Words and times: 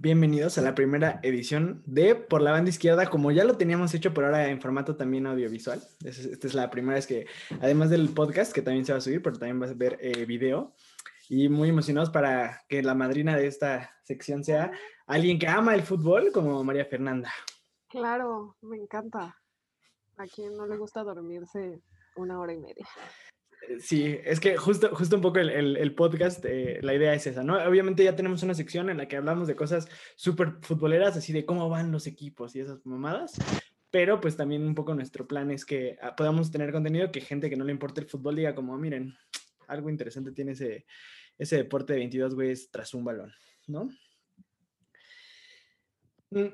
Bienvenidos 0.00 0.56
a 0.58 0.62
la 0.62 0.76
primera 0.76 1.18
edición 1.24 1.82
de 1.84 2.14
Por 2.14 2.40
la 2.40 2.52
Banda 2.52 2.70
Izquierda, 2.70 3.10
como 3.10 3.32
ya 3.32 3.42
lo 3.42 3.56
teníamos 3.56 3.92
hecho, 3.94 4.14
por 4.14 4.24
ahora 4.24 4.48
en 4.48 4.60
formato 4.60 4.94
también 4.94 5.26
audiovisual. 5.26 5.82
Esta 6.04 6.46
es 6.46 6.54
la 6.54 6.70
primera 6.70 6.94
vez 6.94 7.08
que, 7.08 7.26
además 7.60 7.90
del 7.90 8.08
podcast, 8.10 8.52
que 8.52 8.62
también 8.62 8.84
se 8.84 8.92
va 8.92 8.98
a 8.98 9.00
subir, 9.00 9.20
pero 9.20 9.40
también 9.40 9.58
vas 9.58 9.72
a 9.72 9.74
ver 9.74 9.98
eh, 10.00 10.24
video. 10.24 10.72
Y 11.28 11.48
muy 11.48 11.70
emocionados 11.70 12.10
para 12.10 12.62
que 12.68 12.80
la 12.80 12.94
madrina 12.94 13.36
de 13.36 13.48
esta 13.48 13.90
sección 14.04 14.44
sea 14.44 14.70
alguien 15.08 15.36
que 15.36 15.48
ama 15.48 15.74
el 15.74 15.82
fútbol, 15.82 16.30
como 16.30 16.62
María 16.62 16.84
Fernanda. 16.84 17.32
Claro, 17.88 18.56
me 18.62 18.76
encanta. 18.76 19.36
A 20.16 20.26
quien 20.26 20.56
no 20.56 20.68
le 20.68 20.76
gusta 20.76 21.02
dormirse 21.02 21.82
una 22.14 22.38
hora 22.38 22.52
y 22.52 22.58
media. 22.58 22.86
Sí, 23.80 24.18
es 24.24 24.40
que 24.40 24.56
justo, 24.56 24.94
justo 24.94 25.16
un 25.16 25.22
poco 25.22 25.38
el, 25.38 25.94
podcast, 25.94 26.44
eh, 26.44 26.78
la 26.82 26.94
idea 26.94 27.14
es 27.14 27.26
esa, 27.26 27.42
¿no? 27.42 27.56
Obviamente 27.56 28.02
ya 28.02 28.16
tenemos 28.16 28.42
una 28.42 28.54
sección 28.54 28.88
en 28.90 28.98
la 28.98 29.06
que 29.06 29.16
hablamos 29.16 29.46
de 29.46 29.56
cosas 29.56 29.88
súper 30.16 30.54
futboleras, 30.62 31.16
así 31.16 31.32
de 31.32 31.44
cómo 31.44 31.68
van 31.68 31.92
los 31.92 32.06
equipos 32.06 32.56
y 32.56 32.60
esas 32.60 32.84
mamadas, 32.86 33.32
pero 33.90 34.20
pues 34.20 34.36
también 34.36 34.66
un 34.66 34.74
poco 34.74 34.94
nuestro 34.94 35.26
plan 35.26 35.50
es 35.50 35.64
que 35.64 35.98
ah, 36.02 36.16
podamos 36.16 36.50
tener 36.50 36.72
contenido 36.72 37.12
que 37.12 37.20
gente 37.20 37.50
que 37.50 37.56
no 37.56 37.64
le 37.64 37.72
importe 37.72 38.00
el 38.00 38.08
fútbol 38.08 38.36
diga 38.36 38.54
como, 38.54 38.76
miren, 38.78 39.14
algo 39.66 39.90
interesante 39.90 40.32
tiene 40.32 40.52
ese, 40.52 40.86
ese 41.36 41.56
deporte 41.56 41.92
de 41.92 42.00
22 42.00 42.34
güeyes 42.34 42.70
tras 42.70 42.94
un 42.94 43.04
balón, 43.04 43.32
¿no? 43.66 43.90
Mm, 46.30 46.48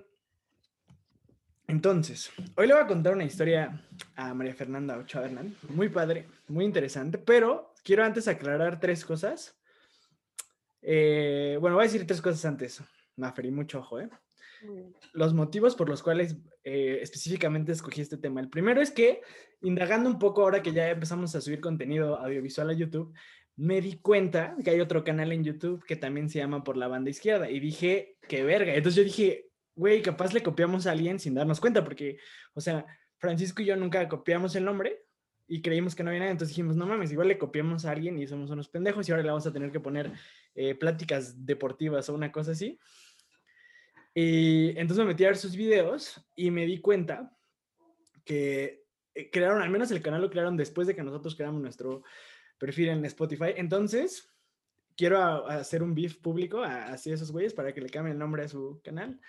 entonces, 1.67 2.31
hoy 2.57 2.67
le 2.67 2.75
voy 2.75 2.83
a 2.83 2.87
contar 2.87 3.15
una 3.15 3.25
historia 3.25 3.83
a 4.17 4.35
María 4.35 4.55
Fernanda 4.55 4.99
Ochoa 4.99 5.25
Hernán, 5.25 5.57
muy 5.71 5.89
padre, 5.89 6.27
muy 6.49 6.65
interesante, 6.65 7.19
pero 7.19 7.73
quiero 7.83 8.05
antes 8.05 8.29
aclarar 8.29 8.81
tres 8.81 9.05
cosas. 9.05 9.57
Eh, 10.83 11.57
bueno, 11.61 11.77
voy 11.77 11.85
a 11.85 11.89
decir 11.89 12.07
tres 12.07 12.21
cosas 12.21 12.45
antes, 12.45 12.83
Maferi, 13.17 13.51
mucho 13.51 13.79
ojo, 13.79 14.01
¿eh? 14.01 14.11
Los 15.13 15.35
motivos 15.35 15.75
por 15.75 15.89
los 15.89 16.03
cuales 16.03 16.37
eh, 16.63 16.99
específicamente 17.03 17.73
escogí 17.73 18.01
este 18.01 18.17
tema. 18.17 18.41
El 18.41 18.49
primero 18.49 18.81
es 18.81 18.91
que, 18.91 19.23
indagando 19.63 20.09
un 20.09 20.19
poco 20.19 20.43
ahora 20.43 20.63
que 20.63 20.73
ya 20.73 20.91
empezamos 20.91 21.35
a 21.35 21.41
subir 21.41 21.61
contenido 21.61 22.19
audiovisual 22.19 22.71
a 22.71 22.75
YouTube, 22.75 23.15
me 23.57 23.81
di 23.81 23.99
cuenta 23.99 24.57
que 24.63 24.71
hay 24.71 24.81
otro 24.81 25.05
canal 25.05 25.33
en 25.33 25.45
YouTube 25.45 25.85
que 25.85 25.97
también 25.97 26.29
se 26.29 26.39
llama 26.39 26.65
Por 26.65 26.77
la 26.77 26.89
Banda 26.89 27.11
Izquierda 27.11 27.51
y 27.51 27.61
dije, 27.61 28.17
qué 28.29 28.43
verga. 28.43 28.75
Entonces 28.75 28.97
yo 28.97 29.05
dije, 29.05 29.51
güey, 29.75 30.03
capaz 30.03 30.33
le 30.33 30.43
copiamos 30.43 30.87
a 30.87 30.93
alguien 30.93 31.19
sin 31.19 31.35
darnos 31.35 31.61
cuenta, 31.61 31.83
porque, 31.83 32.19
o 32.55 32.61
sea, 32.61 32.87
Francisco 33.19 33.63
y 33.63 33.67
yo 33.67 33.77
nunca 33.77 34.09
copiamos 34.09 34.55
el 34.57 34.65
nombre 34.65 35.05
y 35.47 35.61
creímos 35.61 35.95
que 35.95 36.03
no 36.03 36.11
había 36.11 36.21
nada, 36.21 36.33
entonces 36.33 36.57
dijimos, 36.57 36.77
no 36.77 36.87
mames, 36.87 37.13
igual 37.13 37.29
le 37.29 37.39
copiamos 37.39 37.85
a 37.85 37.91
alguien 37.91 38.19
y 38.19 38.27
somos 38.27 38.51
unos 38.51 38.69
pendejos 38.69 39.09
y 39.09 39.13
ahora 39.13 39.23
le 39.23 39.29
vamos 39.29 39.47
a 39.47 39.53
tener 39.53 39.71
que 39.71 39.81
poner 39.81 40.13
eh, 40.55 40.75
pláticas 40.75 41.45
deportivas 41.45 42.09
o 42.09 42.15
una 42.15 42.33
cosa 42.33 42.53
así. 42.53 42.79
Y 44.15 44.71
entonces 44.79 44.99
me 44.99 45.11
metí 45.11 45.25
a 45.25 45.29
ver 45.29 45.37
sus 45.37 45.57
videos 45.57 46.25
y 46.37 46.51
me 46.51 46.67
di 46.67 46.81
cuenta 46.81 47.37
que 48.25 48.85
eh, 49.15 49.31
crearon, 49.31 49.61
al 49.61 49.71
menos 49.71 49.91
el 49.91 50.03
canal 50.03 50.23
lo 50.23 50.31
crearon 50.31 50.57
después 50.57 50.87
de 50.87 50.95
que 50.95 51.03
nosotros 51.03 51.35
creamos 51.35 51.61
nuestro 51.61 52.05
perfil 52.59 52.91
en 52.91 53.05
Spotify. 53.05 53.53
Entonces, 53.57 54.33
quiero 54.97 55.49
hacer 55.49 55.83
un 55.83 55.95
beef 55.95 56.17
público 56.17 56.63
así 56.63 57.11
a 57.11 57.15
esos 57.15 57.33
güeyes 57.33 57.53
para 57.53 57.75
que 57.75 57.81
le 57.81 57.91
cambien 57.91 58.15
el 58.15 58.19
nombre 58.19 58.45
a 58.45 58.49
su 58.49 58.81
canal. 58.83 59.21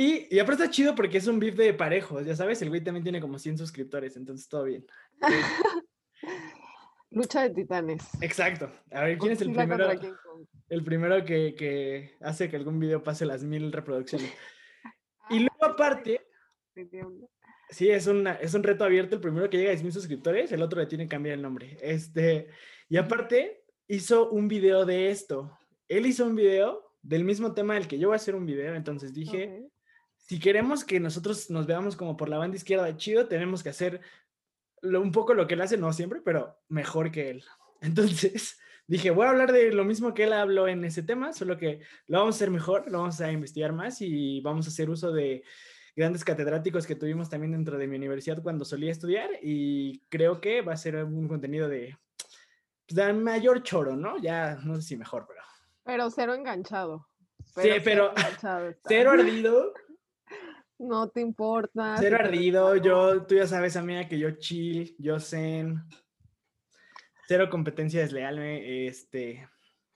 Y, 0.00 0.34
y 0.34 0.38
aparte 0.38 0.62
está 0.62 0.72
chido 0.72 0.94
porque 0.94 1.18
es 1.18 1.26
un 1.26 1.38
beef 1.38 1.54
de 1.56 1.74
parejos, 1.74 2.24
ya 2.24 2.34
sabes, 2.34 2.62
el 2.62 2.70
güey 2.70 2.82
también 2.82 3.02
tiene 3.02 3.20
como 3.20 3.38
100 3.38 3.58
suscriptores, 3.58 4.16
entonces 4.16 4.48
todo 4.48 4.64
bien. 4.64 4.86
Lucha 7.10 7.42
de 7.42 7.50
titanes. 7.50 8.02
Exacto. 8.22 8.72
A 8.92 9.02
ver, 9.02 9.18
¿quién 9.18 9.32
es 9.32 9.42
el 9.42 9.52
primero? 9.52 9.90
El 10.70 10.84
primero 10.84 11.22
que, 11.22 11.54
que, 11.54 12.16
hace 12.22 12.48
que 12.48 12.56
algún 12.56 12.80
video 12.80 13.02
pase 13.02 13.26
las 13.26 13.44
mil 13.44 13.70
reproducciones. 13.70 14.32
Y 15.28 15.40
luego 15.40 15.64
aparte, 15.64 16.26
sí, 17.68 17.90
es, 17.90 18.06
una, 18.06 18.32
es 18.32 18.54
un 18.54 18.62
reto 18.62 18.84
abierto. 18.84 19.16
El 19.16 19.20
primero 19.20 19.50
que 19.50 19.58
llega 19.58 19.68
a 19.68 19.74
10 19.74 19.84
mil 19.84 19.92
suscriptores, 19.92 20.50
el 20.50 20.62
otro 20.62 20.80
le 20.80 20.86
tiene 20.86 21.04
que 21.04 21.10
cambiar 21.10 21.34
el 21.34 21.42
nombre. 21.42 21.76
Este, 21.82 22.48
y 22.88 22.96
aparte, 22.96 23.64
hizo 23.86 24.30
un 24.30 24.48
video 24.48 24.86
de 24.86 25.10
esto. 25.10 25.56
Él 25.86 26.06
hizo 26.06 26.24
un 26.24 26.34
video 26.34 26.96
del 27.02 27.22
mismo 27.22 27.52
tema 27.52 27.74
del 27.74 27.86
que 27.86 27.98
yo 27.98 28.08
voy 28.08 28.14
a 28.14 28.16
hacer 28.16 28.34
un 28.34 28.46
video, 28.46 28.74
entonces 28.74 29.14
dije, 29.14 29.69
si 30.30 30.38
queremos 30.38 30.84
que 30.84 31.00
nosotros 31.00 31.50
nos 31.50 31.66
veamos 31.66 31.96
como 31.96 32.16
por 32.16 32.28
la 32.28 32.38
banda 32.38 32.56
izquierda 32.56 32.84
de 32.84 32.96
chido, 32.96 33.26
tenemos 33.26 33.64
que 33.64 33.70
hacer 33.70 34.00
un 34.80 35.10
poco 35.10 35.34
lo 35.34 35.48
que 35.48 35.54
él 35.54 35.60
hace, 35.60 35.76
no 35.76 35.92
siempre, 35.92 36.20
pero 36.24 36.56
mejor 36.68 37.10
que 37.10 37.30
él. 37.30 37.44
Entonces 37.80 38.56
dije, 38.86 39.10
voy 39.10 39.26
a 39.26 39.30
hablar 39.30 39.50
de 39.50 39.72
lo 39.72 39.84
mismo 39.84 40.14
que 40.14 40.22
él 40.22 40.32
habló 40.32 40.68
en 40.68 40.84
ese 40.84 41.02
tema, 41.02 41.32
solo 41.32 41.58
que 41.58 41.80
lo 42.06 42.20
vamos 42.20 42.36
a 42.36 42.38
hacer 42.38 42.50
mejor, 42.52 42.88
lo 42.88 42.98
vamos 42.98 43.20
a 43.20 43.32
investigar 43.32 43.72
más 43.72 44.00
y 44.02 44.40
vamos 44.40 44.66
a 44.66 44.68
hacer 44.68 44.88
uso 44.88 45.10
de 45.10 45.42
grandes 45.96 46.22
catedráticos 46.22 46.86
que 46.86 46.94
tuvimos 46.94 47.28
también 47.28 47.50
dentro 47.50 47.76
de 47.76 47.88
mi 47.88 47.96
universidad 47.96 48.40
cuando 48.40 48.64
solía 48.64 48.92
estudiar 48.92 49.30
y 49.42 49.98
creo 50.10 50.40
que 50.40 50.62
va 50.62 50.74
a 50.74 50.76
ser 50.76 51.02
un 51.02 51.26
contenido 51.26 51.68
de, 51.68 51.98
pues, 52.86 52.94
de 52.94 53.12
mayor 53.14 53.64
choro, 53.64 53.96
¿no? 53.96 54.16
Ya 54.18 54.54
no 54.62 54.76
sé 54.76 54.82
si 54.82 54.96
mejor, 54.96 55.26
pero... 55.26 55.40
Pero 55.82 56.08
cero 56.08 56.34
enganchado. 56.34 57.08
sí, 57.60 57.70
pero 57.82 58.12
cero 58.86 59.10
ardido 59.10 59.72
no 60.80 61.08
te 61.10 61.20
importa. 61.20 61.96
Cero 61.98 62.16
ardido, 62.18 62.76
yo, 62.76 63.22
tú 63.22 63.34
ya 63.36 63.46
sabes, 63.46 63.76
amiga, 63.76 64.08
que 64.08 64.18
yo 64.18 64.30
chill, 64.32 64.96
yo 64.98 65.20
zen. 65.20 65.82
Cero 67.28 67.48
competencia 67.50 68.00
desleal, 68.00 68.38
este. 68.38 69.48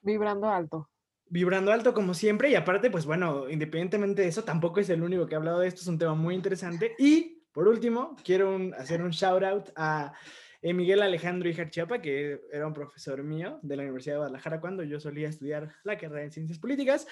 Vibrando 0.02 0.48
alto. 0.48 0.90
Vibrando 1.26 1.72
alto 1.72 1.94
como 1.94 2.12
siempre 2.12 2.50
y 2.50 2.54
aparte, 2.54 2.90
pues 2.90 3.06
bueno, 3.06 3.48
independientemente 3.48 4.22
de 4.22 4.28
eso, 4.28 4.44
tampoco 4.44 4.80
es 4.80 4.90
el 4.90 5.02
único 5.02 5.26
que 5.26 5.34
ha 5.34 5.38
hablado 5.38 5.60
de 5.60 5.68
esto, 5.68 5.80
es 5.80 5.88
un 5.88 5.98
tema 5.98 6.14
muy 6.14 6.34
interesante. 6.34 6.94
Y 6.98 7.42
por 7.50 7.66
último, 7.66 8.14
quiero 8.22 8.58
hacer 8.78 9.02
un 9.02 9.10
shout 9.10 9.42
out 9.42 9.70
a 9.74 10.12
eh, 10.60 10.74
Miguel 10.74 11.02
Alejandro 11.02 11.48
Ijar 11.48 11.70
Chiapa, 11.70 12.00
que 12.00 12.42
era 12.52 12.66
un 12.66 12.74
profesor 12.74 13.22
mío 13.22 13.58
de 13.62 13.76
la 13.76 13.82
Universidad 13.82 14.14
de 14.14 14.18
Guadalajara 14.18 14.60
cuando 14.60 14.82
yo 14.82 15.00
solía 15.00 15.28
estudiar 15.28 15.74
la 15.82 15.96
carrera 15.96 16.24
en 16.24 16.32
Ciencias 16.32 16.58
Políticas, 16.58 17.06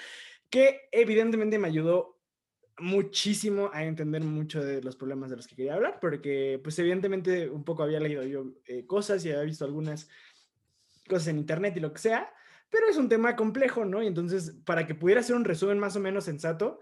que 0.49 0.81
evidentemente 0.91 1.57
me 1.57 1.67
ayudó 1.67 2.22
muchísimo 2.79 3.69
a 3.73 3.83
entender 3.83 4.23
mucho 4.23 4.63
de 4.63 4.81
los 4.81 4.95
problemas 4.95 5.29
de 5.29 5.37
los 5.37 5.47
que 5.47 5.55
quería 5.55 5.75
hablar, 5.75 5.99
porque 6.01 6.59
pues 6.63 6.77
evidentemente 6.79 7.49
un 7.49 7.63
poco 7.63 7.83
había 7.83 7.99
leído 7.99 8.23
yo 8.23 8.45
eh, 8.65 8.85
cosas 8.85 9.23
y 9.25 9.31
había 9.31 9.43
visto 9.43 9.65
algunas 9.65 10.09
cosas 11.07 11.27
en 11.27 11.37
internet 11.37 11.75
y 11.77 11.81
lo 11.81 11.93
que 11.93 12.01
sea, 12.01 12.33
pero 12.69 12.87
es 12.87 12.97
un 12.97 13.09
tema 13.09 13.35
complejo, 13.35 13.85
¿no? 13.85 14.01
Y 14.01 14.07
entonces, 14.07 14.55
para 14.65 14.87
que 14.87 14.95
pudiera 14.95 15.21
hacer 15.21 15.35
un 15.35 15.45
resumen 15.45 15.77
más 15.77 15.95
o 15.95 15.99
menos 15.99 16.23
sensato, 16.23 16.79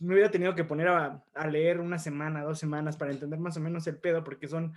me 0.00 0.14
hubiera 0.14 0.30
tenido 0.30 0.54
que 0.54 0.64
poner 0.64 0.88
a, 0.88 1.22
a 1.34 1.46
leer 1.46 1.80
una 1.80 1.98
semana, 1.98 2.42
dos 2.42 2.58
semanas 2.58 2.96
para 2.96 3.12
entender 3.12 3.38
más 3.38 3.56
o 3.56 3.60
menos 3.60 3.86
el 3.86 3.98
pedo, 3.98 4.24
porque 4.24 4.48
son 4.48 4.72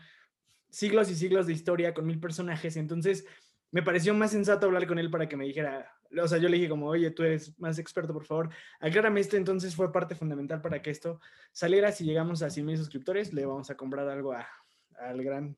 siglos 0.69 1.09
y 1.09 1.15
siglos 1.15 1.47
de 1.47 1.53
historia 1.53 1.93
con 1.93 2.05
mil 2.05 2.19
personajes, 2.19 2.75
entonces 2.75 3.25
me 3.71 3.83
pareció 3.83 4.13
más 4.13 4.31
sensato 4.31 4.65
hablar 4.65 4.87
con 4.87 4.99
él 4.99 5.09
para 5.09 5.29
que 5.29 5.37
me 5.37 5.45
dijera, 5.45 5.93
o 6.17 6.27
sea, 6.27 6.37
yo 6.37 6.49
le 6.49 6.57
dije 6.57 6.69
como, 6.69 6.87
oye, 6.87 7.11
tú 7.11 7.23
eres 7.23 7.57
más 7.59 7.77
experto, 7.79 8.13
por 8.13 8.25
favor, 8.25 8.49
aclárame 8.79 9.19
esto, 9.19 9.37
entonces 9.37 9.75
fue 9.75 9.91
parte 9.91 10.15
fundamental 10.15 10.61
para 10.61 10.81
que 10.81 10.89
esto 10.89 11.19
saliera. 11.51 11.91
Si 11.91 12.03
llegamos 12.03 12.41
a 12.41 12.49
100 12.49 12.65
mil 12.65 12.77
suscriptores, 12.77 13.33
le 13.33 13.45
vamos 13.45 13.69
a 13.69 13.75
comprar 13.75 14.07
algo 14.09 14.33
al 14.33 15.23
gran 15.23 15.57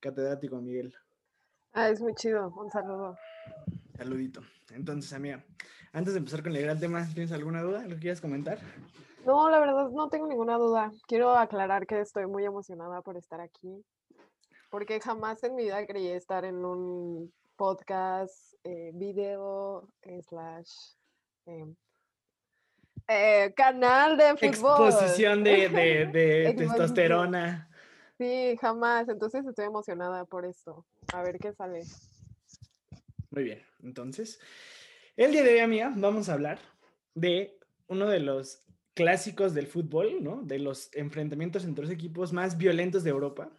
catedrático 0.00 0.60
Miguel. 0.60 0.94
Ah, 1.72 1.88
es 1.88 2.00
muy 2.00 2.14
chido, 2.14 2.52
un 2.56 2.70
saludo. 2.70 3.16
Saludito. 3.96 4.42
Entonces, 4.70 5.12
amiga, 5.12 5.44
antes 5.92 6.14
de 6.14 6.18
empezar 6.18 6.42
con 6.42 6.54
el 6.54 6.62
gran 6.62 6.78
tema, 6.78 7.06
¿tienes 7.14 7.32
alguna 7.32 7.62
duda? 7.62 7.86
¿Lo 7.86 7.96
quieres 7.96 8.20
comentar? 8.20 8.58
No, 9.24 9.48
la 9.48 9.60
verdad 9.60 9.88
no 9.90 10.08
tengo 10.08 10.26
ninguna 10.26 10.56
duda. 10.56 10.92
Quiero 11.06 11.30
aclarar 11.30 11.86
que 11.86 12.00
estoy 12.00 12.26
muy 12.26 12.44
emocionada 12.44 13.02
por 13.02 13.16
estar 13.16 13.40
aquí, 13.40 13.84
porque 14.70 15.00
jamás 15.00 15.42
en 15.44 15.54
mi 15.54 15.64
vida 15.64 15.86
creí 15.86 16.08
estar 16.08 16.44
en 16.44 16.64
un 16.64 17.32
podcast, 17.56 18.54
eh, 18.64 18.90
video, 18.94 19.88
slash, 20.28 20.70
em, 21.46 21.74
eh, 23.08 23.52
canal 23.56 24.16
de 24.16 24.36
fútbol. 24.36 24.88
Exposición 24.88 25.44
de, 25.44 25.68
de, 25.68 26.54
testosterona. 26.58 27.68
Sí, 28.18 28.56
jamás. 28.60 29.08
Entonces 29.08 29.44
estoy 29.46 29.66
emocionada 29.66 30.24
por 30.24 30.44
esto. 30.44 30.86
A 31.12 31.22
ver 31.22 31.38
qué 31.38 31.52
sale. 31.52 31.82
Muy 33.30 33.44
bien. 33.44 33.62
Entonces, 33.82 34.38
el 35.16 35.32
día 35.32 35.42
de 35.42 35.54
hoy, 35.54 35.58
amiga, 35.58 35.92
vamos 35.96 36.28
a 36.28 36.34
hablar 36.34 36.58
de 37.14 37.58
uno 37.88 38.08
de 38.08 38.20
los 38.20 38.62
clásicos 38.94 39.54
del 39.54 39.66
fútbol, 39.66 40.22
¿no? 40.22 40.42
De 40.42 40.58
los 40.58 40.94
enfrentamientos 40.94 41.64
entre 41.64 41.84
los 41.84 41.92
equipos 41.92 42.32
más 42.32 42.56
violentos 42.56 43.04
de 43.04 43.10
Europa. 43.10 43.50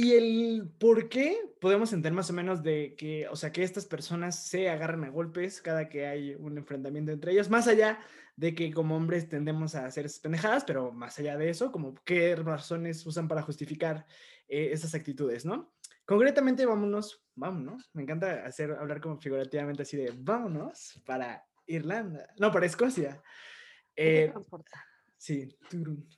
Y 0.00 0.12
el 0.12 0.70
por 0.78 1.08
qué 1.08 1.36
podemos 1.60 1.92
entender 1.92 2.12
más 2.12 2.30
o 2.30 2.32
menos 2.32 2.62
de 2.62 2.94
que, 2.94 3.26
o 3.26 3.34
sea, 3.34 3.50
que 3.50 3.64
estas 3.64 3.84
personas 3.84 4.46
se 4.46 4.70
agarran 4.70 5.02
a 5.02 5.08
golpes 5.08 5.60
cada 5.60 5.88
que 5.88 6.06
hay 6.06 6.36
un 6.36 6.56
enfrentamiento 6.56 7.10
entre 7.10 7.32
ellos, 7.32 7.50
más 7.50 7.66
allá 7.66 7.98
de 8.36 8.54
que 8.54 8.72
como 8.72 8.94
hombres 8.96 9.28
tendemos 9.28 9.74
a 9.74 9.86
hacer 9.86 10.06
esas 10.06 10.20
pendejadas, 10.20 10.64
pero 10.64 10.92
más 10.92 11.18
allá 11.18 11.36
de 11.36 11.50
eso, 11.50 11.72
como 11.72 11.96
qué 12.04 12.36
razones 12.36 13.04
usan 13.06 13.26
para 13.26 13.42
justificar 13.42 14.06
eh, 14.46 14.68
esas 14.70 14.94
actitudes, 14.94 15.44
¿no? 15.44 15.74
Concretamente, 16.04 16.64
vámonos, 16.64 17.26
vámonos, 17.34 17.90
me 17.92 18.04
encanta 18.04 18.46
hacer, 18.46 18.70
hablar 18.70 19.00
como 19.00 19.18
figurativamente 19.18 19.82
así 19.82 19.96
de 19.96 20.12
vámonos 20.16 21.02
para 21.06 21.44
Irlanda. 21.66 22.32
No, 22.38 22.52
para 22.52 22.66
Escocia. 22.66 23.20
¿Qué 23.96 24.26
Eh, 24.26 24.28
transporta? 24.28 24.80
sí. 25.16 25.48
turun. 25.68 26.08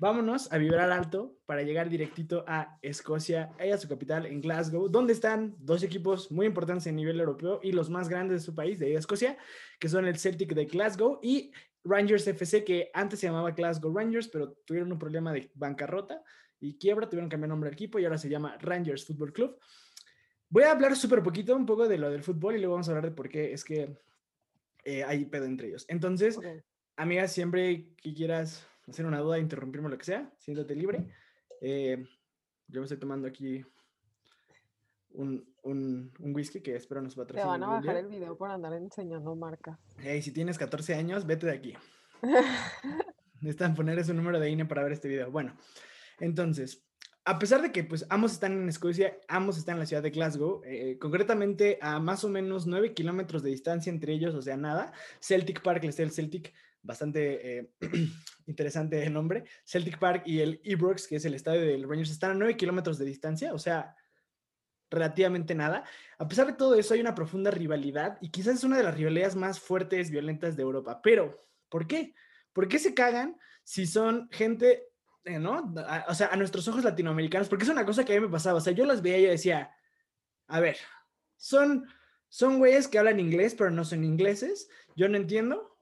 Vámonos 0.00 0.52
a 0.52 0.58
vibrar 0.58 0.90
alto 0.90 1.38
para 1.46 1.62
llegar 1.62 1.88
directito 1.88 2.44
a 2.48 2.78
Escocia, 2.82 3.52
a 3.58 3.78
su 3.78 3.88
capital 3.88 4.26
en 4.26 4.40
Glasgow, 4.40 4.88
donde 4.88 5.12
están 5.12 5.54
dos 5.58 5.84
equipos 5.84 6.32
muy 6.32 6.46
importantes 6.46 6.86
a 6.88 6.92
nivel 6.92 7.20
europeo 7.20 7.60
y 7.62 7.70
los 7.72 7.90
más 7.90 8.08
grandes 8.08 8.40
de 8.40 8.44
su 8.44 8.54
país, 8.54 8.78
de 8.80 8.94
Escocia, 8.94 9.38
que 9.78 9.88
son 9.88 10.06
el 10.06 10.18
Celtic 10.18 10.52
de 10.52 10.64
Glasgow 10.64 11.20
y 11.22 11.52
Rangers 11.84 12.26
FC, 12.26 12.64
que 12.64 12.90
antes 12.92 13.20
se 13.20 13.26
llamaba 13.28 13.52
Glasgow 13.52 13.94
Rangers, 13.96 14.28
pero 14.28 14.52
tuvieron 14.64 14.90
un 14.90 14.98
problema 14.98 15.32
de 15.32 15.50
bancarrota 15.54 16.22
y 16.58 16.76
quiebra, 16.76 17.08
tuvieron 17.08 17.28
que 17.28 17.34
cambiar 17.34 17.50
nombre 17.50 17.68
al 17.68 17.74
equipo 17.74 17.98
y 17.98 18.04
ahora 18.04 18.18
se 18.18 18.28
llama 18.28 18.56
Rangers 18.58 19.06
Football 19.06 19.32
Club. 19.32 19.58
Voy 20.48 20.64
a 20.64 20.72
hablar 20.72 20.96
súper 20.96 21.22
poquito, 21.22 21.54
un 21.54 21.66
poco 21.66 21.86
de 21.86 21.98
lo 21.98 22.10
del 22.10 22.22
fútbol 22.22 22.56
y 22.56 22.58
luego 22.58 22.74
vamos 22.74 22.88
a 22.88 22.92
hablar 22.92 23.10
de 23.10 23.14
por 23.14 23.28
qué 23.28 23.52
es 23.52 23.64
que 23.64 23.96
eh, 24.84 25.04
hay 25.04 25.24
pedo 25.26 25.44
entre 25.44 25.68
ellos. 25.68 25.84
Entonces, 25.88 26.36
Ok. 26.38 26.46
amiga, 26.96 27.28
siempre 27.28 27.90
que 27.96 28.14
quieras 28.14 28.66
hacer 28.88 29.06
una 29.06 29.20
duda, 29.20 29.38
interrumpirme 29.38 29.88
lo 29.88 29.98
que 29.98 30.04
sea, 30.04 30.32
siéntate 30.38 30.74
libre. 30.74 31.06
Eh, 31.60 32.04
yo 32.68 32.80
me 32.80 32.84
estoy 32.84 32.98
tomando 32.98 33.28
aquí 33.28 33.64
un, 35.10 35.46
un, 35.62 36.12
un 36.18 36.34
whisky 36.34 36.60
que 36.60 36.76
espero 36.76 37.00
nos 37.00 37.18
va 37.18 37.24
a 37.24 37.26
Te 37.26 37.44
van 37.44 37.62
a 37.62 37.66
bajar 37.68 37.82
día. 37.82 37.98
el 38.00 38.08
video 38.08 38.36
por 38.36 38.50
andar 38.50 38.72
enseñando 38.74 39.34
marcas. 39.36 39.78
Hey, 39.98 40.22
si 40.22 40.32
tienes 40.32 40.58
14 40.58 40.94
años, 40.94 41.26
vete 41.26 41.46
de 41.46 41.52
aquí. 41.52 41.74
Necesitan 43.40 43.74
poner 43.74 43.98
ese 43.98 44.14
número 44.14 44.40
de 44.40 44.50
INE 44.50 44.64
para 44.64 44.82
ver 44.82 44.92
este 44.92 45.08
video. 45.08 45.30
Bueno, 45.30 45.56
entonces, 46.18 46.84
a 47.24 47.38
pesar 47.38 47.62
de 47.62 47.72
que 47.72 47.84
pues 47.84 48.06
ambos 48.10 48.32
están 48.32 48.52
en 48.52 48.68
Escocia, 48.68 49.18
ambos 49.28 49.58
están 49.58 49.74
en 49.74 49.80
la 49.80 49.86
ciudad 49.86 50.02
de 50.02 50.10
Glasgow, 50.10 50.62
eh, 50.64 50.98
concretamente 50.98 51.78
a 51.80 52.00
más 52.00 52.24
o 52.24 52.28
menos 52.28 52.66
9 52.66 52.94
kilómetros 52.94 53.42
de 53.42 53.50
distancia 53.50 53.90
entre 53.90 54.12
ellos, 54.12 54.34
o 54.34 54.42
sea, 54.42 54.56
nada. 54.56 54.92
Celtic 55.20 55.62
Park, 55.62 55.84
el 55.84 55.92
Celtic, 55.92 56.52
bastante 56.84 57.58
eh, 57.58 57.70
interesante 58.46 59.02
el 59.04 59.12
nombre. 59.12 59.44
Celtic 59.64 59.98
Park 59.98 60.22
y 60.26 60.40
el 60.40 60.60
Ibrox, 60.62 61.08
que 61.08 61.16
es 61.16 61.24
el 61.24 61.34
estadio 61.34 61.62
del 61.62 61.88
Rangers, 61.88 62.10
están 62.10 62.30
a 62.30 62.34
9 62.34 62.56
kilómetros 62.56 62.98
de 62.98 63.06
distancia, 63.06 63.52
o 63.52 63.58
sea, 63.58 63.96
relativamente 64.90 65.54
nada. 65.54 65.84
A 66.18 66.28
pesar 66.28 66.46
de 66.46 66.52
todo 66.52 66.74
eso, 66.76 66.94
hay 66.94 67.00
una 67.00 67.14
profunda 67.14 67.50
rivalidad 67.50 68.18
y 68.20 68.30
quizás 68.30 68.54
es 68.56 68.64
una 68.64 68.76
de 68.76 68.84
las 68.84 68.94
rivalidades 68.96 69.34
más 69.34 69.58
fuertes, 69.58 70.10
violentas 70.10 70.56
de 70.56 70.62
Europa. 70.62 71.00
Pero, 71.02 71.40
¿por 71.68 71.86
qué? 71.86 72.14
¿Por 72.52 72.68
qué 72.68 72.78
se 72.78 72.94
cagan 72.94 73.36
si 73.64 73.86
son 73.86 74.28
gente, 74.30 74.84
eh, 75.24 75.38
¿no? 75.38 75.72
A- 75.88 76.04
o 76.08 76.14
sea, 76.14 76.28
a 76.28 76.36
nuestros 76.36 76.68
ojos 76.68 76.84
latinoamericanos, 76.84 77.48
porque 77.48 77.64
es 77.64 77.70
una 77.70 77.86
cosa 77.86 78.04
que 78.04 78.12
a 78.12 78.16
mí 78.20 78.26
me 78.26 78.32
pasaba. 78.32 78.58
O 78.58 78.60
sea, 78.60 78.72
yo 78.74 78.84
las 78.84 79.02
veía 79.02 79.18
y 79.18 79.22
yo 79.24 79.30
decía, 79.30 79.74
a 80.46 80.60
ver, 80.60 80.76
son, 81.36 81.86
son 82.28 82.58
güeyes 82.58 82.86
que 82.86 82.98
hablan 82.98 83.18
inglés, 83.18 83.54
pero 83.56 83.70
no 83.70 83.84
son 83.84 84.04
ingleses. 84.04 84.68
Yo 84.94 85.08
no 85.08 85.16
entiendo 85.16 85.73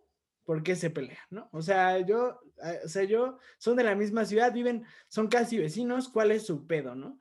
por 0.44 0.62
qué 0.62 0.74
se 0.76 0.90
pelean, 0.90 1.18
¿no? 1.30 1.48
O 1.52 1.62
sea, 1.62 1.98
yo, 2.00 2.40
eh, 2.64 2.80
o 2.84 2.88
sea, 2.88 3.04
yo, 3.04 3.38
son 3.58 3.76
de 3.76 3.84
la 3.84 3.94
misma 3.94 4.24
ciudad, 4.24 4.52
viven, 4.52 4.84
son 5.08 5.28
casi 5.28 5.58
vecinos, 5.58 6.08
¿cuál 6.08 6.32
es 6.32 6.46
su 6.46 6.66
pedo, 6.66 6.94
no? 6.94 7.18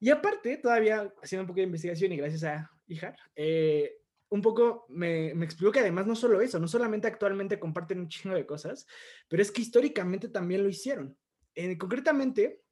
Y 0.00 0.10
aparte, 0.10 0.56
todavía 0.56 1.12
haciendo 1.22 1.42
un 1.42 1.46
poco 1.46 1.58
de 1.58 1.64
investigación 1.66 2.12
y 2.12 2.16
gracias 2.16 2.44
a 2.44 2.70
Ijar, 2.88 3.16
eh, 3.36 3.98
un 4.30 4.42
poco 4.42 4.86
me, 4.88 5.32
me 5.34 5.44
explicó 5.44 5.70
que 5.70 5.80
además 5.80 6.06
no 6.06 6.16
solo 6.16 6.40
eso, 6.40 6.58
no 6.58 6.66
solamente 6.66 7.06
actualmente 7.06 7.60
comparten 7.60 8.00
un 8.00 8.08
chingo 8.08 8.34
de 8.34 8.44
cosas, 8.46 8.86
pero 9.28 9.42
es 9.42 9.52
que 9.52 9.62
históricamente 9.62 10.28
también 10.28 10.62
lo 10.62 10.68
hicieron. 10.68 11.16
Eh, 11.54 11.78
concretamente, 11.78 12.62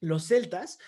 los 0.00 0.26
celtas, 0.28 0.78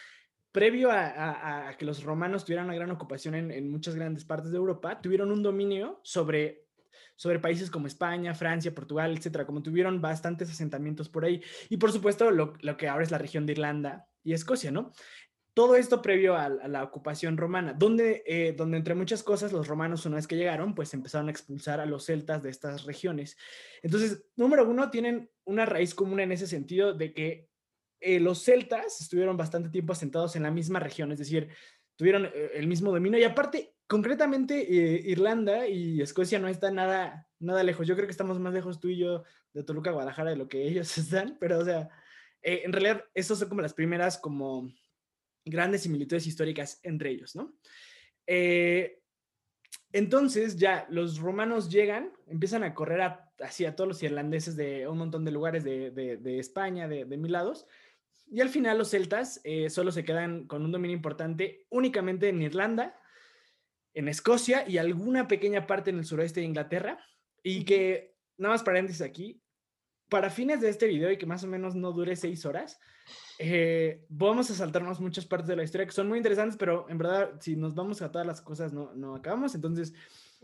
previo 0.53 0.91
a, 0.91 1.07
a- 1.07 1.69
a 1.71 1.77
que 1.77 1.85
los 1.85 2.05
romanos 2.05 2.45
tuvieran 2.45 2.67
una 2.67 2.75
gran 2.75 2.91
ocupación 2.91 3.35
en, 3.35 3.51
en 3.51 3.71
muchas 3.71 3.95
grandes 3.97 4.25
partes 4.25 4.51
de 4.51 4.59
Europa, 4.59 5.01
tuvieron 5.01 5.33
un 5.33 5.43
dominio 5.43 6.01
sobre, 6.05 6.67
sobre 7.17 7.39
países 7.39 7.71
como 7.71 7.87
España, 7.87 8.35
Francia, 8.35 8.75
Portugal, 8.75 9.17
etcétera, 9.17 9.47
como 9.47 9.63
tuvieron 9.63 10.01
bastantes 10.01 10.51
asentamientos 10.51 11.09
por 11.09 11.25
ahí. 11.25 11.43
Y 11.69 11.77
por 11.77 11.93
supuesto, 11.93 12.31
lo, 12.31 12.55
lo 12.61 12.77
que 12.77 12.89
ahora 12.89 13.05
es 13.05 13.11
la 13.11 13.19
región 13.19 13.47
de 13.47 13.53
Irlanda 13.53 14.07
y 14.23 14.33
Escocia, 14.33 14.71
¿no? 14.71 14.93
Todo 15.53 15.75
esto 15.75 16.01
previo 16.01 16.37
a, 16.37 16.49
la 16.49 16.85
ocupación 16.85 17.37
romana, 17.37 17.73
donde, 17.73 18.23
eh, 18.25 18.55
donde 18.57 18.77
entre 18.77 18.95
muchas 18.95 19.23
cosas 19.23 19.53
los 19.53 19.67
romanos 19.67 20.07
una 20.07 20.17
vez 20.17 20.27
que 20.27 20.37
llegaron, 20.37 20.75
pues 20.75 20.95
empezaron 20.95 21.29
a 21.29 21.33
expulsar 21.33 21.81
a 21.81 21.87
los 21.87 22.05
celtas 22.07 22.43
de 22.43 22.51
estas 22.51 22.85
regiones. 22.85 23.37
Entonces, 23.83 24.25
número 24.37 24.69
uno, 24.69 24.91
tienen 24.91 25.29
una 25.45 25.67
raíz 25.67 25.95
común 25.95 26.21
en 26.21 26.31
ese 26.31 26.47
sentido 26.47 26.95
de 26.95 27.13
que 27.13 27.49
eh, 28.01 28.21
los 28.21 28.45
celtas 28.45 29.01
estuvieron 29.01 29.37
bastante 29.37 29.71
tiempo 29.71 29.93
asentados 29.93 30.37
en 30.37 30.45
la 30.45 30.51
misma 30.53 30.79
región, 30.79 31.11
es 31.13 31.19
decir, 31.19 31.51
tuvieron 32.01 32.25
eh, 32.25 32.53
el 32.55 32.67
mismo 32.67 32.91
dominio 32.93 33.19
y 33.19 33.25
aparte, 33.25 33.75
concretamente, 33.87 34.55
eh, 34.63 35.03
Irlanda 35.05 35.69
y 35.69 36.01
Escocia 36.01 36.39
no 36.39 36.49
están 36.49 36.77
nada, 36.77 37.29
nada 37.39 37.63
lejos. 37.63 37.87
Yo 37.87 37.95
creo 37.95 38.07
que 38.07 38.11
estamos 38.11 38.41
más 38.41 38.55
lejos 38.55 38.81
tú 38.81 38.89
y 38.89 38.97
yo 38.97 39.23
de 39.53 39.65
Toluca, 39.65 39.91
Guadalajara, 39.91 40.31
de 40.31 40.37
lo 40.37 40.49
que 40.49 40.67
ellos 40.67 40.97
están, 40.97 41.37
pero 41.39 41.59
o 41.59 41.65
sea, 41.67 41.91
eh, 42.41 42.63
en 42.65 42.73
realidad, 42.73 43.05
estas 43.13 43.39
son 43.39 43.51
como 43.51 43.61
las 43.61 43.75
primeras 43.75 44.17
como 44.17 44.73
grandes 45.45 45.83
similitudes 45.83 46.27
históricas 46.27 46.81
entre 46.85 47.11
ellos, 47.11 47.37
¿no? 47.37 47.53
Eh, 48.27 49.03
entonces 49.93 50.57
ya 50.57 50.87
los 50.89 51.19
romanos 51.19 51.69
llegan, 51.69 52.15
empiezan 52.29 52.63
a 52.65 52.73
correr 52.73 53.03
a- 53.03 53.31
hacia 53.41 53.77
todos 53.77 53.89
los 53.89 54.03
irlandeses 54.03 54.57
de 54.57 54.89
un 54.89 54.97
montón 54.97 55.27
de 55.27 55.33
lugares 55.33 55.65
de, 55.65 56.39
España, 56.39 56.89
de 56.89 57.05
mil 57.05 57.33
lados, 57.33 57.67
y 58.31 58.41
al 58.41 58.49
final 58.49 58.79
los 58.79 58.91
celtas 58.91 59.41
eh, 59.43 59.69
solo 59.71 59.91
se 59.91 60.05
quedan 60.05 60.47
con 60.47 60.65
un 60.65 60.71
dominio 60.71 60.97
importante 60.97 61.67
únicamente 61.69 62.29
en 62.29 62.41
Irlanda, 62.41 62.97
en 63.93 64.09
Escocia 64.09 64.69
y 64.69 64.79
alguna 64.79 65.27
pequeña 65.27 65.67
parte 65.67 65.91
en 65.91 65.99
el 65.99 66.05
suroeste 66.05 66.41
de 66.41 66.47
Inglaterra, 66.47 67.05
y 67.43 67.65
que, 67.65 68.17
nada 68.39 68.55
más 68.55 68.63
paréntesis 68.63 69.03
aquí, 69.03 69.43
para 70.09 70.31
fines 70.31 70.61
de 70.61 70.69
este 70.69 70.87
video 70.87 71.11
y 71.11 71.17
que 71.17 71.27
más 71.27 71.43
o 71.43 71.49
menos 71.49 71.75
no 71.75 71.93
dure 71.93 72.15
seis 72.15 72.47
horas, 72.47 72.79
eh, 73.39 74.05
vamos 74.09 74.51
a 74.51 74.55
saltarnos 74.55 75.01
muchas 75.01 75.27
partes 75.27 75.49
de 75.49 75.57
la 75.57 75.65
historia 75.65 75.87
que 75.87 75.93
son 75.93 76.09
muy 76.09 76.19
interesantes, 76.19 76.57
pero 76.57 76.89
en 76.89 76.99
verdad, 76.99 77.33
si 77.41 77.57
nos 77.57 77.75
vamos 77.75 78.01
a 78.03 78.13
todas 78.13 78.27
las 78.27 78.41
cosas, 78.41 78.73
no, 78.73 78.93
no 78.95 79.17
acabamos. 79.17 79.55
Entonces, 79.55 79.93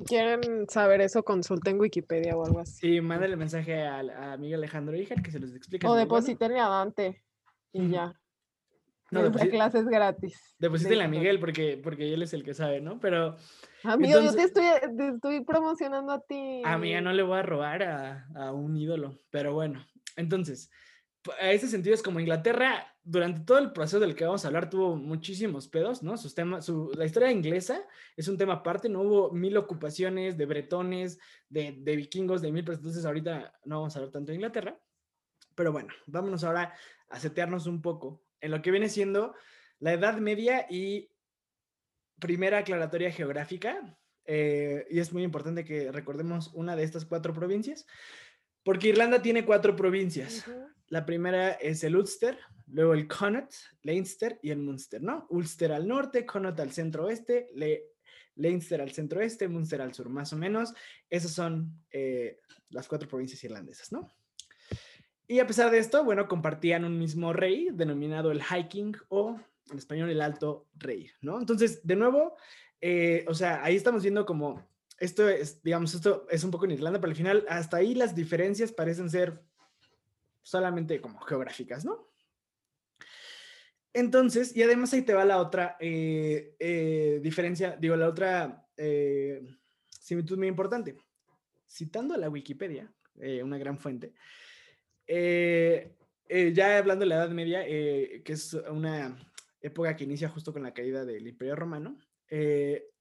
quieren 0.06 0.68
saber 0.68 1.00
eso, 1.02 1.22
consulten 1.22 1.78
Wikipedia 1.78 2.36
o 2.36 2.44
algo 2.44 2.60
así. 2.60 2.78
sí, 2.80 3.00
mándale 3.00 3.36
mensaje 3.36 3.86
a, 3.86 4.36
Miguel 4.38 4.60
Alejandro 4.60 4.96
Ijar 4.96 5.22
que 5.22 5.30
se 5.30 5.38
los 5.38 5.54
explique. 5.54 5.86
O 5.86 5.94
deposítenle 5.94 6.58
a 6.58 6.68
Dante 6.68 7.25
y 7.76 7.90
ya. 7.90 8.18
No, 9.12 9.20
Esa 9.20 9.30
deposi- 9.30 9.50
clase 9.50 9.78
es 9.78 9.86
gratis. 9.86 10.56
de 10.58 10.66
a 10.66 10.70
historia. 10.74 11.08
Miguel 11.08 11.38
porque, 11.38 11.78
porque 11.82 12.12
él 12.12 12.22
es 12.22 12.32
el 12.34 12.42
que 12.42 12.54
sabe, 12.54 12.80
¿no? 12.80 12.98
Pero 12.98 13.36
Amigo, 13.84 14.20
yo 14.20 14.32
te 14.34 14.42
Entonces- 14.42 14.46
estoy, 14.46 14.96
te 14.96 15.08
estoy 15.14 15.44
promocionando 15.44 16.12
a 16.12 16.20
ti. 16.20 16.62
a 16.64 16.76
mí 16.76 16.90
ya 16.90 17.00
no 17.00 17.12
le 17.12 17.22
voy 17.22 17.38
a 17.38 17.42
robar 17.42 17.82
a, 17.84 18.26
a 18.34 18.52
un 18.52 18.76
ídolo. 18.76 19.20
Pero 19.30 19.54
bueno, 19.54 19.86
entonces, 20.16 20.70
a 21.40 21.52
ese 21.52 21.68
sentido 21.68 21.94
es 21.94 22.02
como 22.02 22.18
Inglaterra, 22.18 22.92
durante 23.04 23.42
todo 23.42 23.58
el 23.58 23.70
proceso 23.72 24.00
del 24.00 24.16
que 24.16 24.24
vamos 24.24 24.44
a 24.44 24.48
hablar, 24.48 24.68
tuvo 24.68 24.96
muchísimos 24.96 25.68
pedos, 25.68 26.02
¿no? 26.02 26.16
Sus 26.16 26.34
temas, 26.34 26.64
su, 26.64 26.90
la 26.96 27.04
historia 27.04 27.30
inglesa 27.30 27.80
es 28.16 28.26
un 28.26 28.36
tema 28.36 28.54
aparte, 28.54 28.88
no 28.88 29.02
hubo 29.02 29.30
mil 29.30 29.56
ocupaciones 29.56 30.36
de 30.36 30.46
bretones, 30.46 31.20
de, 31.48 31.76
de 31.78 31.94
vikingos, 31.96 32.42
de 32.42 32.50
mil, 32.50 32.64
pero 32.64 32.76
entonces 32.78 33.04
ahorita 33.04 33.52
no 33.64 33.76
vamos 33.78 33.94
a 33.94 34.00
hablar 34.00 34.10
tanto 34.12 34.32
de 34.32 34.36
Inglaterra. 34.36 34.76
Pero 35.54 35.70
bueno, 35.72 35.88
vámonos 36.06 36.42
ahora 36.44 36.74
a 37.08 37.20
setearnos 37.20 37.66
un 37.66 37.82
poco 37.82 38.24
en 38.40 38.50
lo 38.50 38.62
que 38.62 38.70
viene 38.70 38.88
siendo 38.88 39.34
la 39.78 39.92
Edad 39.92 40.18
Media 40.18 40.66
y 40.68 41.10
primera 42.18 42.58
aclaratoria 42.58 43.10
geográfica. 43.10 43.98
eh, 44.24 44.86
y 44.90 44.98
es 44.98 45.12
muy 45.12 45.22
importante 45.22 45.64
que 45.64 45.92
recordemos 45.92 46.50
una 46.54 46.74
de 46.74 46.82
estas 46.82 47.04
cuatro 47.04 47.32
provincias, 47.32 47.86
porque 48.64 48.88
Irlanda 48.88 49.22
tiene 49.22 49.44
cuatro 49.44 49.76
provincias. 49.76 50.44
La 50.88 51.04
primera 51.04 51.52
es 51.52 51.84
el 51.84 51.96
Ulster, 51.96 52.38
luego 52.66 52.94
el 52.94 53.06
Connaught, 53.06 53.52
Leinster 53.82 54.38
y 54.42 54.50
el 54.50 54.58
Munster, 54.58 55.02
¿no? 55.02 55.26
Ulster 55.30 55.72
al 55.72 55.86
norte, 55.86 56.26
Connaught 56.26 56.58
al 56.60 56.72
centro 56.72 57.04
oeste, 57.04 57.50
Le 57.54 57.92
Leinster 58.36 58.80
al 58.80 58.92
centro 58.92 59.20
oeste, 59.20 59.48
Munster 59.48 59.80
al 59.80 59.94
sur, 59.94 60.08
más 60.08 60.32
o 60.32 60.36
menos. 60.36 60.74
Esas 61.08 61.32
son 61.32 61.84
eh, 61.90 62.40
las 62.70 62.86
cuatro 62.86 63.08
provincias 63.08 63.42
irlandesas, 63.44 63.92
¿no? 63.92 64.12
Y 65.28 65.40
a 65.40 65.46
pesar 65.46 65.70
de 65.70 65.78
esto, 65.78 66.04
bueno, 66.04 66.28
compartían 66.28 66.84
un 66.84 66.98
mismo 66.98 67.32
rey 67.32 67.68
denominado 67.72 68.30
el 68.30 68.42
High 68.42 68.68
King 68.68 68.92
o 69.08 69.40
en 69.70 69.78
español 69.78 70.10
el 70.10 70.20
Alto 70.20 70.68
Rey, 70.76 71.10
¿no? 71.20 71.38
Entonces, 71.38 71.80
de 71.84 71.96
nuevo, 71.96 72.36
eh, 72.80 73.24
o 73.26 73.34
sea, 73.34 73.64
ahí 73.64 73.74
estamos 73.74 74.02
viendo 74.02 74.24
como 74.24 74.64
esto 74.98 75.28
es, 75.28 75.62
digamos, 75.62 75.94
esto 75.94 76.26
es 76.30 76.42
un 76.44 76.50
poco 76.50 76.64
en 76.64 76.72
Irlanda, 76.72 77.00
pero 77.00 77.10
al 77.10 77.16
final 77.16 77.44
hasta 77.48 77.78
ahí 77.78 77.94
las 77.94 78.14
diferencias 78.14 78.72
parecen 78.72 79.10
ser 79.10 79.42
solamente 80.42 81.00
como 81.00 81.18
geográficas, 81.20 81.84
¿no? 81.84 82.08
Entonces, 83.92 84.54
y 84.54 84.62
además 84.62 84.92
ahí 84.92 85.02
te 85.02 85.14
va 85.14 85.24
la 85.24 85.38
otra 85.38 85.76
eh, 85.80 86.54
eh, 86.58 87.18
diferencia, 87.22 87.76
digo, 87.76 87.96
la 87.96 88.08
otra 88.08 88.68
eh, 88.76 89.42
similitud 89.88 90.38
muy 90.38 90.48
importante. 90.48 90.96
Citando 91.66 92.14
a 92.14 92.18
la 92.18 92.28
Wikipedia, 92.28 92.92
eh, 93.20 93.42
una 93.42 93.58
gran 93.58 93.78
fuente, 93.78 94.12
eh, 95.06 95.96
eh, 96.28 96.52
ya 96.54 96.78
hablando 96.78 97.04
de 97.04 97.08
la 97.08 97.16
Edad 97.16 97.30
Media, 97.30 97.64
eh, 97.66 98.22
que 98.24 98.32
es 98.32 98.54
una 98.54 99.16
época 99.60 99.96
que 99.96 100.04
inicia 100.04 100.28
justo 100.28 100.52
con 100.52 100.62
la 100.62 100.74
caída 100.74 101.04
del 101.04 101.26
Imperio 101.26 101.56
Romano, 101.56 101.98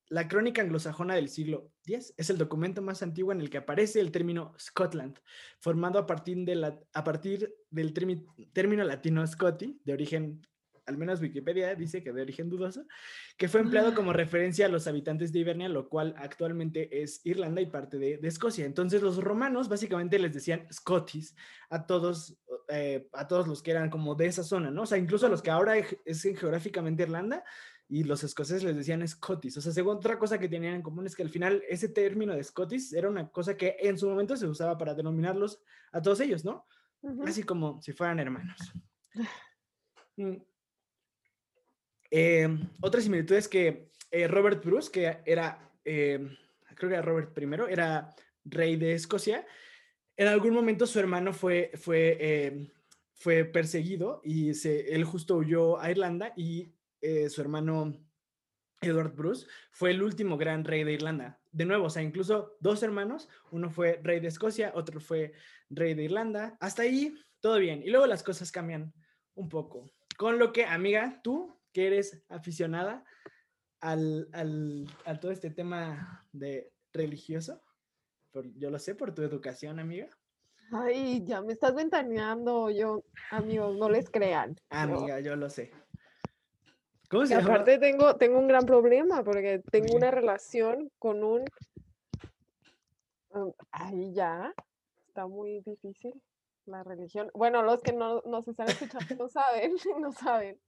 la 0.08 0.28
crónica 0.28 0.62
anglosajona 0.62 1.16
del 1.16 1.30
siglo 1.30 1.72
X 1.84 2.14
es 2.16 2.30
el 2.30 2.38
documento 2.38 2.84
más 2.84 3.02
antiguo 3.02 3.32
en 3.32 3.42
el 3.42 3.50
que 3.50 3.58
aparece 3.58 4.00
el 4.00 4.12
término 4.12 4.54
Scotland, 4.60 5.18
formado 5.60 5.98
a 5.98 6.06
partir, 6.06 6.46
de 6.46 6.56
la, 6.56 6.80
a 6.94 7.04
partir 7.04 7.56
del 7.72 7.92
término 7.92 8.84
latino 8.84 9.26
Scotti, 9.26 9.80
de 9.84 9.94
origen 9.94 10.46
al 10.86 10.98
menos 10.98 11.22
Wikipedia 11.22 11.74
dice 11.76 12.04
que 12.04 12.12
de 12.14 12.22
origen 12.22 12.50
dudoso, 12.50 12.86
que 13.38 13.48
fue 13.48 13.62
empleado 13.62 13.96
como 13.96 14.12
ah. 14.12 14.14
referencia 14.14 14.66
a 14.66 14.70
los 14.70 14.88
habitantes 14.88 15.32
de 15.32 15.40
Ibernia, 15.40 15.70
lo 15.70 15.90
cual 15.90 16.14
actualmente 16.18 17.02
es 17.02 17.22
Irlanda 17.26 17.62
y 17.62 17.68
parte 17.68 17.98
de, 17.98 18.20
Escocia. 18.24 18.66
Entonces 18.66 19.02
los 19.02 19.18
romanos 19.18 19.70
básicamente 19.70 20.20
les 20.20 20.34
decían 20.34 20.68
Scotis 20.72 21.36
a 21.70 21.86
todos, 21.86 22.38
eh, 22.70 23.08
a 23.14 23.28
todos 23.28 23.48
los 23.48 23.62
que 23.62 23.72
eran 23.72 23.90
como 23.90 24.16
de 24.16 24.28
esa 24.28 24.44
zona, 24.44 24.72
¿no? 24.72 24.84
O 24.84 24.86
sea, 24.86 24.98
incluso 24.98 25.28
a 25.28 25.30
los 25.30 25.42
que 25.42 25.52
ahora 25.52 25.78
es 25.78 26.22
geográficamente 26.22 27.04
Irlanda, 27.04 27.44
y 27.88 28.04
los 28.04 28.24
escoceses 28.24 28.64
les 28.64 28.76
decían 28.76 29.08
Scotis. 29.08 29.58
O 29.58 29.62
sea, 29.62 29.72
según 29.72 29.98
otra 29.98 30.18
cosa 30.18 30.40
que 30.40 30.50
tenían 30.50 30.76
en 30.76 30.82
común 30.82 31.06
es 31.06 31.16
que 31.16 31.24
al 31.24 31.30
final 31.30 31.64
ese 31.70 31.90
término 31.90 32.36
de 32.36 32.44
Scotis 32.44 32.94
era 32.94 33.10
una 33.10 33.30
cosa 33.30 33.56
que 33.56 33.78
en 33.80 33.98
su 33.98 34.10
momento 34.10 34.36
se 34.36 34.48
usaba 34.48 34.78
para 34.78 34.96
denominarlos 34.96 35.62
a 35.92 36.02
todos 36.02 36.20
ellos, 36.22 36.44
¿no? 36.44 36.66
Así 37.24 37.44
como 37.44 37.82
si 37.82 37.94
fueran 37.94 38.20
hermanos. 38.20 38.58
Mm. 40.18 40.38
Eh, 42.12 42.48
otra 42.82 43.02
similitud 43.02 43.36
es 43.36 43.48
que 43.48 43.90
eh, 44.12 44.28
Robert 44.28 44.64
Bruce, 44.64 44.92
que 44.92 45.18
era, 45.26 45.60
eh, 45.84 46.20
creo 46.76 46.90
que 46.90 46.96
era 46.96 47.02
Robert 47.02 47.38
I, 47.38 47.72
era 47.72 48.14
rey 48.44 48.76
de 48.76 48.94
Escocia, 48.94 49.46
en 50.18 50.28
algún 50.28 50.54
momento 50.54 50.88
su 50.88 51.00
hermano 51.00 51.34
fue, 51.34 51.72
fue, 51.76 52.72
fue 53.14 53.44
perseguido 53.44 54.22
y 54.24 54.54
se, 54.54 54.94
él 54.94 55.04
justo 55.04 55.36
huyó 55.36 55.80
a 55.80 55.92
Irlanda 55.92 56.32
y 56.38 56.72
su 57.28 57.42
hermano 57.42 57.94
Edward 58.82 59.14
Bruce 59.14 59.48
fue 59.72 59.92
el 59.92 60.02
último 60.02 60.38
gran 60.38 60.64
rey 60.64 60.84
de 60.84 60.94
Irlanda. 60.94 61.40
De 61.52 61.66
nuevo, 61.66 61.86
o 61.86 61.90
sea, 61.90 62.02
incluso 62.02 62.56
dos 62.60 62.84
hermanos, 62.84 63.30
uno 63.52 63.70
fue 63.70 64.00
rey 64.04 64.20
de 64.20 64.28
Escocia, 64.28 64.72
otro 64.76 65.00
fue 65.00 65.34
rey 65.70 65.94
de 65.94 66.04
Irlanda. 66.04 66.58
Hasta 66.60 66.84
ahí, 66.84 67.16
todo 67.40 67.58
bien. 67.60 67.82
Y 67.84 67.90
luego 67.90 68.06
las 68.08 68.24
cosas 68.24 68.52
cambian 68.52 68.94
un 69.36 69.50
poco. 69.50 69.90
Con 70.18 70.40
lo 70.40 70.52
que, 70.54 70.66
amiga, 70.66 71.20
tú 71.24 71.58
que 71.76 71.88
eres 71.88 72.24
aficionada 72.30 73.04
al, 73.82 74.30
a 75.04 75.20
todo 75.20 75.32
este 75.34 75.50
tema 75.50 76.26
de 76.32 76.72
religioso. 76.94 77.62
yo 78.56 78.70
lo 78.70 78.80
sé 78.80 78.96
por 78.96 79.14
tu 79.14 79.24
educación, 79.24 79.80
amiga. 79.80 80.08
Ay, 80.72 81.22
ya 81.26 81.42
me 81.42 81.52
estás 81.52 81.76
ventaneando. 81.76 82.70
Yo, 82.72 83.04
amigos, 83.30 83.78
no 83.78 83.90
les 83.90 84.10
crean. 84.10 84.56
Amiga, 84.70 85.20
yo 85.20 85.36
lo 85.36 85.50
sé. 85.50 85.74
¿Cómo 87.10 87.26
se 87.26 87.36
aparte 87.36 87.78
tengo, 87.78 88.16
tengo 88.16 88.40
un 88.40 88.48
gran 88.48 88.66
problema 88.66 89.22
porque 89.26 89.62
tengo 89.70 89.98
una 89.98 90.12
relación 90.12 90.90
con 90.98 91.26
un... 91.26 91.44
Um, 93.32 93.52
ay, 93.72 94.14
ya. 94.14 94.54
Está 95.10 95.28
muy 95.28 95.62
difícil 95.62 96.14
la 96.66 96.84
religión. 96.84 97.30
Bueno, 97.34 97.62
los 97.62 97.82
que 97.82 97.94
no 97.94 98.22
nos 98.26 98.48
están 98.48 98.70
escuchando 98.70 99.16
no 99.16 99.30
saben, 99.30 99.74
no 100.00 100.12
saben. 100.12 100.60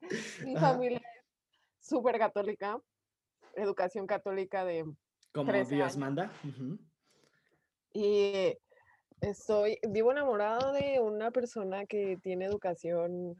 Mi 0.43 0.55
familia 0.55 0.97
es 0.97 1.87
súper 1.87 2.17
católica, 2.17 2.79
educación 3.55 4.07
católica 4.07 4.65
de. 4.65 4.85
Como 5.33 5.51
Dios 5.51 5.97
manda. 5.97 6.31
Y 7.93 8.57
estoy, 9.21 9.79
vivo 9.87 10.11
enamorado 10.11 10.71
de 10.71 10.99
una 10.99 11.31
persona 11.31 11.85
que 11.85 12.17
tiene 12.21 12.45
educación 12.45 13.35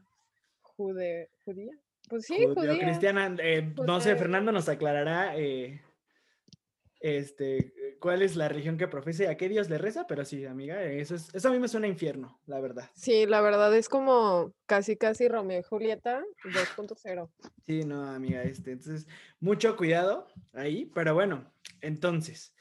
jude, 0.62 1.30
judía. 1.44 1.72
Pues 2.08 2.26
sí, 2.26 2.46
judía. 2.46 2.78
Cristiana, 2.78 3.34
eh, 3.40 3.74
no 3.84 4.00
sé, 4.00 4.16
Fernando 4.16 4.52
nos 4.52 4.68
aclarará 4.68 5.36
eh, 5.36 5.82
este, 7.00 7.72
cuál 7.98 8.22
es 8.22 8.36
la 8.36 8.48
religión 8.48 8.76
que 8.76 8.88
profesa 8.88 9.24
y 9.24 9.26
a 9.26 9.36
qué 9.36 9.48
Dios 9.48 9.68
le 9.68 9.78
reza, 9.78 10.06
pero 10.06 10.24
sí, 10.24 10.44
amiga, 10.44 10.82
eso, 10.82 11.14
es, 11.14 11.34
eso 11.34 11.48
a 11.48 11.52
mí 11.52 11.58
me 11.58 11.68
suena 11.68 11.86
infierno, 11.86 12.40
la 12.46 12.60
verdad. 12.60 12.90
Sí, 12.94 13.26
la 13.26 13.40
verdad 13.40 13.74
es 13.76 13.88
como 13.88 14.52
casi, 14.66 14.96
casi 14.96 15.28
Romeo 15.28 15.60
y 15.60 15.62
Julieta 15.62 16.22
2.0. 16.44 17.30
Sí, 17.64 17.84
no, 17.84 18.08
amiga, 18.08 18.42
este, 18.42 18.72
entonces, 18.72 19.06
mucho 19.40 19.76
cuidado 19.76 20.28
ahí, 20.52 20.90
pero 20.94 21.14
bueno, 21.14 21.52
entonces, 21.80 22.54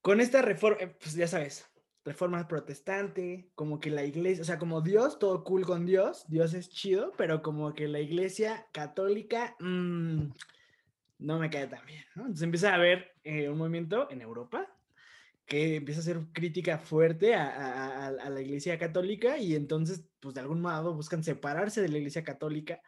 con 0.00 0.20
esta 0.20 0.42
reforma, 0.42 0.78
eh, 0.80 0.96
pues 1.00 1.14
ya 1.14 1.26
sabes, 1.26 1.66
reforma 2.04 2.48
protestante, 2.48 3.50
como 3.54 3.80
que 3.80 3.90
la 3.90 4.04
iglesia, 4.04 4.42
o 4.42 4.44
sea, 4.44 4.58
como 4.58 4.80
Dios, 4.80 5.18
todo 5.18 5.44
cool 5.44 5.64
con 5.64 5.84
Dios, 5.84 6.24
Dios 6.28 6.54
es 6.54 6.70
chido, 6.70 7.12
pero 7.16 7.42
como 7.42 7.74
que 7.74 7.86
la 7.86 8.00
iglesia 8.00 8.66
católica, 8.72 9.56
mmm, 9.60 10.28
no 11.18 11.38
me 11.38 11.50
cae 11.50 11.66
tan 11.66 11.84
bien, 11.86 12.04
¿no? 12.14 12.22
Entonces 12.22 12.44
empieza 12.44 12.70
a 12.70 12.74
haber 12.76 13.12
eh, 13.24 13.48
un 13.48 13.58
movimiento 13.58 14.10
en 14.10 14.22
Europa 14.22 14.66
que 15.46 15.76
empieza 15.76 16.00
a 16.00 16.02
hacer 16.02 16.20
crítica 16.32 16.78
fuerte 16.78 17.34
a, 17.34 18.10
la 18.10 18.40
Iglesia 18.40 18.78
Católica 18.78 19.38
y 19.38 19.56
entonces, 19.56 20.04
pues 20.20 20.34
de 20.34 20.42
algún 20.42 20.60
modo 20.60 20.94
buscan 20.94 21.24
separarse 21.24 21.80
de 21.80 21.88
la 21.88 21.96
Iglesia 21.96 22.22
Católica. 22.22 22.82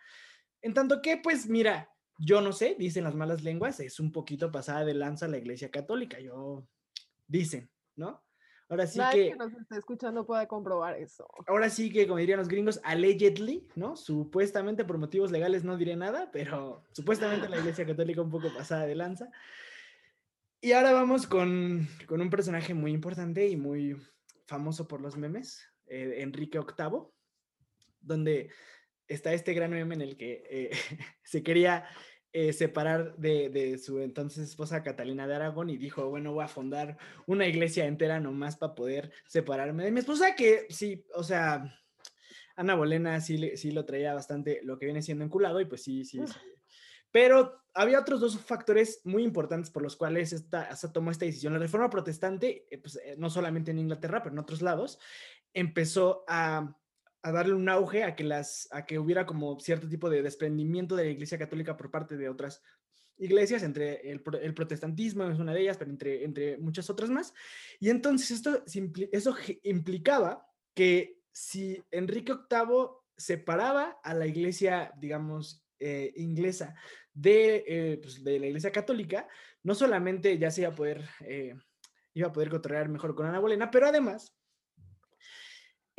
En 0.61 0.75
tanto 0.75 1.01
que, 1.01 1.17
pues 1.17 1.49
mira, 1.49 1.91
yo 2.19 2.43
no 2.43 2.53
sé, 2.53 2.77
dicen 2.79 3.05
las 3.05 3.15
malas 3.15 3.43
lenguas, 3.43 3.81
es 3.81 3.99
un 3.99 4.13
poquito 4.13 4.53
pasada 4.53 4.85
de 4.85 4.93
lanza 4.93 5.27
la 5.27 5.39
Iglesia 5.39 5.71
Católica, 5.71 6.21
yo, 6.21 6.67
dicen, 7.27 7.71
¿no? 7.97 8.23
Ahora 8.71 8.87
sí 8.87 8.99
Nadie 9.01 9.31
que, 9.31 9.37
nos 9.37 9.53
está 9.53 9.77
escuchando 9.77 10.25
puede 10.25 10.47
comprobar 10.47 10.97
eso. 10.97 11.27
Ahora 11.49 11.69
sí 11.69 11.91
que, 11.91 12.07
como 12.07 12.21
dirían 12.21 12.39
los 12.39 12.47
gringos, 12.47 12.81
allegedly, 12.85 13.67
¿no? 13.75 13.97
Supuestamente 13.97 14.85
por 14.85 14.97
motivos 14.97 15.33
legales 15.33 15.65
no 15.65 15.77
diré 15.77 15.97
nada, 15.97 16.31
pero 16.33 16.85
supuestamente 16.93 17.49
la 17.49 17.59
Iglesia 17.59 17.85
Católica 17.85 18.23
un 18.23 18.31
poco 18.31 18.49
pasada 18.55 18.87
de 18.87 18.95
lanza. 18.95 19.29
Y 20.61 20.71
ahora 20.71 20.93
vamos 20.93 21.27
con, 21.27 21.89
con 22.07 22.21
un 22.21 22.31
personaje 22.31 22.73
muy 22.73 22.93
importante 22.93 23.49
y 23.49 23.57
muy 23.57 23.97
famoso 24.47 24.87
por 24.87 25.01
los 25.01 25.17
memes, 25.17 25.67
eh, 25.87 26.19
Enrique 26.19 26.61
VIII, 26.61 27.09
donde 28.01 28.51
está 29.09 29.33
este 29.33 29.53
gran 29.53 29.73
meme 29.73 29.97
en 29.97 30.03
el 30.03 30.17
que 30.17 30.45
eh, 30.49 30.71
se 31.25 31.43
quería 31.43 31.87
eh, 32.33 32.53
separar 32.53 33.17
de, 33.17 33.79
su 33.79 34.01
entonces 34.01 34.49
esposa 34.49 34.83
Catalina 34.83 35.27
de 35.27 35.35
Aragón 35.35 35.71
y 35.71 35.77
dijo, 35.77 36.09
bueno, 36.09 36.33
voy 36.33 36.45
a 36.45 36.49
fundar 36.49 36.97
una 37.27 37.47
iglesia 37.47 37.87
entera 37.87 38.21
nomás 38.21 38.57
para 38.57 38.75
poder 38.75 39.11
separarme 39.27 39.85
de 39.85 39.91
mi 39.91 40.01
esposa, 40.01 40.35
que 40.37 40.67
sí, 40.71 41.05
o 41.15 41.25
sea, 41.25 41.77
Ana 42.57 42.75
Bolena 42.75 43.21
sí, 43.21 43.57
sí 43.57 43.73
lo 43.73 43.85
traía 43.85 44.15
bastante 44.15 44.61
lo 44.63 44.79
que 44.79 44.87
viene 44.87 45.03
siendo 45.03 45.25
enculado 45.25 45.61
y 45.61 45.65
pues 45.65 45.83
sí, 45.83 46.05
sí. 46.05 46.21
Pero 47.11 47.61
había 47.75 48.01
otros 48.01 48.21
dos 48.21 48.39
factores 48.39 49.01
muy 49.05 49.25
importantes 49.25 49.71
por 49.71 49.83
los 49.83 49.97
cuales 49.97 50.33
esta, 50.33 50.75
se 50.77 50.89
tomó 50.89 51.11
esta 51.11 51.25
decisión. 51.25 51.53
La 51.53 51.59
reforma 51.59 51.91
protestante, 51.91 52.67
eh, 52.71 52.79
pues, 52.79 52.97
eh, 52.97 53.17
no 53.19 53.31
solamente 53.31 53.71
en 53.71 53.79
Inglaterra, 53.79 54.23
pero 54.23 54.35
en 54.35 54.39
otros 54.39 54.63
lados, 54.63 54.99
empezó 55.53 56.25
a 56.29 56.77
a 57.23 57.33
darle 57.33 57.55
un 57.55 57.69
auge 57.69 58.05
a 58.05 58.17
que, 58.17 58.25
las, 58.25 58.69
a 58.71 58.87
que 58.87 58.99
hubiera 58.99 59.27
como 59.27 59.59
cierto 59.61 59.89
tipo 59.89 60.09
de 60.09 60.23
desprendimiento 60.23 60.97
de 60.97 61.05
la 61.05 61.11
Iglesia 61.11 61.39
Católica 61.39 61.77
por 61.77 61.91
parte 61.91 62.17
de 62.17 62.29
otras 62.29 62.63
iglesias, 63.19 63.63
entre 63.63 64.11
el, 64.11 64.23
protestantismo 64.55 65.25
es 65.25 65.39
una 65.39 65.53
de 65.53 65.61
ellas, 65.61 65.77
pero 65.77 65.91
entre, 65.91 66.25
entre 66.25 66.57
muchas 66.59 66.89
otras 66.89 67.11
más. 67.11 67.35
Y 67.79 67.91
entonces 67.91 68.31
esto, 68.31 68.65
eso 69.13 69.37
implicaba 69.63 70.47
que 70.75 71.21
si 71.31 71.83
Enrique 71.91 72.33
VIII 72.33 72.89
separaba 73.17 74.01
a 74.03 74.15
la 74.15 74.27
iglesia, 74.27 74.93
digamos, 74.99 75.63
eh, 75.79 76.13
inglesa 76.17 76.75
de, 77.13 77.65
eh, 77.67 77.99
pues, 78.03 78.25
de, 78.25 78.39
la 78.39 78.47
iglesia 78.47 78.73
católica, 78.73 79.29
no 79.63 79.75
solamente 79.75 80.39
ya 80.39 80.51
se 80.51 80.63
iba 80.63 80.71
a 80.71 80.75
poder, 80.75 81.07
eh, 81.21 81.55
iba 82.15 82.29
a 82.29 82.33
poder 82.33 82.49
controlar 82.49 82.89
mejor 82.89 83.15
con 83.15 83.27
Ana 83.27 83.39
Bolena, 83.39 83.71
pero 83.71 83.87
además 83.87 84.35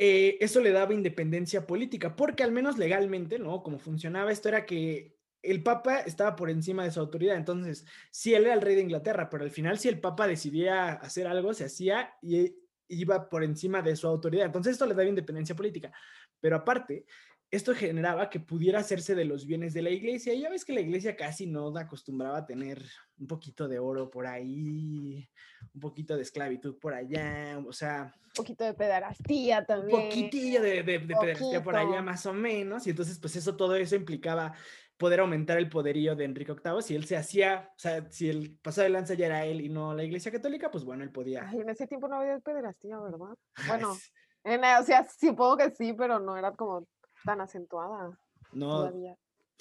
eh, 0.04 0.36
eso 0.40 0.58
le 0.58 0.72
daba 0.72 0.94
independencia 0.94 1.64
política, 1.64 2.16
porque 2.16 2.42
al 2.42 2.50
menos 2.50 2.76
legalmente, 2.76 3.38
¿no? 3.38 3.62
Como 3.62 3.78
funcionaba 3.78 4.32
esto 4.32 4.48
era 4.48 4.66
que 4.66 5.16
el 5.42 5.62
Papa 5.62 6.00
estaba 6.00 6.34
por 6.34 6.50
encima 6.50 6.82
de 6.82 6.90
su 6.90 6.98
autoridad, 6.98 7.36
entonces 7.36 7.86
sí, 8.10 8.34
él 8.34 8.46
era 8.46 8.54
el 8.54 8.62
rey 8.62 8.74
de 8.74 8.82
Inglaterra, 8.82 9.30
pero 9.30 9.44
al 9.44 9.52
final 9.52 9.78
si 9.78 9.88
el 9.88 10.00
Papa 10.00 10.26
decidía 10.26 10.94
hacer 10.94 11.28
algo, 11.28 11.54
se 11.54 11.66
hacía 11.66 12.14
y 12.20 12.52
iba 12.88 13.28
por 13.28 13.44
encima 13.44 13.80
de 13.80 13.94
su 13.94 14.08
autoridad, 14.08 14.46
entonces 14.46 14.72
esto 14.72 14.86
le 14.86 14.94
daba 14.94 15.08
independencia 15.08 15.54
política, 15.54 15.92
pero 16.40 16.56
aparte, 16.56 17.06
esto 17.52 17.74
generaba 17.74 18.30
que 18.30 18.40
pudiera 18.40 18.80
hacerse 18.80 19.14
de 19.14 19.26
los 19.26 19.44
bienes 19.44 19.74
de 19.74 19.82
la 19.82 19.90
iglesia. 19.90 20.32
Y 20.32 20.40
ya 20.40 20.48
ves 20.48 20.64
que 20.64 20.72
la 20.72 20.80
iglesia 20.80 21.14
casi 21.14 21.46
no 21.46 21.68
acostumbraba 21.76 22.38
a 22.38 22.46
tener 22.46 22.82
un 23.18 23.26
poquito 23.26 23.68
de 23.68 23.78
oro 23.78 24.10
por 24.10 24.26
ahí, 24.26 25.28
un 25.74 25.80
poquito 25.80 26.16
de 26.16 26.22
esclavitud 26.22 26.78
por 26.78 26.94
allá, 26.94 27.62
o 27.64 27.72
sea... 27.72 28.10
Un 28.24 28.32
poquito 28.36 28.64
de 28.64 28.72
pederastía 28.72 29.66
también. 29.66 30.00
Un 30.00 30.08
poquitillo 30.08 30.62
de, 30.62 30.82
de, 30.82 31.00
pederastía 31.00 31.62
por 31.62 31.76
allá 31.76 32.00
más 32.00 32.24
o 32.24 32.32
menos. 32.32 32.86
Y 32.86 32.90
entonces, 32.90 33.18
pues 33.18 33.36
eso, 33.36 33.54
todo 33.54 33.76
eso 33.76 33.96
implicaba 33.96 34.54
poder 34.96 35.20
aumentar 35.20 35.58
el 35.58 35.68
poderío 35.68 36.16
de 36.16 36.24
Enrique 36.24 36.54
VIII. 36.54 36.80
Si 36.80 36.94
él 36.94 37.04
se 37.04 37.18
hacía, 37.18 37.70
o 37.76 37.78
sea, 37.78 38.10
si 38.10 38.30
el 38.30 38.56
pasado 38.62 38.84
de 38.84 38.90
lanza 38.90 39.12
ya 39.12 39.26
era 39.26 39.44
él 39.44 39.60
y 39.60 39.68
no 39.68 39.92
la 39.92 40.04
iglesia 40.04 40.32
católica, 40.32 40.70
pues 40.70 40.84
bueno, 40.84 41.04
él 41.04 41.12
podía... 41.12 41.46
Ay, 41.46 41.60
en 41.60 41.68
ese 41.68 41.86
tiempo 41.86 42.08
no 42.08 42.16
había 42.16 42.38
pederastía, 42.38 42.98
¿verdad? 42.98 43.36
Bueno... 43.68 43.94
En, 44.44 44.60
o 44.64 44.82
sea, 44.82 45.06
supongo 45.20 45.56
que 45.56 45.70
sí, 45.70 45.92
pero 45.92 46.18
no 46.18 46.36
era 46.36 46.50
como 46.50 46.84
tan 47.24 47.40
acentuada. 47.40 48.18
No. 48.52 48.90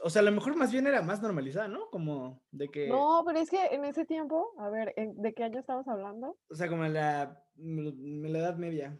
o 0.04 0.10
sea, 0.10 0.22
a 0.22 0.26
lo 0.26 0.32
mejor 0.32 0.56
más 0.56 0.72
bien 0.72 0.88
era 0.88 1.02
más 1.02 1.22
normalizada, 1.22 1.68
¿no? 1.68 1.90
Como 1.90 2.42
de 2.52 2.70
que... 2.70 2.90
No, 2.90 3.24
pero 3.26 3.40
es 3.40 3.50
que 3.50 3.68
en 3.68 3.86
ese 3.86 4.06
tiempo, 4.06 4.54
a 4.58 4.70
ver, 4.70 4.94
¿de 4.96 5.34
qué 5.34 5.44
año 5.44 5.60
estamos 5.60 5.88
hablando? 5.88 6.38
O 6.50 6.56
sea, 6.56 6.68
como 6.68 6.86
en 6.86 6.94
la, 6.94 7.42
en 7.58 8.32
la 8.32 8.40
Edad 8.40 8.58
Media. 8.58 8.98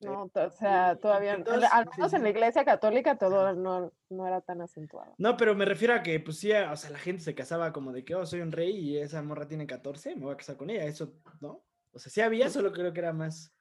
No, 0.00 0.30
o 0.32 0.50
sea, 0.50 0.96
todavía, 0.96 1.32
al 1.32 1.86
menos 1.96 2.12
en 2.12 2.22
la 2.22 2.28
iglesia 2.28 2.66
católica 2.66 3.16
todo 3.16 3.54
no, 3.54 3.90
no, 4.10 4.26
era 4.26 4.42
tan 4.42 4.60
acentuado. 4.60 5.14
No, 5.16 5.38
pero 5.38 5.54
me 5.54 5.64
refiero 5.64 5.94
a 5.94 6.02
que, 6.02 6.20
pues 6.20 6.38
sí, 6.38 6.52
o 6.52 6.76
sea, 6.76 6.90
la 6.90 6.98
gente 6.98 7.22
se 7.22 7.34
casaba 7.34 7.72
como 7.72 7.92
de 7.92 8.04
que, 8.04 8.14
oh, 8.14 8.26
soy 8.26 8.40
un 8.40 8.52
rey 8.52 8.76
y 8.76 8.98
esa 8.98 9.22
morra 9.22 9.48
tiene 9.48 9.66
14, 9.66 10.16
me 10.16 10.24
voy 10.24 10.34
a 10.34 10.36
casar 10.36 10.58
con 10.58 10.68
ella, 10.68 10.84
eso, 10.84 11.14
¿no? 11.40 11.64
O 11.92 11.98
sea, 11.98 12.12
sí 12.12 12.20
había, 12.20 12.50
solo 12.50 12.72
creo 12.72 12.92
que 12.92 13.00
era 13.00 13.14
más 13.14 13.54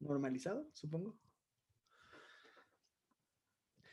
normalizado, 0.00 0.66
supongo. 0.72 1.16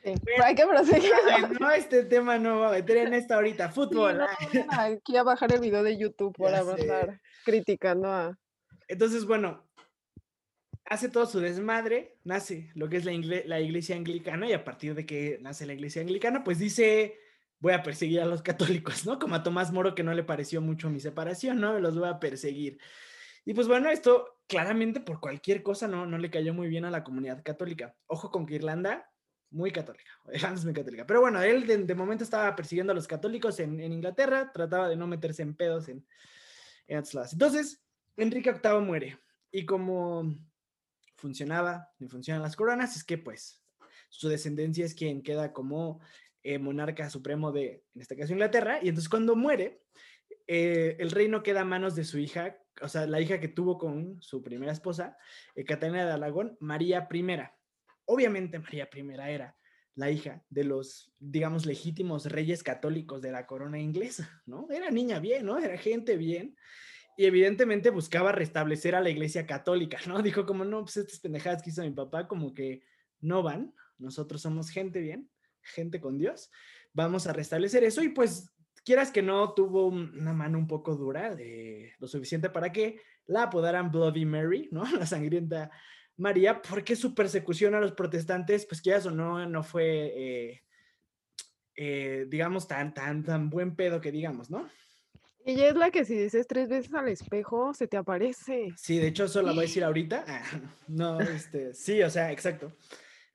Sí, 0.04 0.14
hay 0.44 0.56
que 0.56 0.66
proseguir. 0.66 1.12
no, 1.60 1.72
este 1.72 2.04
tema 2.06 2.38
no 2.38 2.60
va 2.60 2.70
a 2.70 2.72
meter 2.72 2.98
en 2.98 3.14
esta 3.14 3.36
ahorita, 3.36 3.70
fútbol. 3.70 4.22
aquí 4.70 5.16
a 5.18 5.24
bajar 5.24 5.54
el 5.54 5.60
video 5.60 5.84
de 5.84 5.98
YouTube 5.98 6.34
por 6.36 6.52
estar 6.54 7.20
criticando 7.46 8.10
a... 8.10 8.38
Entonces, 8.88 9.26
bueno, 9.26 9.68
hace 10.86 11.10
todo 11.10 11.26
su 11.26 11.40
desmadre, 11.40 12.18
nace 12.24 12.72
lo 12.76 12.90
que 12.90 12.98
es 12.98 13.06
la, 13.06 13.14
la, 13.46 13.60
iglesia 13.60 13.96
anglicana 13.96 14.48
y 14.48 14.54
a 14.54 14.64
partir 14.64 14.96
de 14.96 15.06
que 15.06 15.38
nace 15.42 15.66
la 15.66 15.74
iglesia 15.74 16.02
anglicana, 16.02 16.44
pues 16.44 16.60
dice, 16.60 17.20
voy 17.60 17.74
a 17.74 17.84
perseguir 17.84 18.22
a 18.22 18.26
los 18.26 18.42
católicos, 18.42 19.06
¿no? 19.06 19.20
Como 19.20 19.36
a 19.36 19.44
Tomás 19.44 19.72
Moro 19.72 19.96
que 19.96 20.04
no 20.04 20.14
le 20.14 20.24
pareció 20.24 20.62
mucho 20.62 20.90
mi 20.90 21.00
separación, 21.00 21.62
¿no? 21.62 21.80
Los 21.80 21.98
voy 21.98 22.10
a 22.10 22.20
perseguir. 22.20 22.80
Y 23.46 23.54
pues 23.54 23.68
bueno, 23.68 23.90
esto 23.90 24.40
claramente 24.48 25.00
por 25.00 25.20
cualquier 25.20 25.64
cosa 25.64 25.88
no, 25.88 26.06
no 26.06 26.18
le 26.18 26.30
cayó 26.30 26.54
muy 26.54 26.68
bien 26.68 26.86
a 26.86 26.92
la 26.92 27.04
comunidad 27.04 27.42
católica. 27.44 27.96
Ojo 28.08 28.30
con 28.30 28.46
que 28.46 28.56
Irlanda, 28.56 29.11
muy 29.52 29.72
católica, 29.72 30.12
Irlanda 30.34 30.56
es 30.60 30.66
muy 30.66 30.74
católica. 30.74 31.06
Pero 31.06 31.22
bueno, 31.22 31.42
él 31.42 31.68
de, 31.68 31.96
momento 31.96 32.24
estaba 32.24 32.56
persiguiendo 32.56 32.92
a 32.92 32.96
los 32.96 33.08
católicos 33.08 33.60
en, 33.60 33.80
en, 33.80 33.94
Inglaterra, 33.94 34.52
trataba 34.52 34.90
de 34.90 34.96
no 34.96 35.08
meterse 35.08 35.44
en 35.44 35.56
pedos 35.56 35.90
en, 35.90 36.06
en 36.88 37.04
Entonces, 37.32 37.84
Enrique 38.18 38.52
VIII 38.52 38.80
muere. 38.82 39.20
Y 39.52 39.66
como 39.66 40.36
funcionaba 41.18 41.90
ni 42.00 42.08
funcionan 42.08 42.42
las 42.42 42.56
coronas 42.56 42.96
es 42.96 43.04
que 43.04 43.18
pues 43.18 43.62
su 44.10 44.28
descendencia 44.28 44.86
es 44.86 44.96
quien 44.96 45.22
queda 45.22 45.54
como 45.54 46.02
eh, 46.44 46.58
monarca 46.58 47.10
supremo 47.10 47.52
de, 47.52 47.86
en 47.94 48.02
este 48.02 48.18
caso, 48.18 48.34
Inglaterra, 48.34 48.80
y 48.82 48.90
entonces 48.90 49.10
cuando 49.10 49.36
muere, 49.36 49.84
eh, 50.48 50.98
el 51.00 51.12
reino 51.12 51.44
queda 51.44 51.62
a 51.62 51.66
manos 51.66 51.96
de 51.96 52.04
su 52.04 52.18
hija, 52.18 52.58
o 52.82 52.90
sea, 52.90 53.06
la 53.06 53.22
hija 53.22 53.40
que 53.40 53.48
tuvo 53.48 53.78
con 53.78 54.22
su 54.22 54.42
primera 54.42 54.72
esposa, 54.72 55.18
eh, 55.56 55.64
Catalina 55.64 56.06
de 56.06 56.12
Aragón, 56.12 56.58
María 56.60 57.08
I. 57.12 57.24
Obviamente 58.12 58.60
María 58.60 58.90
I 58.94 59.32
era 59.32 59.56
la 59.96 60.12
hija 60.12 60.44
de 60.50 60.66
los, 60.66 61.14
digamos, 61.18 61.66
legítimos 61.66 62.26
reyes 62.26 62.62
católicos 62.62 63.22
de 63.22 63.32
la 63.32 63.46
corona 63.46 63.80
inglesa, 63.80 64.44
¿no? 64.46 64.68
Era 64.70 64.92
niña 64.92 65.20
bien, 65.20 65.46
¿no? 65.46 65.58
Era 65.58 65.78
gente 65.78 66.18
bien 66.18 66.58
y 67.16 67.24
evidentemente 67.26 67.90
buscaba 67.90 68.34
restablecer 68.34 68.96
a 68.96 69.00
la 69.00 69.10
iglesia 69.10 69.46
católica, 69.46 69.98
¿no? 70.08 70.22
Dijo 70.24 70.46
como, 70.46 70.66
no, 70.66 70.82
pues 70.82 70.98
estas 70.98 71.22
pendejadas 71.22 71.64
que 71.64 71.70
hizo 71.70 71.84
mi 71.84 71.92
papá 71.92 72.28
como 72.28 72.54
que 72.54 72.84
no 73.22 73.44
van, 73.44 73.74
nosotros 73.98 74.42
somos 74.42 74.72
gente 74.72 75.00
bien, 75.00 75.30
gente 75.62 76.02
con 76.02 76.18
Dios, 76.18 76.52
vamos 76.92 77.28
a 77.28 77.34
restablecer 77.34 77.86
eso 77.86 78.04
y 78.04 78.10
pues 78.10 78.52
quieras 78.84 79.10
que 79.10 79.22
no, 79.22 79.54
tuvo 79.54 79.88
una 79.88 80.34
mano 80.34 80.58
un 80.58 80.68
poco 80.68 80.98
dura, 80.98 81.34
de 81.34 81.94
lo 81.98 82.08
suficiente 82.08 82.50
para 82.50 82.74
que 82.74 83.00
la 83.26 83.44
apodaran 83.44 83.90
Bloody 83.90 84.26
Mary, 84.26 84.68
¿no? 84.70 84.84
La 85.00 85.06
sangrienta 85.06 85.72
María, 86.22 86.62
porque 86.62 86.96
su 86.96 87.14
persecución 87.14 87.76
a 87.76 87.82
los 87.82 87.94
protestantes, 87.94 88.66
pues 88.66 88.82
quieras 88.82 89.06
o 89.08 89.12
no, 89.12 89.46
no 89.48 89.64
fue, 89.64 90.14
eh, 90.16 90.64
eh, 91.76 92.26
digamos, 92.30 92.68
tan, 92.68 92.94
tan, 92.94 93.24
tan 93.24 93.50
buen 93.50 93.76
pedo 93.76 94.00
que 94.00 94.12
digamos, 94.12 94.50
¿no? 94.50 94.70
Ella 95.44 95.70
es 95.70 95.76
la 95.76 95.90
que 95.90 96.06
si 96.06 96.16
dices 96.16 96.46
tres 96.46 96.70
veces 96.70 96.94
al 96.94 97.08
espejo, 97.08 97.74
se 97.74 97.88
te 97.88 97.98
aparece. 97.98 98.70
Sí, 98.78 99.00
de 99.00 99.08
hecho, 99.08 99.26
eso 99.26 99.42
la 99.42 99.52
voy 99.52 99.60
a 99.60 99.62
decir 99.64 99.84
ahorita. 99.84 100.24
Ah, 100.28 100.44
no, 100.88 101.20
este, 101.20 101.74
sí, 101.74 102.02
o 102.04 102.10
sea, 102.10 102.32
exacto. 102.32 102.72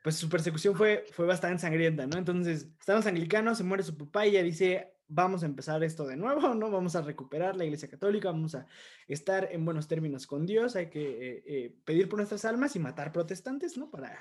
Pues 0.02 0.14
su 0.14 0.28
persecución 0.28 0.76
fue, 0.76 1.04
fue 1.12 1.26
bastante 1.26 1.62
sangrienta, 1.62 2.06
¿no? 2.06 2.16
Entonces, 2.16 2.68
estamos 2.78 3.06
anglicanos, 3.06 3.58
se 3.58 3.64
muere 3.64 3.82
su 3.82 3.96
papá 3.96 4.24
y 4.24 4.30
ella 4.30 4.44
dice, 4.44 4.95
vamos 5.08 5.42
a 5.42 5.46
empezar 5.46 5.82
esto 5.84 6.06
de 6.06 6.16
nuevo, 6.16 6.54
¿no? 6.54 6.70
Vamos 6.70 6.96
a 6.96 7.02
recuperar 7.02 7.56
la 7.56 7.64
iglesia 7.64 7.88
católica, 7.88 8.30
vamos 8.30 8.54
a 8.54 8.66
estar 9.06 9.48
en 9.52 9.64
buenos 9.64 9.88
términos 9.88 10.26
con 10.26 10.46
Dios, 10.46 10.76
hay 10.76 10.86
que 10.90 11.02
eh, 11.02 11.42
eh, 11.46 11.76
pedir 11.84 12.08
por 12.08 12.18
nuestras 12.18 12.44
almas 12.44 12.74
y 12.76 12.78
matar 12.78 13.12
protestantes, 13.12 13.76
¿no? 13.76 13.90
Para 13.90 14.18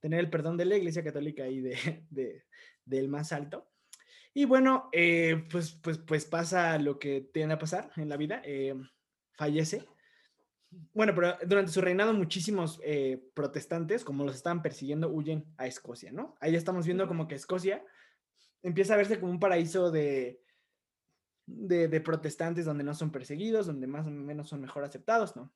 tener 0.00 0.20
el 0.20 0.30
perdón 0.30 0.56
de 0.56 0.66
la 0.66 0.76
iglesia 0.76 1.02
católica 1.02 1.48
y 1.48 1.60
de, 1.60 2.06
de, 2.10 2.44
del 2.84 3.08
más 3.08 3.32
alto. 3.32 3.68
Y 4.32 4.46
bueno, 4.46 4.88
eh, 4.92 5.46
pues, 5.50 5.72
pues, 5.72 5.98
pues 5.98 6.24
pasa 6.24 6.78
lo 6.78 6.98
que 6.98 7.20
tiene 7.20 7.54
a 7.54 7.58
pasar 7.58 7.92
en 7.96 8.08
la 8.08 8.16
vida, 8.16 8.42
fallece. 9.32 9.86
Bueno, 10.92 11.14
pero 11.14 11.36
durante 11.46 11.70
su 11.70 11.80
reinado 11.80 12.12
muchísimos 12.12 12.80
protestantes, 13.32 14.04
como 14.04 14.24
los 14.24 14.34
estaban 14.34 14.60
persiguiendo, 14.60 15.08
huyen 15.08 15.44
a 15.56 15.68
Escocia, 15.68 16.10
¿no? 16.10 16.34
Ahí 16.40 16.56
estamos 16.56 16.84
viendo 16.84 17.06
como 17.06 17.28
que 17.28 17.36
Escocia 17.36 17.84
empieza 18.64 18.94
a 18.94 18.96
verse 18.96 19.20
como 19.20 19.30
un 19.30 19.38
paraíso 19.38 19.90
de, 19.92 20.42
de, 21.46 21.86
de 21.86 22.00
protestantes 22.00 22.64
donde 22.64 22.82
no 22.82 22.94
son 22.94 23.12
perseguidos, 23.12 23.66
donde 23.66 23.86
más 23.86 24.06
o 24.06 24.10
menos 24.10 24.48
son 24.48 24.60
mejor 24.60 24.82
aceptados, 24.82 25.36
¿no? 25.36 25.52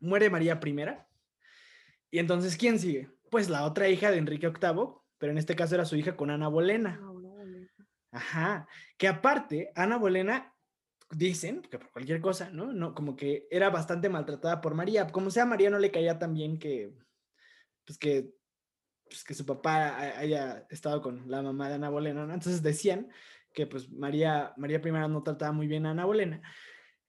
Muere 0.00 0.28
María 0.28 0.60
I. 0.62 0.76
Y 2.10 2.18
entonces, 2.18 2.56
¿quién 2.56 2.78
sigue? 2.78 3.10
Pues 3.30 3.48
la 3.48 3.64
otra 3.64 3.88
hija 3.88 4.10
de 4.10 4.18
Enrique 4.18 4.48
VIII, 4.48 5.00
pero 5.18 5.32
en 5.32 5.38
este 5.38 5.56
caso 5.56 5.76
era 5.76 5.84
su 5.84 5.96
hija 5.96 6.16
con 6.16 6.30
Ana 6.30 6.48
Bolena. 6.48 7.00
Ah, 7.02 7.10
Ajá, 8.10 8.68
que 8.96 9.08
aparte, 9.08 9.72
Ana 9.74 9.96
Bolena, 9.96 10.54
dicen, 11.10 11.62
que 11.62 11.78
por 11.78 11.90
cualquier 11.90 12.20
cosa, 12.20 12.50
¿no? 12.50 12.72
¿no? 12.72 12.94
Como 12.94 13.16
que 13.16 13.46
era 13.50 13.70
bastante 13.70 14.08
maltratada 14.08 14.60
por 14.60 14.74
María. 14.74 15.08
Como 15.08 15.30
sea, 15.30 15.46
María 15.46 15.70
no 15.70 15.78
le 15.78 15.90
caía 15.90 16.18
tan 16.18 16.34
bien 16.34 16.58
que, 16.58 16.92
pues 17.84 17.98
que, 17.98 18.32
pues 19.14 19.24
que 19.24 19.34
su 19.34 19.46
papá 19.46 19.96
haya 20.18 20.66
estado 20.70 21.00
con 21.00 21.30
la 21.30 21.40
mamá 21.40 21.68
de 21.68 21.76
Ana 21.76 21.88
Bolena, 21.88 22.26
¿no? 22.26 22.34
Entonces 22.34 22.62
decían 22.62 23.08
que 23.52 23.66
pues 23.66 23.90
María, 23.90 24.52
María 24.56 24.82
I 24.84 24.90
no 25.08 25.22
trataba 25.22 25.52
muy 25.52 25.68
bien 25.68 25.86
a 25.86 25.90
Ana 25.90 26.04
Bolena. 26.04 26.42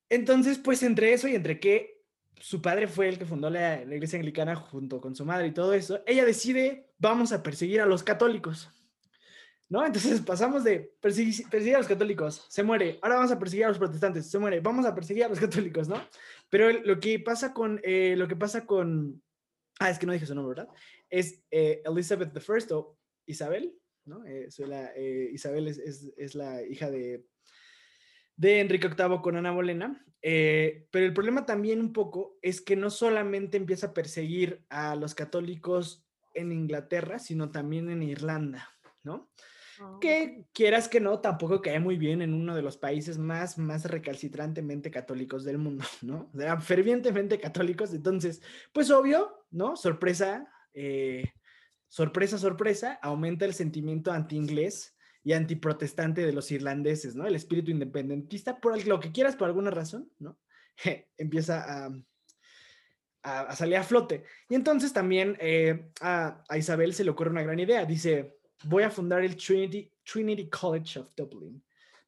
Entonces, 0.08 0.60
pues 0.60 0.84
entre 0.84 1.14
eso 1.14 1.28
y 1.28 1.34
entre 1.34 1.60
que 1.60 2.04
su 2.40 2.62
padre 2.62 2.88
fue 2.88 3.10
el 3.10 3.18
que 3.18 3.26
fundó 3.26 3.50
la 3.50 3.82
iglesia 3.82 4.20
anglicana 4.20 4.56
junto 4.56 5.02
con 5.02 5.16
su 5.16 5.26
madre 5.26 5.48
y 5.48 5.52
todo 5.52 5.74
eso, 5.74 6.02
ella 6.06 6.26
decide, 6.26 6.92
vamos 7.00 7.32
a 7.32 7.42
perseguir 7.42 7.82
a 7.82 7.88
los 7.88 8.04
católicos. 8.04 8.70
¿no? 9.68 9.84
Entonces 9.84 10.22
pasamos 10.22 10.64
de 10.64 10.94
perseguir, 11.02 11.76
a 11.76 11.80
los 11.80 11.88
católicos, 11.88 12.46
se 12.50 12.62
muere, 12.62 13.00
ahora 13.02 13.16
vamos 13.16 13.32
a 13.32 13.40
perseguir 13.40 13.66
a 13.66 13.70
los 13.70 13.80
protestantes, 13.80 14.30
se 14.30 14.38
muere, 14.38 14.60
vamos 14.60 14.86
a 14.86 14.94
perseguir 14.94 15.24
a 15.24 15.30
los 15.30 15.40
católicos, 15.48 15.88
¿no? 15.88 16.00
Pero 16.50 16.72
lo 16.72 17.00
que 17.00 17.20
pasa 17.20 17.54
con, 17.54 17.82
eh, 17.84 18.14
lo 18.16 18.28
que 18.28 18.36
pasa 18.36 18.66
con, 18.66 19.24
ah, 19.80 19.90
es 19.90 19.98
que 19.98 20.06
no 20.06 20.14
dije 20.14 20.26
su 20.26 20.36
nombre, 20.36 20.62
¿verdad? 20.62 20.76
Es 21.18 21.44
eh, 21.52 21.82
Elizabeth 21.86 22.36
I 22.36 22.74
o 22.74 22.98
Isabel, 23.26 23.78
¿no? 24.06 24.26
Eh, 24.26 24.50
Isabel 25.32 25.68
es, 25.68 26.36
la 26.36 26.64
hija 26.64 26.92
de, 26.92 27.26
de 28.36 28.60
Enrique 28.60 28.90
VIII 28.90 29.22
con 29.22 29.36
Ana 29.38 29.52
Bolena, 29.52 30.06
pero 30.22 31.06
el 31.06 31.14
problema 31.14 31.46
también 31.46 31.80
un 31.80 31.94
poco 31.94 32.38
es 32.42 32.62
que 32.62 32.76
no 32.76 32.90
solamente 32.90 33.58
empieza 33.58 33.88
a 33.88 33.94
perseguir 33.94 34.66
a 34.70 34.96
los 34.96 35.16
católicos 35.16 36.06
en 36.34 36.52
Inglaterra, 36.52 37.20
sino 37.20 37.52
también 37.52 37.90
en 37.90 38.04
Irlanda, 38.04 38.70
¿no? 39.04 39.30
Ah, 39.80 39.98
que 40.00 40.46
quieras 40.54 40.88
que 40.88 41.00
no, 41.00 41.20
tampoco 41.20 41.62
cae 41.62 41.80
muy 41.80 41.98
bien 41.98 42.22
en 42.22 42.34
uno 42.34 42.56
de 42.56 42.62
los 42.62 42.78
países 42.78 43.18
más, 43.18 43.58
más 43.58 43.86
recalcitrantemente 43.86 44.92
católicos 44.92 45.44
del 45.44 45.58
mundo, 45.58 45.84
¿no? 46.02 46.30
O 46.34 46.38
sea, 46.38 46.60
fervientemente 46.60 47.40
católicos, 47.40 47.94
entonces, 47.94 48.42
pues 48.72 48.92
obvio, 48.92 49.46
¿no? 49.52 49.76
Sorpresa, 49.76 50.50
eh, 50.76 51.34
sorpresa, 51.88 52.38
sorpresa, 52.38 53.00
aumenta 53.02 53.46
el 53.46 53.54
sentimiento 53.54 54.12
anti-inglés 54.12 54.96
y 55.24 55.34
antiprotestante 55.34 56.26
de 56.26 56.34
los 56.34 56.52
irlandeses, 56.52 57.16
¿no? 57.16 57.26
El 57.26 57.36
espíritu 57.36 57.72
independentista, 57.72 58.60
por 58.60 58.86
lo 58.86 59.00
que 59.00 59.12
quieras, 59.12 59.36
por 59.36 59.48
alguna 59.48 59.72
razón, 59.72 60.12
¿no? 60.20 60.38
Empieza 61.18 61.88
a, 63.24 63.56
salir 63.56 63.78
a 63.78 63.84
flote. 63.84 64.24
Y 64.48 64.54
entonces 64.54 64.94
también 64.94 65.36
eh, 65.40 65.90
a, 66.00 66.44
Isabel 66.56 66.94
se 66.94 67.04
le 67.04 67.10
ocurre 67.10 67.32
una 67.32 67.42
gran 67.42 67.60
idea, 67.60 67.84
dice, 67.86 68.38
voy 68.66 68.84
a 68.84 68.92
fundar 68.92 69.24
el 69.24 69.36
Trinity, 69.36 69.92
Trinity 70.04 70.48
College 70.48 71.00
of 71.00 71.10
Dublin, 71.16 71.64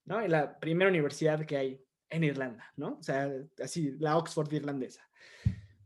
¿no? 0.05 0.25
La 0.27 0.59
primera 0.59 0.91
universidad 0.91 1.43
que 1.43 1.57
hay 1.57 1.81
en 2.09 2.23
Irlanda, 2.23 2.71
¿no? 2.75 2.97
O 2.99 3.03
sea, 3.03 3.31
así, 3.63 3.95
la 3.99 4.17
Oxford 4.17 4.53
irlandesa. 4.53 5.01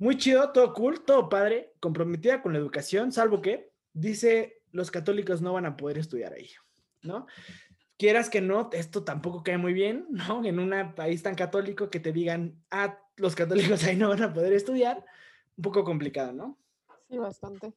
Muy 0.01 0.17
chido, 0.17 0.51
todo 0.51 0.73
cool, 0.73 1.01
todo 1.05 1.29
padre, 1.29 1.75
comprometida 1.79 2.41
con 2.41 2.53
la 2.53 2.57
educación, 2.57 3.11
salvo 3.11 3.39
que 3.39 3.71
dice 3.93 4.63
los 4.71 4.89
católicos 4.89 5.43
no 5.43 5.53
van 5.53 5.67
a 5.67 5.77
poder 5.77 5.99
estudiar 5.99 6.33
ahí, 6.33 6.49
¿no? 7.03 7.27
Quieras 7.97 8.27
que 8.27 8.41
no, 8.41 8.71
esto 8.73 9.03
tampoco 9.03 9.43
cae 9.43 9.59
muy 9.59 9.73
bien, 9.73 10.07
¿no? 10.09 10.43
En 10.43 10.57
un 10.57 10.95
país 10.95 11.21
tan 11.21 11.35
católico 11.35 11.91
que 11.91 11.99
te 11.99 12.11
digan, 12.11 12.63
ah, 12.71 12.97
los 13.15 13.35
católicos 13.35 13.83
ahí 13.83 13.95
no 13.95 14.09
van 14.09 14.23
a 14.23 14.33
poder 14.33 14.53
estudiar, 14.53 15.05
un 15.55 15.61
poco 15.61 15.83
complicado, 15.83 16.33
¿no? 16.33 16.57
Sí, 17.07 17.19
bastante. 17.19 17.71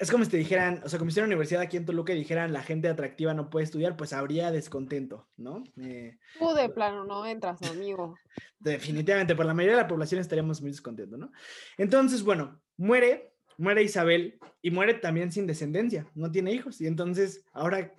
Es 0.00 0.10
como 0.10 0.24
si 0.24 0.30
te 0.30 0.36
dijeran, 0.36 0.82
o 0.84 0.88
sea, 0.88 0.98
como 0.98 1.10
si 1.10 1.18
una 1.20 1.26
universidad 1.26 1.62
aquí 1.62 1.76
en 1.76 1.84
Toluca 1.84 2.12
y 2.12 2.18
dijeran 2.18 2.52
la 2.52 2.62
gente 2.62 2.88
atractiva 2.88 3.34
no 3.34 3.50
puede 3.50 3.64
estudiar, 3.64 3.96
pues 3.96 4.12
habría 4.12 4.50
descontento, 4.50 5.28
¿no? 5.36 5.64
Eh, 5.80 6.18
Tú 6.38 6.54
de 6.54 6.68
plano 6.68 7.04
no 7.04 7.26
entras, 7.26 7.62
amigo. 7.62 8.16
definitivamente, 8.58 9.34
por 9.34 9.46
la 9.46 9.54
mayoría 9.54 9.76
de 9.76 9.82
la 9.82 9.88
población 9.88 10.20
estaríamos 10.20 10.60
muy 10.60 10.70
descontentos, 10.70 11.18
¿no? 11.18 11.32
Entonces, 11.78 12.22
bueno, 12.22 12.60
muere, 12.76 13.34
muere 13.58 13.82
Isabel 13.82 14.38
y 14.62 14.70
muere 14.70 14.94
también 14.94 15.32
sin 15.32 15.46
descendencia, 15.46 16.06
no 16.14 16.30
tiene 16.30 16.52
hijos. 16.52 16.80
Y 16.80 16.86
entonces, 16.86 17.44
ahora, 17.52 17.94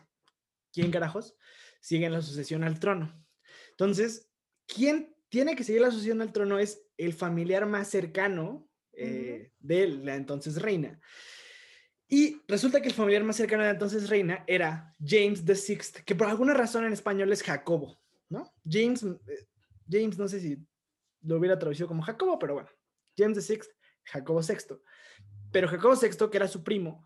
¿quién 0.73 0.91
carajos 0.91 1.35
sigue 1.79 2.05
en 2.05 2.13
la 2.13 2.21
sucesión 2.21 2.63
al 2.63 2.79
trono? 2.79 3.13
Entonces, 3.71 4.29
¿quién 4.67 5.15
tiene 5.29 5.55
que 5.55 5.63
seguir 5.63 5.81
la 5.81 5.91
sucesión 5.91 6.21
al 6.21 6.31
trono? 6.31 6.59
Es 6.59 6.85
el 6.97 7.13
familiar 7.13 7.65
más 7.65 7.89
cercano 7.89 8.67
eh, 8.93 9.51
de 9.59 9.87
la 9.87 10.15
entonces 10.15 10.61
reina. 10.61 10.99
Y 12.09 12.41
resulta 12.47 12.81
que 12.81 12.87
el 12.87 12.93
familiar 12.93 13.23
más 13.23 13.35
cercano 13.35 13.63
de 13.63 13.69
entonces 13.69 14.09
reina 14.09 14.43
era 14.47 14.95
James 15.05 15.43
VI, 15.43 16.03
que 16.05 16.15
por 16.15 16.27
alguna 16.27 16.53
razón 16.53 16.85
en 16.85 16.93
español 16.93 17.31
es 17.33 17.43
Jacobo, 17.43 17.99
¿no? 18.29 18.53
James, 18.69 19.03
eh, 19.03 19.47
James, 19.89 20.17
no 20.17 20.27
sé 20.27 20.39
si 20.39 20.57
lo 21.21 21.37
hubiera 21.37 21.59
traducido 21.59 21.87
como 21.87 22.03
Jacobo, 22.03 22.39
pero 22.39 22.53
bueno, 22.53 22.69
James 23.17 23.45
VI, 23.47 23.59
Jacobo 24.03 24.39
VI. 24.41 24.77
Pero 25.51 25.67
Jacobo 25.67 25.95
VI, 25.95 26.29
que 26.29 26.37
era 26.37 26.47
su 26.47 26.63
primo, 26.63 27.05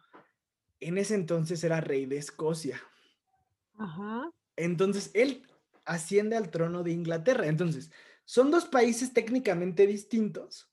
en 0.80 0.98
ese 0.98 1.16
entonces 1.16 1.64
era 1.64 1.82
rey 1.82 2.06
de 2.06 2.18
Escocia. 2.18 2.80
Ajá. 3.78 4.32
Entonces 4.56 5.10
él 5.14 5.48
asciende 5.86 6.36
al 6.36 6.52
trono 6.52 6.84
de 6.84 6.92
Inglaterra. 6.92 7.48
Entonces, 7.48 7.92
son 8.26 8.52
dos 8.52 8.66
países 8.66 9.14
técnicamente 9.14 9.88
distintos, 9.88 10.72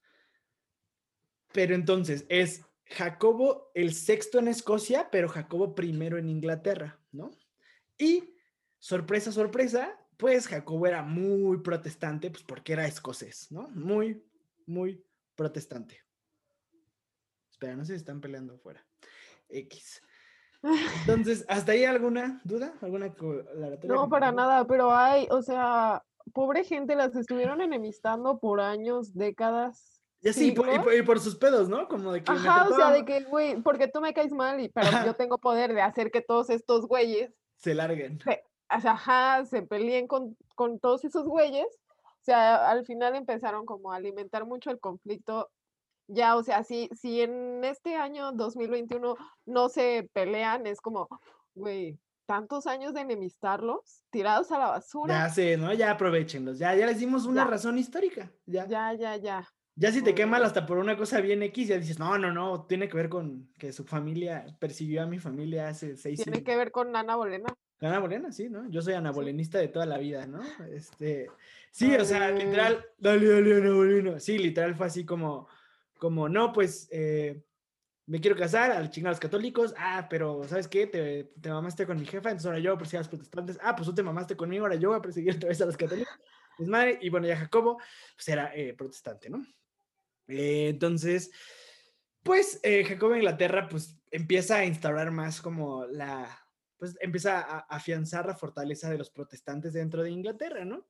pero 1.53 1.75
entonces 1.75 2.27
es 2.29 2.63
Jacobo 2.91 3.71
el 3.75 3.95
sexto 3.95 4.39
en 4.39 4.49
Escocia, 4.49 5.09
pero 5.11 5.29
Jacobo 5.29 5.75
primero 5.75 6.19
en 6.19 6.29
Inglaterra, 6.29 6.99
¿no? 7.13 7.31
Y 7.99 8.35
sorpresa, 8.79 9.33
sorpresa, 9.33 9.99
pues 10.17 10.49
Jacobo 10.49 10.87
era 10.87 11.03
muy 11.03 11.59
protestante, 11.59 12.31
pues 12.31 12.43
porque 12.43 12.73
era 12.73 12.87
escocés, 12.87 13.53
¿no? 13.53 13.69
Muy, 13.71 14.25
muy 14.67 15.05
protestante. 15.35 16.03
Espera, 17.51 17.77
no 17.77 17.85
sé 17.85 17.93
si 17.93 17.99
están 17.99 18.21
peleando 18.21 18.55
afuera. 18.55 18.85
X. 19.49 20.03
Entonces, 21.01 21.45
¿hasta 21.49 21.73
ahí 21.73 21.85
alguna 21.85 22.41
duda? 22.45 22.75
¿Alguna 22.81 23.15
No, 23.85 24.09
para 24.09 24.33
nada, 24.33 24.67
pero 24.67 24.93
hay, 24.93 25.27
o 25.31 25.43
sea, 25.43 26.05
pobre 26.33 26.65
gente, 26.65 26.97
las 26.97 27.15
estuvieron 27.15 27.61
enemistando 27.61 28.39
por 28.39 28.61
años, 28.61 29.15
décadas. 29.15 29.98
Ya 30.21 30.33
sí, 30.33 30.51
por- 30.53 30.73
y, 30.73 30.79
por, 30.81 30.95
y 30.95 31.03
por 31.03 31.21
sus 31.21 31.37
pedos, 31.37 31.69
¿no? 31.69 31.87
Como 31.89 32.13
de 32.13 32.23
que 32.23 32.33
me 32.33 32.39
Ajá, 32.39 32.69
o 32.69 32.75
sea, 32.75 32.91
de 32.91 33.05
que, 33.05 33.23
güey, 33.25 33.61
porque 33.63 33.87
tú 33.89 34.01
me 34.01 34.13
caes 34.13 34.33
mal, 34.33 34.61
y, 34.61 34.69
pero 34.69 34.89
yo 35.05 35.15
tengo 35.15 35.39
poder 35.39 35.73
de 35.75 35.83
hacer 35.83 36.11
que 36.11 36.21
todos 36.21 36.51
estos 36.51 36.87
güeyes, 36.87 37.33
se 37.57 37.75
larguen. 37.75 38.19
o 38.21 38.81
sea, 38.81 38.93
ajá, 38.93 39.45
se 39.47 39.63
peleen 39.63 40.07
con, 40.07 40.37
con 40.55 40.79
todos 40.81 41.05
esos 41.05 41.27
güeyes. 41.27 41.67
O 42.01 42.25
sea, 42.29 42.69
al 42.71 42.85
final 42.85 43.15
empezaron 43.15 43.65
como 43.65 43.93
a 43.93 43.97
alimentar 43.97 44.45
mucho 44.45 44.71
el 44.71 44.79
conflicto. 44.81 45.51
Ya, 46.09 46.37
o 46.37 46.43
sea, 46.43 46.63
si, 46.65 46.89
si 46.95 47.21
en 47.23 47.65
este 47.65 47.97
año 47.97 48.33
2021 48.33 49.17
no 49.47 49.69
se 49.69 50.09
pelean, 50.13 50.67
es 50.67 50.81
como, 50.81 51.09
güey, 51.55 51.99
tantos 52.27 52.67
años 52.67 52.93
de 52.95 53.01
enemistarlos, 53.03 54.03
tirados 54.11 54.53
a 54.53 54.59
la 54.59 54.67
basura. 54.69 55.15
Ya 55.15 55.29
sé, 55.31 55.57
¿no? 55.57 55.73
Ya 55.73 55.91
aprovechenlos. 55.93 56.59
Ya, 56.59 56.75
ya 56.75 56.87
les 56.87 56.99
dimos 56.99 57.25
una 57.25 57.45
Ya. 57.45 57.51
razón 57.51 57.79
histórica. 57.79 58.31
Ya. 58.47 58.67
ya. 58.67 58.93
Ya, 58.95 59.17
ya, 59.17 59.49
ya. 59.81 59.93
si 59.93 60.03
te 60.03 60.13
bien. 60.13 60.35
hasta 60.35 60.67
por 60.67 60.79
una 60.79 60.97
cosa 60.97 61.21
bien 61.21 61.43
X, 61.43 61.69
ya 61.69 61.79
dices, 61.79 61.99
no, 61.99 62.19
no, 62.19 62.33
no, 62.33 62.67
tiene 62.67 62.89
que 62.89 62.97
ver 62.97 63.09
con 63.09 63.49
que 63.59 63.73
su 63.73 63.85
familia 63.85 64.47
persiguió 64.59 65.03
a 65.03 65.07
mi 65.07 65.19
familia 65.19 65.69
hace 65.69 65.97
seis 65.97 66.23
Tiene 66.23 66.39
siglos. 66.39 66.43
que 66.45 66.57
ver 66.57 66.71
con 66.71 66.95
Ana 66.95 67.17
Bolena. 67.17 67.55
Ana 67.81 68.01
Bolena, 68.01 68.33
sí, 68.33 68.49
¿no? 68.49 68.69
Yo 68.71 68.83
soy 68.83 68.95
Ana 68.95 69.13
Bolenista 69.13 69.59
de 69.59 69.69
toda 69.69 69.87
la 69.87 69.99
vida, 69.99 70.27
¿no? 70.27 70.41
Este, 70.73 71.31
sí, 71.71 71.95
o 71.95 72.05
sea, 72.05 72.31
literal, 72.31 72.85
dale, 72.99 73.29
dale, 73.29 73.57
Ana 73.57 73.73
Bolena. 73.75 74.21
Sí, 74.21 74.39
literal 74.39 74.75
fue 74.75 74.87
así 74.87 75.05
como, 75.05 75.49
como, 75.99 76.29
no, 76.29 76.53
pues, 76.53 76.89
eh, 76.91 77.45
me 78.07 78.21
quiero 78.21 78.37
casar, 78.37 78.73
al 78.73 78.91
chingar 78.91 79.11
a 79.11 79.13
los 79.13 79.21
católicos, 79.21 79.75
ah, 79.79 80.07
pero, 80.09 80.43
¿sabes 80.49 80.67
qué? 80.67 80.87
Te, 80.87 81.25
te 81.41 81.51
mamaste 81.51 81.87
con 81.87 81.99
mi 82.01 82.07
jefa, 82.07 82.31
entonces 82.31 82.47
ahora 82.47 82.59
yo 82.59 82.71
voy 82.71 82.77
a 82.77 82.79
perseguir 82.79 82.99
a 82.99 83.03
los 83.03 83.09
protestantes, 83.09 83.59
ah, 83.63 83.77
pues 83.77 83.87
tú 83.87 83.95
te 83.95 84.03
mamaste 84.03 84.37
conmigo, 84.37 84.65
ahora 84.65 84.77
yo 84.77 84.89
voy 84.89 84.99
a 84.99 85.03
perseguir 85.03 85.37
otra 85.37 85.51
vez 85.51 85.61
a 85.61 85.67
los 85.67 85.77
católicos. 85.77 86.19
Es 86.59 86.67
madre, 86.67 86.99
y 87.01 87.11
bueno, 87.11 87.29
ya 87.29 87.37
Jacobo, 87.37 87.79
pues 88.17 88.29
era 88.29 88.53
eh, 88.55 88.75
protestante, 88.75 89.31
¿no? 89.31 89.47
Eh, 90.29 90.69
entonces, 90.69 91.31
pues 92.23 92.61
eh, 92.63 92.85
Jacobo 92.85 93.13
en 93.13 93.19
Inglaterra, 93.19 93.69
pues 93.69 93.99
empieza 94.11 94.57
a 94.57 94.65
instaurar 94.65 95.11
más 95.11 95.41
como 95.41 95.87
la, 95.87 96.47
pues 96.77 96.97
empieza 97.01 97.41
a 97.41 97.59
a 97.59 97.77
afianzar 97.77 98.27
la 98.27 98.37
fortaleza 98.37 98.91
de 98.91 98.99
los 98.99 99.11
protestantes 99.11 99.73
dentro 99.73 100.03
de 100.03 100.11
Inglaterra, 100.11 100.65
¿no? 100.65 100.87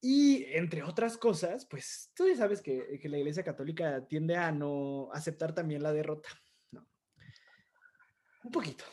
Y 0.00 0.44
entre 0.54 0.82
otras 0.82 1.16
cosas, 1.16 1.66
pues 1.66 2.12
tú 2.14 2.28
ya 2.28 2.36
sabes 2.36 2.60
que, 2.60 2.98
que 3.00 3.08
la 3.08 3.18
Iglesia 3.18 3.42
Católica 3.42 4.06
tiende 4.06 4.36
a 4.36 4.52
no 4.52 5.08
aceptar 5.12 5.54
también 5.54 5.82
la 5.82 5.92
derrota, 5.92 6.28
¿no? 6.70 6.86
Un 8.44 8.50
poquito. 8.50 8.84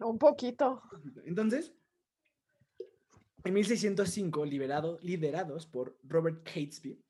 Un 0.00 0.18
poquito. 0.18 0.82
Entonces, 1.24 1.72
en 3.44 3.54
1605, 3.54 4.44
liberado, 4.44 4.98
liderados 5.02 5.66
por 5.66 5.98
Robert 6.02 6.42
Catesby, 6.44 7.02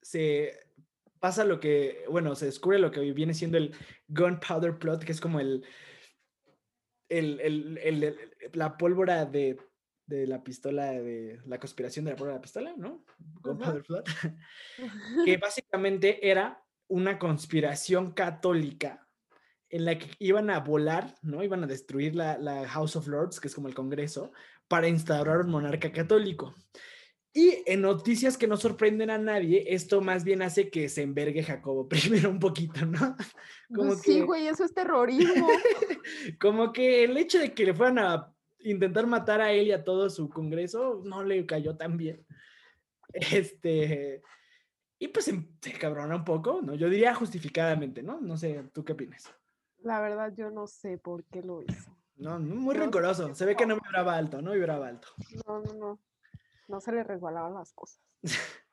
se 0.00 0.58
pasa 1.20 1.44
lo 1.44 1.60
que, 1.60 2.04
bueno, 2.08 2.34
se 2.34 2.46
descubre 2.46 2.78
lo 2.78 2.90
que 2.90 3.00
viene 3.12 3.34
siendo 3.34 3.58
el 3.58 3.74
Gunpowder 4.08 4.78
Plot, 4.78 5.04
que 5.04 5.12
es 5.12 5.20
como 5.20 5.38
el, 5.40 5.64
el, 7.08 7.40
el- 7.78 8.16
la 8.54 8.76
pólvora 8.76 9.24
de, 9.26 9.58
de 10.06 10.26
la 10.26 10.42
pistola, 10.42 10.92
de 10.92 11.40
la 11.46 11.58
conspiración 11.58 12.04
de 12.04 12.12
la 12.12 12.16
pólvora 12.16 12.34
de 12.34 12.38
la 12.38 12.42
pistola, 12.42 12.74
¿no? 12.76 13.04
Gunpowder 13.42 13.82
Plot, 13.82 14.08
que 15.24 15.36
básicamente 15.36 16.28
era 16.30 16.64
una 16.88 17.18
conspiración 17.18 18.12
católica 18.12 19.06
en 19.68 19.84
la 19.84 19.98
que 19.98 20.10
iban 20.18 20.50
a 20.50 20.58
volar, 20.60 21.14
¿no? 21.22 21.44
Iban 21.44 21.62
a 21.62 21.66
destruir 21.68 22.16
la, 22.16 22.38
la 22.38 22.66
House 22.68 22.96
of 22.96 23.06
Lords, 23.06 23.38
que 23.38 23.46
es 23.48 23.54
como 23.54 23.68
el 23.68 23.74
Congreso, 23.74 24.32
para 24.66 24.88
instaurar 24.88 25.38
un 25.40 25.50
monarca 25.50 25.92
católico. 25.92 26.54
Y 27.32 27.62
en 27.66 27.82
noticias 27.82 28.36
que 28.36 28.48
no 28.48 28.56
sorprenden 28.56 29.10
a 29.10 29.18
nadie, 29.18 29.64
esto 29.68 30.00
más 30.00 30.24
bien 30.24 30.42
hace 30.42 30.68
que 30.68 30.88
se 30.88 31.02
envergue 31.02 31.44
Jacobo 31.44 31.88
primero 31.88 32.30
un 32.30 32.40
poquito, 32.40 32.84
¿no? 32.84 33.16
Como 33.72 33.90
Pues 33.90 34.02
sí, 34.02 34.20
güey, 34.20 34.48
eso 34.48 34.64
es 34.64 34.74
terrorismo. 34.74 35.46
Como 36.40 36.72
que 36.72 37.04
el 37.04 37.16
hecho 37.16 37.38
de 37.38 37.54
que 37.54 37.64
le 37.64 37.74
fueran 37.74 38.00
a 38.00 38.34
intentar 38.60 39.06
matar 39.06 39.40
a 39.40 39.52
él 39.52 39.68
y 39.68 39.72
a 39.72 39.84
todo 39.84 40.10
su 40.10 40.28
Congreso 40.28 41.02
no 41.04 41.22
le 41.22 41.46
cayó 41.46 41.76
tan 41.76 41.96
bien. 41.96 42.26
Este. 43.12 44.22
Y 44.98 45.08
pues 45.08 45.24
se, 45.24 45.48
se 45.62 45.72
cabrona 45.72 46.16
un 46.16 46.24
poco, 46.24 46.60
¿no? 46.62 46.74
Yo 46.74 46.90
diría 46.90 47.14
justificadamente, 47.14 48.02
¿no? 48.02 48.20
No 48.20 48.36
sé, 48.36 48.64
¿tú 48.72 48.84
qué 48.84 48.92
opinas? 48.92 49.32
La 49.82 50.00
verdad, 50.00 50.32
yo 50.36 50.50
no 50.50 50.66
sé 50.66 50.98
por 50.98 51.24
qué 51.24 51.42
lo 51.42 51.62
hizo. 51.62 51.96
No, 52.16 52.38
no, 52.38 52.54
muy 52.54 52.74
No, 52.74 52.82
rencoroso. 52.82 53.34
Se 53.34 53.46
ve 53.46 53.56
que 53.56 53.66
no 53.66 53.76
vibraba 53.76 54.14
alto, 54.14 54.42
no 54.42 54.52
vibraba 54.52 54.88
alto. 54.88 55.08
No, 55.46 55.60
no, 55.60 55.72
no. 55.72 56.00
No 56.70 56.80
se 56.80 56.92
le 56.92 57.02
resbalaban 57.02 57.54
las 57.54 57.72
cosas. 57.72 58.00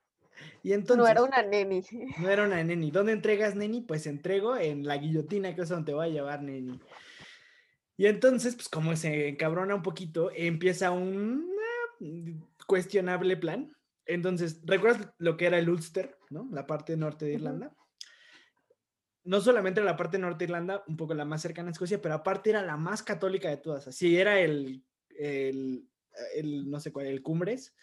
Y 0.62 0.74
entonces. 0.74 0.98
no 0.98 1.08
era 1.08 1.24
una 1.24 1.42
neni. 1.42 1.82
No 2.20 2.30
era 2.30 2.46
una 2.46 2.64
neni. 2.64 2.92
¿Dónde 2.92 3.12
entregas, 3.12 3.56
neni? 3.56 3.82
Pues 3.82 4.06
entrego 4.06 4.56
en 4.56 4.86
la 4.86 4.98
guillotina, 4.98 5.56
que 5.56 5.62
es 5.62 5.70
donde 5.70 5.88
te 5.88 5.94
voy 5.96 6.08
a 6.08 6.12
llevar, 6.12 6.44
neni. 6.44 6.80
Y 7.98 8.06
entonces, 8.06 8.56
pues 8.56 8.70
como 8.70 8.96
se 8.96 9.30
encabrona 9.30 9.74
un 9.74 9.82
poquito, 9.82 10.30
empieza 10.36 10.92
un 10.92 11.50
eh, 12.02 12.40
cuestionable 12.68 13.36
plan. 13.38 13.72
Entonces, 14.06 14.62
¿recuerdas 14.64 15.10
lo 15.18 15.36
que 15.38 15.48
era 15.48 15.58
el 15.58 15.70
Ulster, 15.70 16.18
no? 16.30 16.48
La 16.52 16.68
parte 16.68 16.96
norte 16.96 17.26
de. 17.26 17.34
Irlanda. 17.34 17.76
No 19.24 19.42
solamente 19.42 19.82
la 19.82 19.98
parte 19.98 20.20
norte 20.20 20.40
de 20.40 20.52
Irlanda, 20.52 20.84
un 20.88 20.96
poco 20.96 21.14
la 21.14 21.26
más 21.26 21.42
cercana 21.42 21.70
a 21.70 21.72
Escocia, 21.72 22.02
pero 22.02 22.16
aparte 22.16 22.52
era 22.52 22.62
la 22.62 22.78
más 22.78 23.04
católica 23.04 23.50
de 23.50 23.58
todas. 23.58 23.88
Así 23.88 24.18
era 24.18 24.40
el, 24.40 24.86
el, 25.10 25.90
el 26.36 26.70
no 26.70 26.80
sé 26.80 26.92
cuál, 26.92 27.08
el 27.08 27.22
Cumbres. 27.22 27.74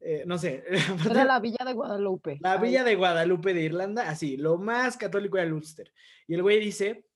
eh, 0.00 0.24
no 0.26 0.38
sé. 0.38 0.64
Era 1.10 1.24
la 1.24 1.40
villa 1.40 1.64
de 1.64 1.72
Guadalupe. 1.72 2.38
la 2.40 2.52
Ay, 2.54 2.60
villa 2.60 2.84
de 2.84 2.94
Guadalupe 2.96 3.54
de 3.54 3.62
Irlanda, 3.62 4.08
así, 4.08 4.36
lo 4.36 4.58
más 4.58 4.96
católico 4.96 5.38
era 5.38 5.52
Ulster. 5.54 5.92
Y 6.26 6.34
el 6.34 6.42
güey 6.42 6.60
dice, 6.60 7.06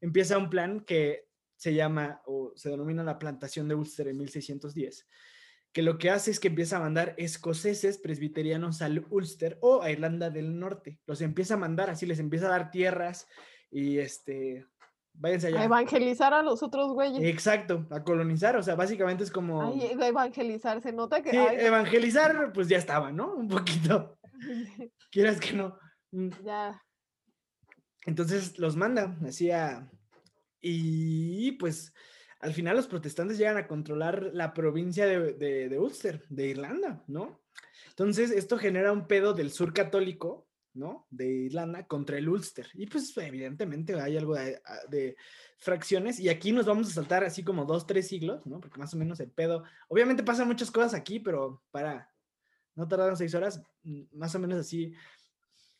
empieza 0.00 0.38
un 0.38 0.50
plan 0.50 0.80
que 0.80 1.26
se 1.56 1.72
llama, 1.74 2.20
o 2.26 2.52
se 2.56 2.68
denomina 2.70 3.02
la 3.02 3.18
plantación 3.18 3.68
de 3.68 3.74
Ulster 3.74 4.08
en 4.08 4.18
1610, 4.18 5.06
que 5.72 5.82
lo 5.82 5.98
que 5.98 6.10
hace 6.10 6.30
es 6.30 6.40
que 6.40 6.48
empieza 6.48 6.76
a 6.76 6.80
mandar 6.80 7.14
escoceses 7.18 7.98
presbiterianos 7.98 8.82
al 8.82 9.06
Ulster 9.10 9.58
o 9.60 9.82
a 9.82 9.90
Irlanda 9.90 10.30
del 10.30 10.58
Norte. 10.58 11.00
Los 11.06 11.20
empieza 11.20 11.54
a 11.54 11.58
mandar, 11.58 11.90
así 11.90 12.06
les 12.06 12.18
empieza 12.18 12.46
a 12.46 12.50
dar 12.50 12.70
tierras 12.70 13.26
y 13.70 13.98
este, 13.98 14.66
váyanse 15.18 15.48
A 15.48 15.50
allá. 15.50 15.64
evangelizar 15.64 16.34
a 16.34 16.42
los 16.42 16.62
otros 16.62 16.92
güeyes. 16.92 17.22
Exacto, 17.22 17.86
a 17.90 18.02
colonizar, 18.02 18.56
o 18.56 18.62
sea, 18.62 18.74
básicamente 18.74 19.24
es 19.24 19.30
como... 19.30 19.62
Ay, 19.62 19.94
de 19.94 20.06
evangelizar, 20.06 20.80
se 20.80 20.92
nota 20.92 21.22
que. 21.22 21.30
Sí, 21.30 21.36
ay, 21.36 21.58
evangelizar, 21.60 22.52
pues 22.52 22.68
ya 22.68 22.78
estaba, 22.78 23.12
¿no? 23.12 23.34
Un 23.34 23.48
poquito, 23.48 24.18
quieras 25.10 25.40
que 25.40 25.52
no. 25.52 25.78
Mm. 26.12 26.28
ya. 26.44 26.82
Entonces 28.04 28.58
los 28.58 28.76
manda 28.76 29.16
así 29.26 29.50
a, 29.50 29.90
y 30.60 31.52
pues 31.52 31.92
al 32.40 32.52
final 32.52 32.76
los 32.76 32.86
protestantes 32.86 33.38
llegan 33.38 33.56
a 33.56 33.66
controlar 33.66 34.30
la 34.32 34.52
provincia 34.52 35.06
de, 35.06 35.32
de, 35.34 35.78
Ulster, 35.78 36.24
de 36.28 36.48
Irlanda, 36.48 37.04
¿no? 37.06 37.42
Entonces 37.90 38.30
esto 38.30 38.58
genera 38.58 38.92
un 38.92 39.06
pedo 39.06 39.32
del 39.32 39.50
sur 39.50 39.72
católico, 39.72 40.45
¿no? 40.76 41.06
De 41.10 41.26
Irlanda 41.26 41.86
contra 41.86 42.18
el 42.18 42.28
Ulster. 42.28 42.68
Y 42.74 42.86
pues 42.86 43.16
evidentemente 43.16 44.00
hay 44.00 44.16
algo 44.16 44.34
de, 44.34 45.16
fracciones 45.58 46.20
y 46.20 46.28
aquí 46.28 46.52
nos 46.52 46.66
vamos 46.66 46.88
a 46.88 46.92
saltar 46.92 47.24
así 47.24 47.42
como 47.42 47.64
dos, 47.64 47.86
tres 47.86 48.08
siglos, 48.08 48.44
¿no? 48.46 48.60
Porque 48.60 48.78
más 48.78 48.92
o 48.92 48.98
menos 48.98 49.18
el 49.20 49.30
pedo, 49.30 49.64
obviamente 49.88 50.22
pasan 50.22 50.46
muchas 50.46 50.70
cosas 50.70 50.92
aquí, 50.92 51.18
pero 51.18 51.62
para 51.70 52.12
no 52.74 52.86
tardar 52.86 53.16
seis 53.16 53.34
horas, 53.34 53.62
mm, 53.82 54.02
más 54.12 54.34
o 54.34 54.38
menos 54.38 54.60
así 54.60 54.92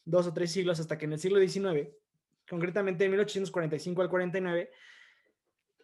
dos 0.06 0.26
o 0.26 0.32
tres 0.32 0.50
siglos 0.50 0.80
hasta 0.80 0.96
que 0.96 1.04
en 1.04 1.12
el 1.12 1.18
siglo 1.18 1.38
XIX, 1.38 1.90
concretamente 2.48 3.04
en 3.04 3.11
1845 3.11 4.00
al 4.00 4.09
49, 4.09 4.70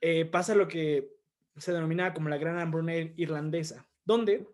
eh, 0.01 0.25
pasa 0.25 0.55
lo 0.55 0.67
que 0.67 1.15
se 1.57 1.73
denomina 1.73 2.15
como 2.15 2.31
la 2.31 2.39
gran 2.39 2.59
hambruna 2.59 2.97
irlandesa, 2.97 3.87
donde 4.05 4.49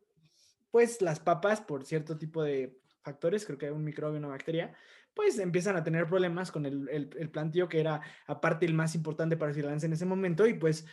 pues 0.70 1.00
las 1.00 1.20
papas, 1.20 1.60
por 1.60 1.84
cierto 1.84 2.18
tipo 2.18 2.42
de 2.42 2.77
factores, 3.02 3.44
creo 3.44 3.58
que 3.58 3.70
un 3.70 3.84
microbio, 3.84 4.18
una 4.18 4.28
bacteria, 4.28 4.74
pues 5.14 5.38
empiezan 5.38 5.76
a 5.76 5.82
tener 5.82 6.06
problemas 6.06 6.52
con 6.52 6.66
el, 6.66 6.88
el, 6.88 7.30
plantío 7.30 7.68
que 7.68 7.80
era 7.80 8.00
aparte 8.26 8.66
el 8.66 8.74
más 8.74 8.94
importante 8.94 9.36
para 9.36 9.52
irlandeses 9.52 9.84
en 9.84 9.92
ese 9.92 10.06
momento 10.06 10.46
y 10.46 10.54
pues 10.54 10.86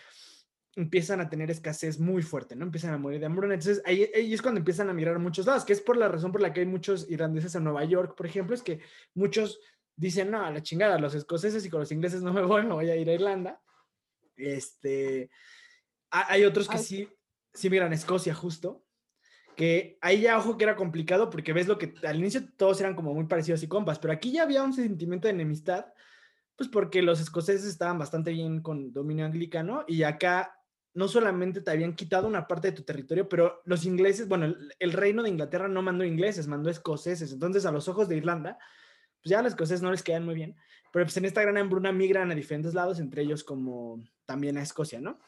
empiezan 0.75 1.21
a 1.21 1.29
tener 1.29 1.51
escasez 1.51 1.99
muy 1.99 2.21
fuerte, 2.21 2.55
¿no? 2.55 2.65
Empiezan 2.65 2.93
a 2.93 2.97
morir 2.97 3.19
de 3.19 3.27
hambruna. 3.27 3.53
Entonces 3.53 3.81
ahí, 3.85 4.09
ahí, 4.13 4.33
es 4.33 4.41
cuando 4.41 4.59
empiezan 4.59 4.89
a 4.89 4.93
migrar 4.93 5.15
a 5.15 5.19
muchos 5.19 5.45
lados, 5.45 5.63
que 5.63 5.73
es 5.73 5.81
por 5.81 5.95
la 5.95 6.09
razón 6.09 6.31
por 6.31 6.41
la 6.41 6.51
que 6.51 6.61
hay 6.61 6.65
muchos 6.65 7.09
irlandeses 7.09 7.55
en 7.55 7.63
Nueva 7.63 7.85
York, 7.85 8.15
por 8.15 8.25
ejemplo, 8.25 8.55
es 8.55 8.61
que 8.61 8.81
muchos 9.13 9.59
dicen, 9.95 10.31
no, 10.31 10.43
a 10.43 10.51
la 10.51 10.61
chingada, 10.61 10.99
los 10.99 11.15
escoceses 11.15 11.65
y 11.65 11.69
con 11.69 11.79
los 11.79 11.91
ingleses 11.91 12.21
no 12.21 12.33
me 12.33 12.41
voy, 12.41 12.63
me 12.63 12.73
voy 12.73 12.89
a 12.89 12.95
ir 12.95 13.09
a 13.09 13.13
Irlanda. 13.13 13.61
Este, 14.35 15.29
hay 16.09 16.43
otros 16.43 16.67
que 16.67 16.77
sí, 16.77 17.09
sí 17.53 17.69
migran 17.69 17.91
a 17.91 17.95
Escocia 17.95 18.33
justo, 18.33 18.84
que 19.55 19.97
ahí 20.01 20.21
ya, 20.21 20.37
ojo, 20.37 20.57
que 20.57 20.65
era 20.65 20.75
complicado 20.75 21.29
porque 21.29 21.53
ves 21.53 21.67
lo 21.67 21.77
que 21.77 21.93
al 22.03 22.17
inicio 22.17 22.41
todos 22.57 22.79
eran 22.81 22.95
como 22.95 23.13
muy 23.13 23.25
parecidos 23.25 23.63
y 23.63 23.67
compas, 23.67 23.99
pero 23.99 24.13
aquí 24.13 24.31
ya 24.31 24.43
había 24.43 24.63
un 24.63 24.73
sentimiento 24.73 25.27
de 25.27 25.33
enemistad, 25.33 25.85
pues 26.55 26.69
porque 26.69 27.01
los 27.01 27.19
escoceses 27.19 27.65
estaban 27.65 27.97
bastante 27.97 28.31
bien 28.31 28.61
con 28.61 28.93
dominio 28.93 29.25
anglicano 29.25 29.83
y 29.87 30.03
acá 30.03 30.55
no 30.93 31.09
solamente 31.09 31.61
te 31.61 31.71
habían 31.71 31.93
quitado 31.93 32.27
una 32.27 32.47
parte 32.47 32.69
de 32.69 32.77
tu 32.77 32.83
territorio, 32.83 33.27
pero 33.27 33.61
los 33.65 33.85
ingleses, 33.85 34.29
bueno, 34.29 34.55
el, 34.79 34.93
reino 34.93 35.23
de 35.23 35.29
Inglaterra 35.29 35.67
no 35.67 35.81
mandó 35.81 36.05
ingleses, 36.05 36.47
mandó 36.47 36.69
escoceses, 36.69 37.33
entonces 37.33 37.65
a 37.65 37.71
los 37.71 37.89
ojos 37.89 38.07
de 38.07 38.15
Irlanda, 38.15 38.57
pues 39.21 39.31
ya 39.31 39.41
los 39.41 39.51
escoceses 39.51 39.81
no 39.81 39.91
les 39.91 40.03
quedan 40.03 40.23
muy 40.23 40.35
bien, 40.35 40.55
pero 40.93 41.05
pues 41.05 41.17
en 41.17 41.25
esta 41.25 41.41
gran 41.41 41.57
hambruna 41.57 41.91
migran 41.91 42.31
a 42.31 42.35
diferentes 42.35 42.73
lados, 42.73 42.99
entre 42.99 43.23
ellos 43.23 43.43
como 43.43 44.01
también 44.25 44.57
a 44.57 44.61
Escocia, 44.61 45.01
¿no? 45.01 45.19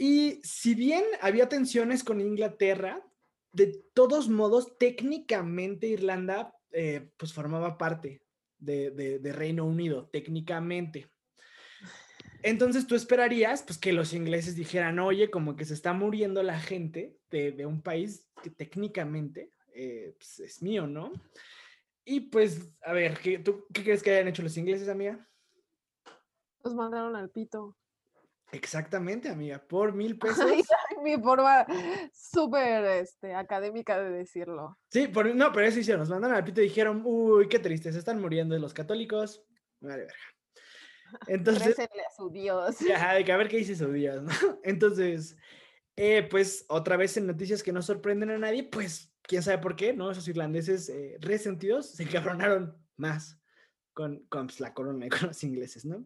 Y 0.00 0.40
si 0.42 0.74
bien 0.74 1.04
había 1.20 1.50
tensiones 1.50 2.02
con 2.02 2.22
Inglaterra, 2.22 3.06
de 3.52 3.84
todos 3.92 4.30
modos, 4.30 4.78
técnicamente 4.78 5.88
Irlanda 5.88 6.56
eh, 6.72 7.10
pues 7.18 7.34
formaba 7.34 7.76
parte 7.76 8.22
de, 8.56 9.20
Reino 9.34 9.66
Unido, 9.66 10.08
técnicamente. 10.08 11.10
Entonces 12.42 12.86
tú 12.86 12.94
esperarías 12.94 13.62
pues 13.62 13.76
que 13.76 13.92
los 13.92 14.14
ingleses 14.14 14.56
dijeran, 14.56 14.98
oye, 15.00 15.30
como 15.30 15.54
que 15.54 15.66
se 15.66 15.74
está 15.74 15.92
muriendo 15.92 16.42
la 16.42 16.58
gente 16.58 17.18
de, 17.28 17.66
un 17.66 17.82
país 17.82 18.26
que 18.42 18.48
técnicamente 18.48 19.52
eh, 19.74 20.14
pues, 20.16 20.40
es 20.40 20.62
mío, 20.62 20.86
¿no? 20.86 21.12
Y 22.06 22.20
pues, 22.20 22.72
a 22.80 22.94
ver, 22.94 23.18
¿qué, 23.18 23.38
¿tú 23.38 23.66
qué 23.70 23.82
crees 23.82 24.02
que 24.02 24.12
hayan 24.12 24.28
hecho 24.28 24.42
los 24.42 24.56
ingleses, 24.56 24.88
amiga? 24.88 25.28
Los 26.64 26.74
mandaron 26.74 27.16
al 27.16 27.28
pito. 27.28 27.76
Exactamente, 28.52 29.28
amiga, 29.28 29.58
por 29.66 29.94
mil 29.94 30.18
pesos. 30.18 30.46
mi 31.02 31.16
forma 31.18 31.66
súper 32.12 32.84
este, 32.84 33.34
académica 33.34 34.00
de 34.00 34.10
decirlo. 34.10 34.78
Sí, 34.90 35.08
por, 35.08 35.34
no, 35.34 35.52
pero 35.52 35.66
eso 35.66 35.78
hicieron, 35.78 36.00
nos 36.00 36.10
mandaron 36.10 36.36
al 36.36 36.44
pito 36.44 36.60
y 36.60 36.64
dijeron, 36.64 37.02
uy, 37.04 37.48
qué 37.48 37.58
triste, 37.58 37.92
se 37.92 37.98
están 37.98 38.20
muriendo 38.20 38.58
los 38.58 38.74
católicos. 38.74 39.44
Vale, 39.80 40.02
verga. 40.02 40.14
Entonces. 41.26 41.78
a 41.78 42.16
su 42.16 42.30
Dios. 42.30 42.76
Ya, 42.86 43.14
de 43.14 43.24
que 43.24 43.32
a 43.32 43.36
ver 43.36 43.48
qué 43.48 43.58
dice 43.58 43.76
su 43.76 43.90
Dios, 43.92 44.22
¿no? 44.22 44.32
Entonces, 44.62 45.36
eh, 45.96 46.26
pues 46.28 46.64
otra 46.68 46.96
vez 46.96 47.16
en 47.16 47.26
noticias 47.26 47.62
que 47.62 47.72
no 47.72 47.82
sorprenden 47.82 48.30
a 48.30 48.38
nadie, 48.38 48.64
pues 48.64 49.12
quién 49.22 49.42
sabe 49.42 49.58
por 49.58 49.76
qué, 49.76 49.92
¿no? 49.92 50.10
Esos 50.10 50.28
irlandeses 50.28 50.88
eh, 50.88 51.16
resentidos 51.20 51.90
se 51.90 52.06
cabronaron 52.06 52.76
más 52.96 53.38
con, 53.92 54.24
con 54.28 54.46
pues, 54.46 54.60
la 54.60 54.74
corona 54.74 55.06
y 55.06 55.08
con 55.08 55.28
los 55.28 55.42
ingleses, 55.44 55.84
¿no? 55.84 56.04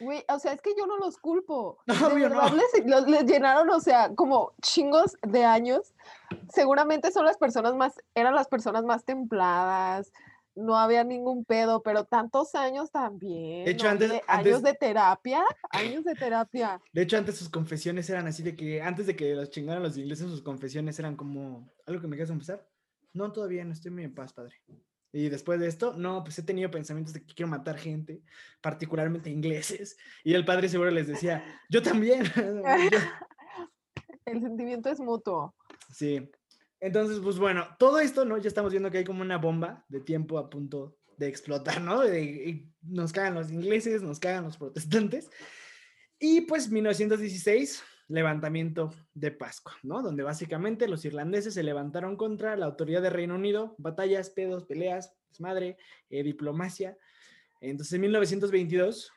Güey, 0.00 0.24
o 0.28 0.38
sea, 0.38 0.52
es 0.52 0.62
que 0.62 0.74
yo 0.76 0.86
no 0.86 0.96
los 0.96 1.18
culpo. 1.18 1.78
No, 1.86 2.08
de 2.08 2.14
verdad, 2.14 2.52
les, 2.52 3.06
les, 3.06 3.24
llenaron, 3.24 3.68
o 3.70 3.80
sea, 3.80 4.14
como 4.14 4.54
chingos 4.62 5.16
de 5.22 5.44
años. 5.44 5.94
Seguramente 6.52 7.12
son 7.12 7.26
las 7.26 7.36
personas 7.36 7.74
más, 7.74 7.94
eran 8.14 8.34
las 8.34 8.48
personas 8.48 8.84
más 8.84 9.04
templadas, 9.04 10.10
no 10.54 10.76
había 10.76 11.04
ningún 11.04 11.44
pedo, 11.44 11.82
pero 11.82 12.04
tantos 12.04 12.54
años 12.54 12.90
también. 12.90 13.64
De 13.64 13.72
hecho, 13.72 13.88
antes, 13.88 14.12
Años 14.26 14.62
de 14.62 14.74
terapia, 14.74 15.42
años 15.70 16.04
de 16.04 16.14
terapia. 16.14 16.80
De 16.92 17.02
hecho, 17.02 17.16
antes 17.16 17.36
sus 17.36 17.48
confesiones 17.48 18.08
eran 18.10 18.26
así 18.26 18.42
de 18.42 18.56
que, 18.56 18.82
antes 18.82 19.06
de 19.06 19.16
que 19.16 19.34
los 19.34 19.50
chingaran 19.50 19.82
los 19.82 19.96
ingleses, 19.96 20.28
sus 20.28 20.42
confesiones 20.42 20.98
eran 20.98 21.16
como, 21.16 21.68
¿algo 21.86 22.00
que 22.00 22.08
me 22.08 22.16
quieras 22.16 22.30
empezar? 22.30 22.66
No, 23.12 23.32
todavía 23.32 23.64
no 23.64 23.72
estoy 23.72 23.90
muy 23.90 24.04
en 24.04 24.14
paz, 24.14 24.32
padre. 24.32 24.54
Y 25.12 25.28
después 25.28 25.58
de 25.58 25.66
esto, 25.66 25.94
no, 25.96 26.22
pues 26.22 26.38
he 26.38 26.42
tenido 26.42 26.70
pensamientos 26.70 27.12
de 27.12 27.24
que 27.24 27.34
quiero 27.34 27.50
matar 27.50 27.78
gente, 27.78 28.22
particularmente 28.60 29.30
ingleses. 29.30 29.96
Y 30.22 30.34
el 30.34 30.44
padre 30.44 30.68
seguro 30.68 30.90
les 30.90 31.08
decía, 31.08 31.44
yo 31.68 31.82
también. 31.82 32.22
el 34.24 34.40
sentimiento 34.40 34.88
es 34.88 35.00
mutuo. 35.00 35.54
Sí. 35.92 36.30
Entonces, 36.78 37.18
pues 37.20 37.38
bueno, 37.38 37.66
todo 37.78 37.98
esto, 37.98 38.24
¿no? 38.24 38.38
Ya 38.38 38.48
estamos 38.48 38.72
viendo 38.72 38.90
que 38.90 38.98
hay 38.98 39.04
como 39.04 39.22
una 39.22 39.36
bomba 39.36 39.84
de 39.88 40.00
tiempo 40.00 40.38
a 40.38 40.48
punto 40.48 40.96
de 41.16 41.28
explotar, 41.28 41.82
¿no? 41.82 42.02
nos 42.82 43.12
cagan 43.12 43.34
los 43.34 43.52
ingleses, 43.52 44.02
nos 44.02 44.18
cagan 44.18 44.44
los 44.44 44.56
protestantes. 44.56 45.28
Y 46.18 46.42
pues 46.42 46.70
1916 46.70 47.82
levantamiento 48.10 48.90
de 49.14 49.30
Pascua, 49.30 49.74
¿no? 49.82 50.02
Donde 50.02 50.22
básicamente 50.22 50.88
los 50.88 51.04
irlandeses 51.04 51.54
se 51.54 51.62
levantaron 51.62 52.16
contra 52.16 52.56
la 52.56 52.66
autoridad 52.66 53.02
de 53.02 53.10
Reino 53.10 53.36
Unido, 53.36 53.74
batallas, 53.78 54.30
pedos, 54.30 54.64
peleas, 54.64 55.14
desmadre, 55.28 55.78
eh, 56.10 56.22
diplomacia. 56.22 56.98
Entonces, 57.60 57.94
en 57.94 58.00
1922 58.02 59.12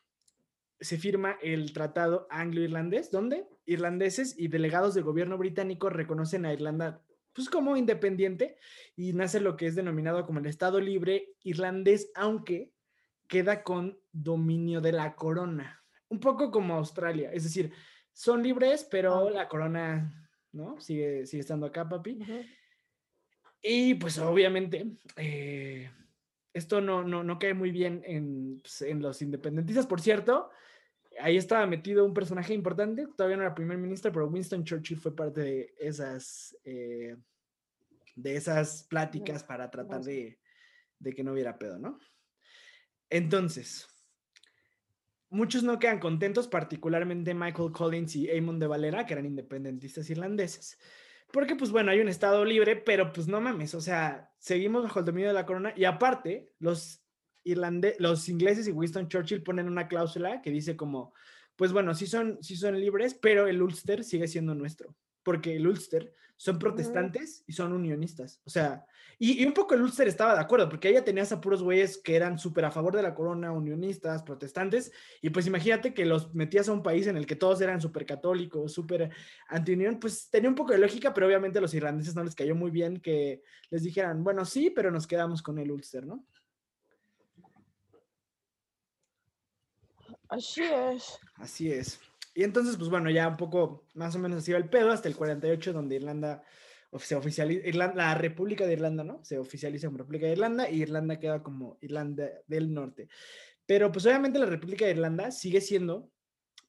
se 0.80 0.98
firma 0.98 1.38
el 1.42 1.74
Tratado 1.74 2.28
Anglo-Irlandés, 2.30 3.10
donde 3.10 3.48
irlandeses 3.66 4.38
y 4.38 4.48
delegados 4.48 4.94
del 4.94 5.04
gobierno 5.04 5.38
británico 5.38 5.90
reconocen 5.90 6.46
a 6.46 6.54
Irlanda 6.54 7.02
pues 7.34 7.50
como 7.50 7.76
independiente 7.76 8.58
y 8.96 9.14
nace 9.14 9.40
lo 9.40 9.58
que 9.58 9.66
es 9.66 9.76
denominado 9.76 10.26
como 10.26 10.40
el 10.40 10.46
Estado 10.46 10.80
Libre 10.80 11.34
Irlandés, 11.44 12.12
aunque 12.14 12.72
queda 13.28 13.64
con 13.64 13.98
dominio 14.12 14.82
de 14.82 14.92
la 14.92 15.16
corona, 15.16 15.84
un 16.10 16.20
poco 16.20 16.52
como 16.52 16.76
Australia, 16.76 17.32
es 17.34 17.44
decir, 17.44 17.74
son 18.14 18.44
libres, 18.44 18.88
pero 18.90 19.30
la 19.30 19.48
corona, 19.48 20.30
¿no? 20.52 20.80
Sigue, 20.80 21.26
sigue 21.26 21.42
estando 21.42 21.66
acá, 21.66 21.90
papi. 21.90 22.20
Y 23.62 23.96
pues 23.96 24.20
obviamente, 24.20 24.86
eh, 25.16 25.90
esto 26.54 26.82
no, 26.82 27.04
no, 27.04 27.24
no, 27.24 27.40
cae 27.40 27.54
muy 27.54 27.72
bien 27.72 28.04
en, 28.06 28.60
pues, 28.62 28.82
en, 28.84 29.02
los 29.02 29.22
independentistas. 29.22 29.88
Por 29.88 30.02
cierto, 30.02 30.50
ahí 31.20 31.38
estaba 31.38 31.66
metido 31.66 32.06
un 32.06 32.14
personaje 32.14 32.54
importante, 32.54 33.08
todavía 33.16 33.38
no 33.38 33.44
era 33.44 33.56
primer 33.56 33.78
ministro, 33.78 34.12
pero 34.12 34.28
Winston 34.28 34.64
Churchill 34.64 35.00
fue 35.00 35.16
parte 35.16 35.42
de 35.42 35.74
esas, 35.80 36.56
eh, 36.64 37.16
de 38.16 38.36
esas 38.36 38.84
pláticas 38.84 39.44
para 39.44 39.72
tratar 39.72 40.02
de, 40.04 40.40
de 41.00 41.14
que 41.14 41.24
no 41.24 41.32
hubiera 41.32 41.58
pedo, 41.58 41.80
¿no? 41.80 42.00
Entonces, 43.10 43.88
muchos 45.34 45.64
no 45.64 45.80
quedan 45.80 46.00
contentos, 46.00 46.48
particularmente 46.48 47.34
Michael 47.34 47.72
Collins 47.72 48.16
y 48.16 48.30
Eamon 48.30 48.60
de 48.60 48.68
Valera, 48.68 49.06
que 49.06 49.14
eran 49.14 49.26
independentistas 49.26 50.10
irlandeses. 50.10 50.78
Porque, 51.32 51.56
pues 51.56 51.72
bueno, 51.72 51.92
hay 51.92 52.00
un 52.00 52.10
Estado 52.10 52.46
libre, 52.46 52.76
pero 52.76 53.12
pues 53.12 53.28
no 53.28 53.42
mames, 53.42 53.74
o 53.76 53.82
sea, 53.82 54.32
seguimos 54.38 54.84
bajo 54.84 55.00
el 55.00 55.06
dominio 55.06 55.30
de 55.30 55.34
la 55.34 55.46
corona 55.46 55.74
y 55.76 55.86
aparte, 55.86 56.52
los, 56.60 57.04
irlande 57.44 57.96
los 58.00 58.30
ingleses 58.30 58.68
y 58.68 58.72
Winston 58.72 59.10
Churchill 59.10 59.44
ponen 59.44 59.68
una 59.68 59.88
cláusula 59.88 60.42
que 60.42 60.52
dice 60.52 60.78
como, 60.78 61.14
pues 61.56 61.74
bueno, 61.74 61.94
sí 61.96 62.08
son, 62.08 62.38
sí 62.42 62.56
son 62.56 62.80
libres, 62.80 63.16
pero 63.16 63.48
el 63.48 63.62
Ulster 63.62 64.04
sigue 64.04 64.28
siendo 64.28 64.56
nuestro 64.56 64.96
porque 65.24 65.56
el 65.56 65.66
Ulster 65.66 66.14
son 66.44 66.60
protestantes 66.60 67.42
y 67.48 67.54
son 67.54 67.72
unionistas. 67.72 68.42
O 68.44 68.50
sea, 68.50 68.86
y, 69.18 69.46
un 69.46 69.54
poco 69.54 69.76
el 69.76 69.82
Ulster 69.82 70.10
estaba 70.10 70.34
de 70.34 70.42
acuerdo, 70.42 70.68
porque 70.68 70.90
ella 70.90 71.02
tenías 71.02 71.32
a 71.32 71.40
puros 71.40 71.64
güeyes 71.64 71.98
que 71.98 72.18
eran 72.18 72.38
súper 72.38 72.66
a 72.66 72.72
favor 72.72 72.94
de 72.98 73.02
la 73.02 73.16
corona, 73.16 73.54
unionistas, 73.54 74.24
protestantes, 74.24 74.92
y 75.22 75.30
pues 75.30 75.48
imagínate 75.48 75.94
que 75.94 76.04
los 76.04 76.36
metías 76.36 76.68
a 76.68 76.74
un 76.74 76.84
país 76.84 77.08
en 77.08 77.16
el 77.16 77.26
que 77.26 77.38
todos 77.38 77.62
eran 77.62 77.80
súper 77.80 78.06
católicos, 78.06 78.74
súper 78.74 79.10
anti-unión, 79.48 80.02
pues 80.02 80.30
tenía 80.30 80.50
un 80.50 80.56
poco 80.56 80.74
de 80.74 80.80
lógica, 80.80 81.14
pero 81.14 81.28
obviamente 81.28 81.60
a 81.60 81.62
los 81.62 81.74
irlandeses 81.74 82.14
no 82.14 82.26
les 82.26 82.36
cayó 82.36 82.56
muy 82.56 82.72
bien 82.72 83.00
que 83.00 83.42
les 83.70 83.84
dijeran, 83.84 84.22
bueno, 84.22 84.44
sí, 84.44 84.70
pero 84.70 84.92
nos 84.92 85.08
quedamos 85.08 85.42
con 85.42 85.60
el 85.60 85.72
Ulster, 85.72 86.06
¿no? 86.06 86.26
Así 90.28 90.62
es. 90.62 91.20
Así 91.36 91.72
es. 91.72 92.02
Y 92.34 92.44
entonces, 92.44 92.78
pues 92.78 92.90
bueno, 92.90 93.10
ya 93.10 93.28
un 93.28 93.38
poco 93.38 93.86
más 93.94 94.16
o 94.16 94.20
menos 94.20 94.40
así 94.40 94.52
va 94.52 94.58
el 94.58 94.70
pedo 94.70 94.92
hasta 94.92 95.08
el 95.08 95.16
48, 95.16 95.74
donde 95.74 95.96
Irlanda 95.96 96.44
se 97.00 97.16
oficializa, 97.16 97.94
la 97.96 98.16
República 98.16 98.66
de 98.66 98.74
Irlanda, 98.74 99.04
¿no? 99.04 99.24
Se 99.24 99.38
oficializa 99.38 99.88
como 99.88 99.98
República 100.00 100.26
de 100.26 100.34
Irlanda 100.34 100.70
y 100.70 100.82
Irlanda 100.82 101.20
queda 101.20 101.42
como 101.42 101.78
Irlanda 101.82 102.30
del 102.48 102.74
Norte. 102.74 103.08
Pero 103.66 103.92
pues 103.92 104.06
obviamente 104.06 104.40
la 104.40 104.46
República 104.46 104.86
de 104.86 104.92
Irlanda 104.92 105.32
sigue 105.32 105.62
siendo 105.62 106.12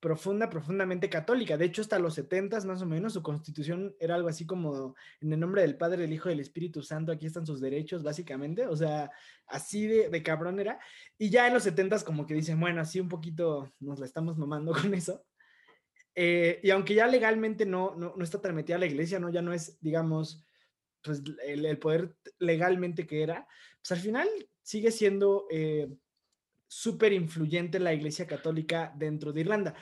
profunda, 0.00 0.50
profundamente 0.50 1.08
católica. 1.08 1.56
De 1.56 1.64
hecho, 1.64 1.82
hasta 1.82 1.98
los 1.98 2.14
70 2.14 2.60
más 2.66 2.82
o 2.82 2.86
menos, 2.86 3.14
su 3.14 3.22
constitución 3.22 3.94
era 3.98 4.14
algo 4.14 4.28
así 4.28 4.46
como 4.46 4.94
en 5.20 5.32
el 5.32 5.40
nombre 5.40 5.62
del 5.62 5.76
Padre, 5.76 6.02
del 6.02 6.12
Hijo 6.12 6.28
y 6.28 6.32
del 6.32 6.40
Espíritu 6.40 6.82
Santo, 6.82 7.10
aquí 7.10 7.26
están 7.26 7.46
sus 7.46 7.60
derechos, 7.60 8.02
básicamente. 8.02 8.66
O 8.66 8.76
sea, 8.76 9.10
así 9.46 9.86
de, 9.86 10.10
de 10.10 10.22
cabrón 10.22 10.60
era. 10.60 10.78
Y 11.18 11.30
ya 11.30 11.46
en 11.46 11.54
los 11.54 11.62
70 11.62 12.04
como 12.04 12.26
que 12.26 12.34
dicen, 12.34 12.60
bueno, 12.60 12.82
así 12.82 13.00
un 13.00 13.08
poquito 13.08 13.72
nos 13.80 13.98
la 13.98 14.06
estamos 14.06 14.36
mamando 14.36 14.72
con 14.80 14.92
eso. 14.94 15.24
Eh, 16.14 16.60
y 16.62 16.70
aunque 16.70 16.94
ya 16.94 17.06
legalmente 17.06 17.66
no, 17.66 17.94
no, 17.96 18.14
está 18.22 18.40
transmitida 18.40 18.76
a 18.76 18.78
la 18.78 18.86
iglesia, 18.86 19.18
¿no? 19.18 19.30
Ya 19.30 19.42
no 19.42 19.52
es, 19.52 19.78
digamos, 19.80 20.44
pues 21.02 21.22
el, 21.46 21.78
poder 21.78 22.16
legalmente 22.38 23.06
que 23.06 23.22
era, 23.22 23.46
pues 23.80 23.92
al 23.92 23.98
final 23.98 24.28
sigue 24.62 24.90
siendo 24.90 25.46
eh, 25.50 25.88
súper 26.66 27.12
influyente 27.12 27.78
la 27.78 27.92
iglesia 27.92 28.26
católica 28.26 28.92
dentro 28.96 29.32
de 29.32 29.40
Irlanda. 29.40 29.74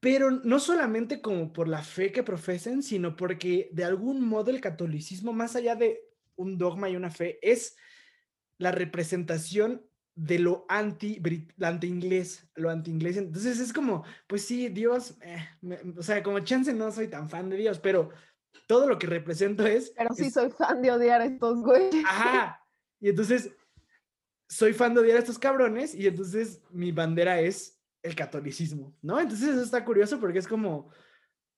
Pero 0.00 0.30
no 0.30 0.58
solamente 0.58 1.22
como 1.22 1.52
por 1.52 1.66
la 1.66 1.82
fe 1.82 2.12
que 2.12 2.22
profesen, 2.22 2.82
sino 2.82 3.16
porque 3.16 3.70
de 3.72 3.84
algún 3.84 4.20
modo 4.20 4.50
el 4.50 4.60
catolicismo, 4.60 5.32
más 5.32 5.56
allá 5.56 5.76
de 5.76 6.02
un 6.36 6.58
dogma 6.58 6.90
y 6.90 6.96
una 6.96 7.10
fe, 7.10 7.38
es 7.40 7.76
la 8.58 8.70
representación 8.70 9.86
de 10.16 10.38
lo 10.38 10.64
anti, 10.68 11.20
anti 11.60 11.86
inglés, 11.86 12.48
lo 12.54 12.70
anti 12.70 12.90
inglés. 12.90 13.16
Entonces 13.16 13.58
es 13.58 13.72
como, 13.72 14.04
pues 14.26 14.44
sí, 14.44 14.68
Dios, 14.68 15.16
eh, 15.22 15.48
o 15.96 16.02
sea, 16.02 16.22
como 16.22 16.40
chance 16.40 16.72
no 16.72 16.90
soy 16.92 17.08
tan 17.08 17.28
fan 17.28 17.48
de 17.50 17.56
Dios, 17.56 17.80
pero 17.80 18.10
todo 18.66 18.86
lo 18.86 18.98
que 18.98 19.06
represento 19.06 19.66
es. 19.66 19.92
Pero 19.96 20.14
sí 20.14 20.30
soy 20.30 20.50
fan 20.50 20.82
de 20.82 20.92
odiar 20.92 21.20
a 21.20 21.26
estos 21.26 21.60
güeyes. 21.62 22.04
Ajá. 22.06 22.60
Y 23.00 23.08
entonces 23.08 23.50
soy 24.48 24.72
fan 24.72 24.94
de 24.94 25.00
odiar 25.00 25.16
a 25.16 25.20
estos 25.20 25.38
cabrones 25.38 25.94
y 25.94 26.06
entonces 26.06 26.62
mi 26.70 26.92
bandera 26.92 27.40
es 27.40 27.80
el 28.02 28.14
catolicismo, 28.14 28.96
¿no? 29.02 29.18
Entonces 29.18 29.48
eso 29.48 29.62
está 29.62 29.84
curioso 29.84 30.20
porque 30.20 30.38
es 30.38 30.46
como, 30.46 30.90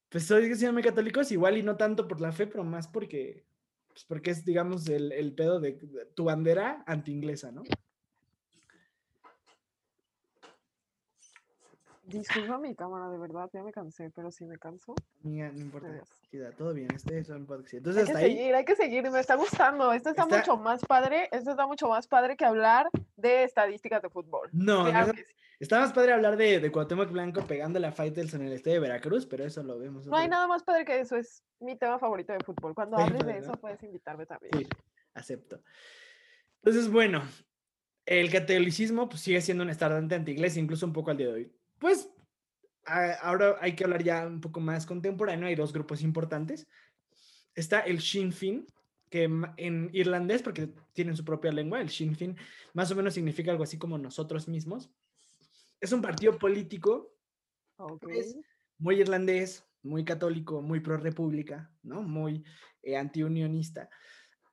pues 0.09 0.25
soy 0.25 0.49
muy 0.73 0.83
católico, 0.83 1.21
es 1.21 1.33
igual 1.33 1.59
y 1.59 1.63
no 1.63 1.77
tanto 1.77 2.09
por 2.09 2.21
la 2.21 2.33
fe, 2.33 2.47
pero 2.47 2.65
más 2.65 2.89
porque, 2.89 3.45
pues 3.89 4.05
porque 4.05 4.31
es, 4.31 4.45
digamos, 4.45 4.89
el, 4.89 5.13
el 5.13 5.35
pedo 5.35 5.61
de 5.61 5.73
tu 6.15 6.25
bandera 6.25 6.85
anti-inglesa, 6.87 7.53
¿no? 7.53 7.65
Disculpa 12.07 12.57
mi 12.59 12.75
cámara, 12.77 13.11
de 13.11 13.19
verdad, 13.19 13.51
ya 13.53 13.65
me 13.65 13.73
cansé, 13.73 14.11
pero 14.15 14.31
si 14.31 14.45
me 14.47 14.59
canso. 14.59 14.95
Mía, 15.23 15.51
no 15.53 15.61
importa. 15.61 15.89
Queda 16.31 16.53
todo 16.53 16.73
bien, 16.73 16.89
este 16.95 17.19
es 17.19 17.29
un 17.31 17.47
podcast. 17.47 17.75
Entonces, 17.75 18.09
hay 18.09 18.15
que 18.15 18.21
seguir, 18.21 18.55
hay 18.55 18.65
que 18.65 18.77
seguir, 18.77 19.11
me 19.11 19.19
está 19.19 19.35
gustando. 19.35 19.93
Esto 19.93 20.11
está, 20.11 20.25
mucho 20.25 20.57
más 20.57 20.85
padre, 20.85 21.29
esto 21.33 21.51
está 21.51 21.67
mucho 21.67 21.89
más 21.89 22.07
padre 22.07 22.37
que 22.37 22.45
hablar 22.45 22.89
de 23.17 23.43
estadísticas 23.43 24.03
de 24.03 24.09
fútbol. 24.09 24.49
No, 24.53 24.87
está 25.59 25.81
más 25.81 25.93
padre 25.93 26.13
hablar 26.13 26.37
de, 26.37 26.61
de 26.61 26.71
Cuauhtémoc 26.71 27.11
Blanco 27.11 27.45
pegando 27.45 27.81
la 27.81 27.91
Fighters 27.91 28.35
en 28.35 28.43
el 28.43 28.53
estadio 28.53 28.75
de 28.75 28.81
Veracruz, 28.89 29.27
pero 29.27 29.45
eso 29.45 29.65
lo 29.65 29.77
vemos. 29.77 30.07
No 30.07 30.17
hay 30.17 30.29
nada 30.29 30.47
más 30.47 30.63
padre 30.63 30.85
que 30.85 31.01
eso, 31.01 31.17
es 31.17 31.43
mi 31.59 31.77
tema 31.77 31.99
favorito 31.99 32.33
de 32.33 32.39
fútbol. 32.45 32.73
Cuando 32.73 32.99
hables 32.99 33.27
de 33.27 33.39
eso, 33.39 33.53
puedes 33.55 33.83
invitarme 33.83 34.27
también. 34.27 34.53
Sí, 34.53 34.69
acepto. 35.15 35.61
Entonces, 36.63 36.89
bueno, 36.89 37.23
el 38.05 38.31
catolicismo 38.31 39.09
pues, 39.09 39.23
sigue 39.23 39.41
siendo 39.41 39.65
un 39.65 39.71
estandarte 39.71 40.15
anti-inglés, 40.15 40.57
incluso 40.57 40.87
un 40.87 40.93
poco 40.93 41.11
al 41.11 41.17
día 41.17 41.27
de 41.27 41.33
hoy. 41.33 41.53
Pues 41.79 42.09
ahora 42.87 43.57
hay 43.61 43.75
que 43.75 43.85
hablar 43.85 44.03
ya 44.03 44.27
un 44.27 44.41
poco 44.41 44.61
más 44.61 44.87
contemporáneo. 44.87 45.49
Hay 45.49 45.55
dos 45.55 45.73
grupos 45.73 46.03
importantes. 46.03 46.67
Está 47.55 47.81
el 47.81 48.01
Sinn 48.01 48.33
Féin, 48.33 48.67
que 49.11 49.25
en 49.57 49.91
irlandés, 49.93 50.43
porque 50.43 50.71
tienen 50.93 51.17
su 51.17 51.25
propia 51.25 51.53
lengua, 51.53 51.81
el 51.81 51.91
Sinn 51.91 52.15
Féin 52.15 52.37
más 52.75 52.91
o 52.91 52.97
menos 52.97 53.15
significa 53.15 53.51
algo 53.51 53.65
así 53.65 53.79
como 53.79 53.99
nosotros 53.99 54.49
mismos. 54.49 54.91
Es 55.81 55.93
un 55.93 56.03
partido 56.03 56.39
político 56.39 57.15
muy 58.79 59.01
irlandés, 59.01 59.65
muy 59.83 60.05
católico, 60.05 60.63
muy 60.63 60.81
pro 60.81 60.97
república, 60.97 61.71
¿no? 61.83 62.03
Muy 62.03 62.45
eh, 62.83 62.97
antiunionista. 62.97 63.89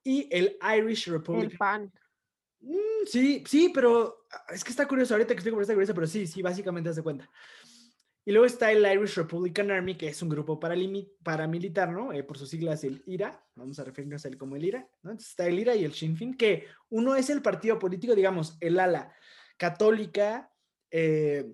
Y 0.03 0.27
el 0.31 0.57
Irish 0.77 1.07
Republic. 1.07 1.57
Mm, 2.63 3.05
sí, 3.05 3.43
sí, 3.45 3.71
pero 3.73 4.25
ah, 4.31 4.53
es 4.53 4.63
que 4.63 4.71
está 4.71 4.87
curioso, 4.87 5.13
ahorita 5.13 5.33
que 5.33 5.39
estoy 5.39 5.51
con 5.51 5.61
esta 5.61 5.73
curioso, 5.73 5.93
pero 5.93 6.07
sí, 6.07 6.25
sí, 6.25 6.41
básicamente 6.41 6.89
hace 6.89 7.03
cuenta. 7.03 7.29
Y 8.25 8.31
luego 8.31 8.45
está 8.45 8.71
el 8.71 8.85
Irish 8.85 9.15
Republican 9.15 9.69
Army, 9.69 9.97
que 9.97 10.07
es 10.07 10.21
un 10.21 10.29
grupo 10.29 10.57
paramilitar, 10.57 11.91
¿no? 11.91 12.13
Eh, 12.13 12.23
por 12.23 12.37
sus 12.37 12.49
siglas, 12.49 12.85
el 12.85 13.03
IRA, 13.05 13.45
vamos 13.55 13.77
a 13.79 13.83
referirnos 13.83 14.23
a 14.23 14.29
él 14.29 14.37
como 14.37 14.55
el 14.55 14.63
IRA, 14.63 14.79
¿no? 15.01 15.11
Entonces 15.11 15.31
está 15.31 15.45
el 15.45 15.59
IRA 15.59 15.75
y 15.75 15.83
el 15.83 15.93
Sinn 15.93 16.15
Féin, 16.15 16.37
que 16.37 16.67
uno 16.89 17.17
es 17.17 17.29
el 17.29 17.41
partido 17.41 17.77
político, 17.77 18.15
digamos, 18.15 18.55
el 18.61 18.79
ala 18.79 19.13
católica, 19.57 20.49
eh, 20.89 21.51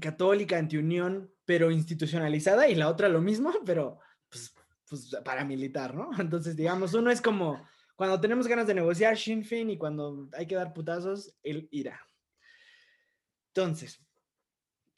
católica, 0.00 0.56
antiunión, 0.56 1.30
pero 1.44 1.70
institucionalizada, 1.70 2.66
y 2.68 2.74
la 2.76 2.88
otra 2.88 3.10
lo 3.10 3.20
mismo, 3.20 3.52
pero 3.66 3.98
pues, 4.30 4.54
pues 4.88 5.14
paramilitar, 5.22 5.94
¿no? 5.94 6.08
Entonces, 6.18 6.56
digamos, 6.56 6.94
uno 6.94 7.10
es 7.10 7.20
como 7.20 7.62
cuando 7.96 8.20
tenemos 8.20 8.48
ganas 8.48 8.66
de 8.66 8.74
negociar, 8.74 9.16
Sinn 9.16 9.44
Féin, 9.44 9.70
y 9.70 9.78
cuando 9.78 10.28
hay 10.32 10.46
que 10.46 10.56
dar 10.56 10.72
putazos, 10.72 11.36
él 11.42 11.68
irá. 11.70 12.00
Entonces, 13.54 14.04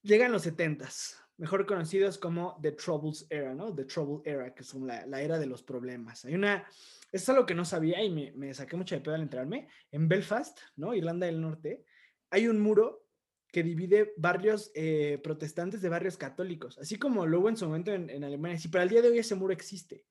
llegan 0.02 0.32
los 0.32 0.46
70s, 0.46 1.14
mejor 1.36 1.66
conocidos 1.66 2.16
como 2.16 2.58
The 2.62 2.72
Troubles 2.72 3.26
Era, 3.28 3.54
¿no? 3.54 3.74
The 3.74 3.84
Trouble 3.84 4.22
Era, 4.30 4.54
que 4.54 4.64
son 4.64 4.86
la, 4.86 5.20
era 5.20 5.38
de 5.38 5.46
los 5.46 5.62
problemas. 5.62 6.24
Hay 6.24 6.34
una, 6.34 6.66
es 7.12 7.28
algo 7.28 7.44
que 7.44 7.54
no 7.54 7.66
sabía 7.66 8.02
y 8.02 8.10
me, 8.10 8.54
saqué 8.54 8.76
mucho 8.76 8.94
de 8.94 9.02
pedo 9.02 9.14
al 9.14 9.22
entrarme. 9.22 9.68
En 9.90 10.08
Belfast, 10.08 10.58
¿no? 10.76 10.94
Irlanda 10.94 11.26
del 11.26 11.40
Norte, 11.40 11.84
hay 12.30 12.48
un 12.48 12.60
muro 12.60 13.04
que 13.52 13.62
divide 13.62 14.14
barrios 14.16 14.70
eh, 14.74 15.20
protestantes 15.22 15.82
de 15.82 15.88
barrios 15.88 16.16
católicos, 16.16 16.78
así 16.78 16.98
como 16.98 17.26
luego 17.26 17.48
en 17.48 17.56
su 17.56 17.66
momento 17.66 17.92
en, 17.92 18.08
en 18.08 18.24
Alemania. 18.24 18.58
Sí, 18.58 18.68
pero 18.68 18.82
al 18.82 18.88
día 18.88 19.02
de 19.02 19.10
hoy 19.10 19.18
ese 19.18 19.34
muro 19.34 19.52
existe 19.52 20.06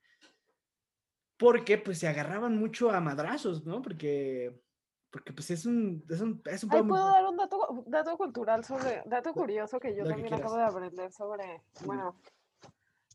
porque 1.38 1.78
pues 1.78 2.00
se 2.00 2.08
agarraban 2.08 2.58
mucho 2.58 2.91
a 2.91 3.00
madrazos, 3.00 3.65
¿no? 3.65 3.82
Porque, 3.82 4.54
porque 5.10 5.34
pues 5.34 5.52
es 5.52 5.65
un... 5.65 6.04
Es 6.10 6.21
un, 6.21 6.41
es 6.45 6.63
un 6.63 6.69
¿Puedo 6.69 7.06
dar 7.06 7.26
un 7.26 7.38
dato, 7.38 7.84
dato 7.88 8.17
cultural 8.17 8.63
sobre, 8.63 9.04
dato 9.06 9.34
curioso 9.34 9.80
que 9.80 9.95
yo 9.95 10.06
también 10.06 10.34
acabo 10.34 10.56
de 10.56 10.63
aprender 10.63 11.12
sobre, 11.12 11.62
bueno, 11.86 12.15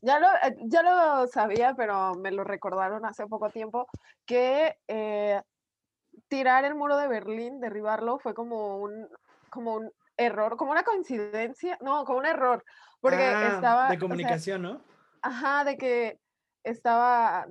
ya 0.01 0.19
lo, 0.19 0.27
eh, 0.27 0.55
ya 0.65 0.83
lo 0.83 1.27
sabía, 1.27 1.73
pero 1.75 2.15
me 2.15 2.31
lo 2.31 2.43
recordaron 2.43 3.05
hace 3.05 3.25
poco 3.27 3.49
tiempo, 3.49 3.87
que 4.25 4.77
eh, 4.87 5.41
tirar 6.27 6.65
el 6.65 6.75
muro 6.75 6.97
de 6.97 7.07
Berlín, 7.07 7.59
derribarlo, 7.59 8.19
fue 8.19 8.33
como 8.33 8.77
un, 8.77 9.07
como 9.49 9.75
un 9.75 9.91
error, 10.17 10.57
como 10.57 10.71
una 10.71 10.83
coincidencia, 10.83 11.77
no, 11.81 12.03
como 12.05 12.19
un 12.19 12.25
error, 12.25 12.63
porque 12.99 13.23
ah, 13.23 13.55
estaba... 13.55 13.89
De 13.89 13.99
comunicación, 13.99 14.61
¿no? 14.61 14.81
Ajá, 15.21 15.63
de 15.63 15.77
que 15.77 16.19
estaba 16.63 17.47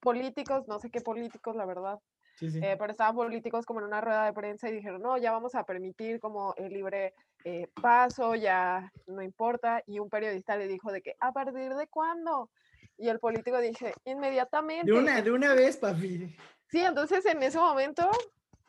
políticos, 0.00 0.66
no 0.68 0.78
sé 0.78 0.90
qué 0.90 1.00
políticos, 1.00 1.56
la 1.56 1.66
verdad, 1.66 1.98
eh, 2.40 2.76
pero 2.78 2.90
estaban 2.90 3.16
políticos 3.16 3.66
como 3.66 3.80
en 3.80 3.86
una 3.86 4.00
rueda 4.00 4.24
de 4.26 4.32
prensa 4.32 4.68
y 4.68 4.72
dijeron, 4.72 5.02
no, 5.02 5.18
ya 5.18 5.32
vamos 5.32 5.54
a 5.54 5.64
permitir 5.64 6.20
como 6.20 6.54
el 6.56 6.72
libre 6.72 7.14
eh, 7.44 7.68
paso, 7.80 8.34
ya 8.34 8.92
no 9.06 9.22
importa. 9.22 9.82
Y 9.86 9.98
un 9.98 10.08
periodista 10.08 10.56
le 10.56 10.68
dijo 10.68 10.92
de 10.92 11.02
que, 11.02 11.16
¿a 11.20 11.32
partir 11.32 11.74
de 11.74 11.86
cuándo? 11.88 12.50
Y 12.96 13.08
el 13.08 13.18
político 13.18 13.58
dije, 13.58 13.92
inmediatamente. 14.04 14.90
De 14.90 14.98
una, 14.98 15.20
de 15.20 15.32
una 15.32 15.54
vez, 15.54 15.76
papi. 15.76 16.36
Sí, 16.68 16.80
entonces 16.80 17.24
en 17.26 17.42
ese 17.42 17.58
momento 17.58 18.08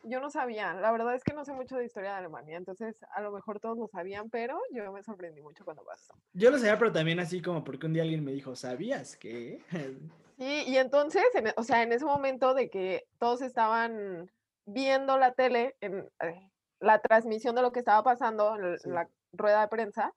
yo 0.04 0.20
no 0.20 0.30
sabía, 0.30 0.72
la 0.74 0.90
verdad 0.92 1.14
es 1.14 1.22
que 1.22 1.34
no 1.34 1.44
sé 1.44 1.52
mucho 1.52 1.76
de 1.76 1.84
historia 1.84 2.12
de 2.12 2.16
Alemania, 2.16 2.56
entonces 2.56 2.96
a 3.14 3.20
lo 3.20 3.32
mejor 3.32 3.60
todos 3.60 3.76
lo 3.76 3.86
sabían, 3.88 4.30
pero 4.30 4.58
yo 4.72 4.90
me 4.92 5.02
sorprendí 5.02 5.42
mucho 5.42 5.62
cuando 5.64 5.84
pasó. 5.84 6.14
Yo 6.32 6.50
lo 6.50 6.56
sabía, 6.56 6.78
pero 6.78 6.90
también 6.90 7.20
así 7.20 7.42
como 7.42 7.62
porque 7.62 7.86
un 7.86 7.92
día 7.92 8.02
alguien 8.02 8.24
me 8.24 8.32
dijo, 8.32 8.56
¿sabías 8.56 9.16
que? 9.16 9.60
Sí, 10.40 10.64
y 10.66 10.78
entonces, 10.78 11.22
e, 11.34 11.52
o 11.58 11.62
sea, 11.62 11.82
en 11.82 11.92
ese 11.92 12.06
momento 12.06 12.54
de 12.54 12.70
que 12.70 13.04
todos 13.18 13.42
estaban 13.42 14.30
viendo 14.64 15.18
la 15.18 15.34
tele, 15.34 15.76
en, 15.82 16.08
eh, 16.20 16.50
la 16.80 16.98
transmisión 16.98 17.54
de 17.54 17.60
lo 17.60 17.72
que 17.72 17.80
estaba 17.80 18.02
pasando 18.02 18.56
en 18.56 18.94
la 18.94 19.06
rueda 19.34 19.60
de 19.60 19.68
prensa, 19.68 20.14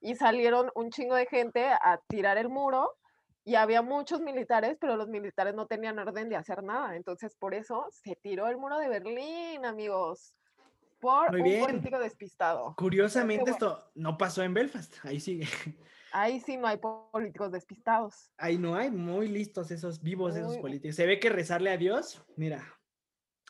y 0.00 0.14
salieron 0.14 0.70
un 0.74 0.90
chingo 0.90 1.14
de 1.14 1.26
gente 1.26 1.66
a 1.66 2.00
tirar 2.08 2.38
el 2.38 2.48
muro 2.48 2.90
y 3.44 3.56
había 3.56 3.82
muchos 3.82 4.22
militares, 4.22 4.78
pero 4.80 4.96
los 4.96 5.08
militares 5.08 5.54
no 5.54 5.66
tenían 5.66 5.98
orden 5.98 6.30
de 6.30 6.36
hacer 6.36 6.62
nada. 6.62 6.96
Entonces, 6.96 7.36
por 7.36 7.52
eso 7.52 7.86
se 7.90 8.16
tiró 8.16 8.48
el 8.48 8.56
muro 8.56 8.78
de 8.78 8.88
Berlín, 8.88 9.66
amigos. 9.66 10.34
Por 11.00 11.34
un 11.36 11.60
político 11.60 11.98
despistado. 11.98 12.74
Curiosamente, 12.78 13.50
esto 13.50 13.90
no 13.94 14.16
pasó 14.16 14.42
en 14.42 14.54
Belfast. 14.54 14.96
Ahí 15.04 15.20
sigue. 15.20 15.46
Ahí 16.18 16.40
sí 16.40 16.56
no 16.56 16.66
hay 16.66 16.78
políticos 16.78 17.52
despistados. 17.52 18.32
Ahí 18.38 18.56
no 18.56 18.74
hay, 18.74 18.90
muy 18.90 19.28
listos 19.28 19.70
esos 19.70 20.02
vivos, 20.02 20.34
esos 20.34 20.56
políticos. 20.58 20.96
Se 20.96 21.04
ve 21.04 21.20
que 21.20 21.28
rezarle 21.28 21.70
a 21.70 21.76
Dios, 21.76 22.24
mira, 22.36 22.64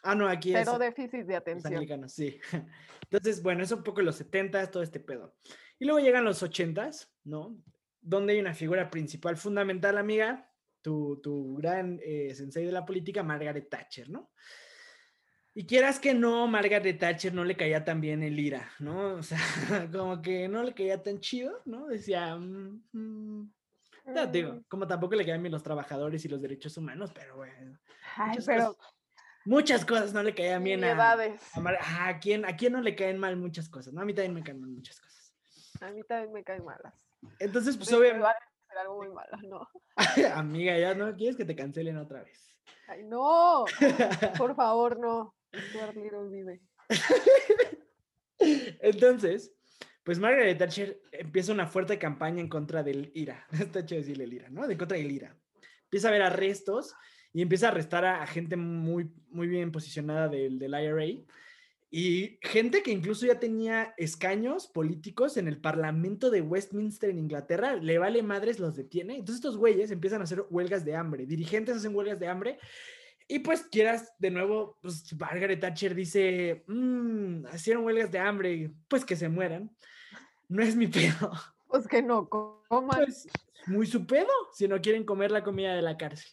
Ah, 0.02 0.14
no, 0.14 0.28
aquí 0.28 0.54
es. 0.54 0.64
Cero 0.64 0.78
déficit 0.78 1.24
de 1.24 1.34
los 1.34 1.36
atención. 1.36 1.74
anglicanos, 1.74 2.12
sí. 2.12 2.38
Entonces, 3.10 3.42
bueno, 3.42 3.64
es 3.64 3.72
un 3.72 3.82
poco 3.82 4.02
los 4.02 4.14
70 4.16 4.70
todo 4.70 4.82
este 4.82 5.00
pedo. 5.00 5.34
Y 5.80 5.84
luego 5.84 5.98
llegan 5.98 6.24
los 6.24 6.42
80s, 6.42 7.08
¿no? 7.24 7.60
Donde 8.00 8.34
hay 8.34 8.38
una 8.40 8.54
figura 8.54 8.88
principal 8.88 9.36
fundamental, 9.36 9.98
amiga, 9.98 10.48
tu, 10.80 11.20
tu 11.20 11.56
gran 11.56 11.98
eh, 12.04 12.32
sensei 12.36 12.64
de 12.64 12.72
la 12.72 12.86
política, 12.86 13.24
Margaret 13.24 13.68
Thatcher, 13.68 14.08
¿no? 14.08 14.30
Y 15.58 15.64
quieras 15.64 15.98
que 15.98 16.12
no, 16.12 16.46
Margaret 16.46 16.98
Thatcher 16.98 17.32
no 17.32 17.42
le 17.42 17.56
caía 17.56 17.82
tan 17.82 17.98
bien 17.98 18.22
el 18.22 18.38
IRA, 18.38 18.70
¿no? 18.78 19.14
O 19.14 19.22
sea, 19.22 19.38
como 19.90 20.20
que 20.20 20.48
no 20.48 20.62
le 20.62 20.74
caía 20.74 21.02
tan 21.02 21.18
chido, 21.18 21.62
¿no? 21.64 21.86
Decía, 21.86 22.36
mm, 22.36 22.82
mm, 22.92 23.52
ya 24.14 24.30
te 24.30 24.36
digo, 24.36 24.52
Mm, 24.52 24.64
como 24.68 24.86
tampoco 24.86 25.14
le 25.14 25.24
caían 25.24 25.42
bien 25.42 25.52
los 25.52 25.62
trabajadores 25.62 26.22
y 26.26 26.28
los 26.28 26.42
derechos 26.42 26.76
humanos, 26.76 27.10
pero 27.14 27.36
bueno, 27.36 27.78
Ay, 28.18 28.28
muchas 28.28 28.44
pero 28.44 28.74
cosas, 28.74 28.94
muchas 29.46 29.84
cosas 29.86 30.12
no 30.12 30.22
le 30.22 30.34
caían 30.34 30.62
bien 30.62 30.84
a, 30.84 31.12
a, 31.54 31.60
Mar- 31.60 31.78
¿a 31.80 32.18
quién, 32.20 32.44
¿A 32.44 32.54
quién 32.54 32.74
no 32.74 32.82
le 32.82 32.94
caen 32.94 33.16
mal 33.16 33.38
muchas 33.38 33.70
cosas? 33.70 33.94
¿no? 33.94 34.02
A 34.02 34.04
mí 34.04 34.12
también 34.12 34.34
me 34.34 34.42
caen 34.44 34.60
mal 34.60 34.68
muchas 34.68 35.00
cosas. 35.00 35.32
A 35.80 35.90
mí 35.90 36.02
también 36.02 36.34
me 36.34 36.44
caen 36.44 36.66
malas. 36.66 36.92
Entonces, 37.38 37.78
pues 37.78 37.88
Pero 37.88 38.00
obviamente, 38.02 38.26
a 38.28 38.80
algo 38.82 38.96
muy 38.98 39.08
malo, 39.08 39.38
no. 39.42 39.66
amiga, 40.34 40.78
ya 40.78 40.94
no 40.94 41.16
quieres 41.16 41.34
que 41.38 41.46
te 41.46 41.56
cancelen 41.56 41.96
otra 41.96 42.22
vez. 42.22 42.46
Ay, 42.88 43.04
no, 43.04 43.64
por 44.36 44.54
favor, 44.54 44.98
no. 44.98 45.35
Entonces, 48.38 49.52
pues 50.04 50.18
Margaret 50.18 50.58
Thatcher 50.58 51.00
empieza 51.12 51.52
una 51.52 51.66
fuerte 51.66 51.98
campaña 51.98 52.40
en 52.40 52.48
contra 52.48 52.82
del 52.82 53.10
IRA. 53.14 53.46
Está 53.52 53.84
chido 53.84 54.00
decirle 54.00 54.24
el 54.24 54.34
IRA, 54.34 54.50
¿no? 54.50 54.66
De 54.66 54.76
contra 54.76 54.96
del 54.96 55.10
IRA. 55.10 55.36
Empieza 55.84 56.08
a 56.08 56.10
haber 56.10 56.22
arrestos 56.22 56.94
y 57.32 57.42
empieza 57.42 57.66
a 57.66 57.70
arrestar 57.70 58.04
a 58.04 58.26
gente 58.26 58.56
muy, 58.56 59.10
muy 59.28 59.46
bien 59.46 59.72
posicionada 59.72 60.28
del, 60.28 60.58
del 60.58 60.70
IRA. 60.70 61.24
Y 61.90 62.38
gente 62.42 62.82
que 62.82 62.90
incluso 62.90 63.26
ya 63.26 63.38
tenía 63.38 63.94
escaños 63.96 64.66
políticos 64.66 65.36
en 65.36 65.48
el 65.48 65.58
Parlamento 65.58 66.30
de 66.30 66.40
Westminster 66.40 67.10
en 67.10 67.18
Inglaterra, 67.18 67.76
le 67.76 67.98
vale 67.98 68.22
madres, 68.22 68.58
los 68.58 68.74
detiene. 68.74 69.14
Entonces 69.14 69.36
estos 69.36 69.56
güeyes 69.56 69.90
empiezan 69.90 70.20
a 70.20 70.24
hacer 70.24 70.44
huelgas 70.50 70.84
de 70.84 70.96
hambre, 70.96 71.26
dirigentes 71.26 71.76
hacen 71.76 71.94
huelgas 71.94 72.18
de 72.18 72.28
hambre. 72.28 72.58
Y 73.28 73.40
pues 73.40 73.62
quieras, 73.64 74.12
de 74.18 74.30
nuevo, 74.30 74.78
pues 74.82 75.12
Margaret 75.18 75.60
Thatcher 75.60 75.94
dice, 75.94 76.64
"Mm, 76.68 77.46
hicieron 77.54 77.84
huelgas 77.84 78.10
de 78.12 78.18
hambre, 78.20 78.70
pues 78.88 79.04
que 79.04 79.16
se 79.16 79.28
mueran. 79.28 79.70
No 80.48 80.62
es 80.62 80.76
mi 80.76 80.86
pedo. 81.28 81.32
Pues 81.66 81.88
que 81.88 82.02
no 82.02 82.28
coman. 82.28 83.04
Pues 83.04 83.26
muy 83.66 83.86
su 83.86 84.06
pedo, 84.06 84.30
si 84.54 84.68
no 84.68 84.80
quieren 84.80 85.04
comer 85.04 85.30
la 85.32 85.42
comida 85.42 85.74
de 85.74 85.82
la 85.82 85.96
cárcel. 85.96 86.30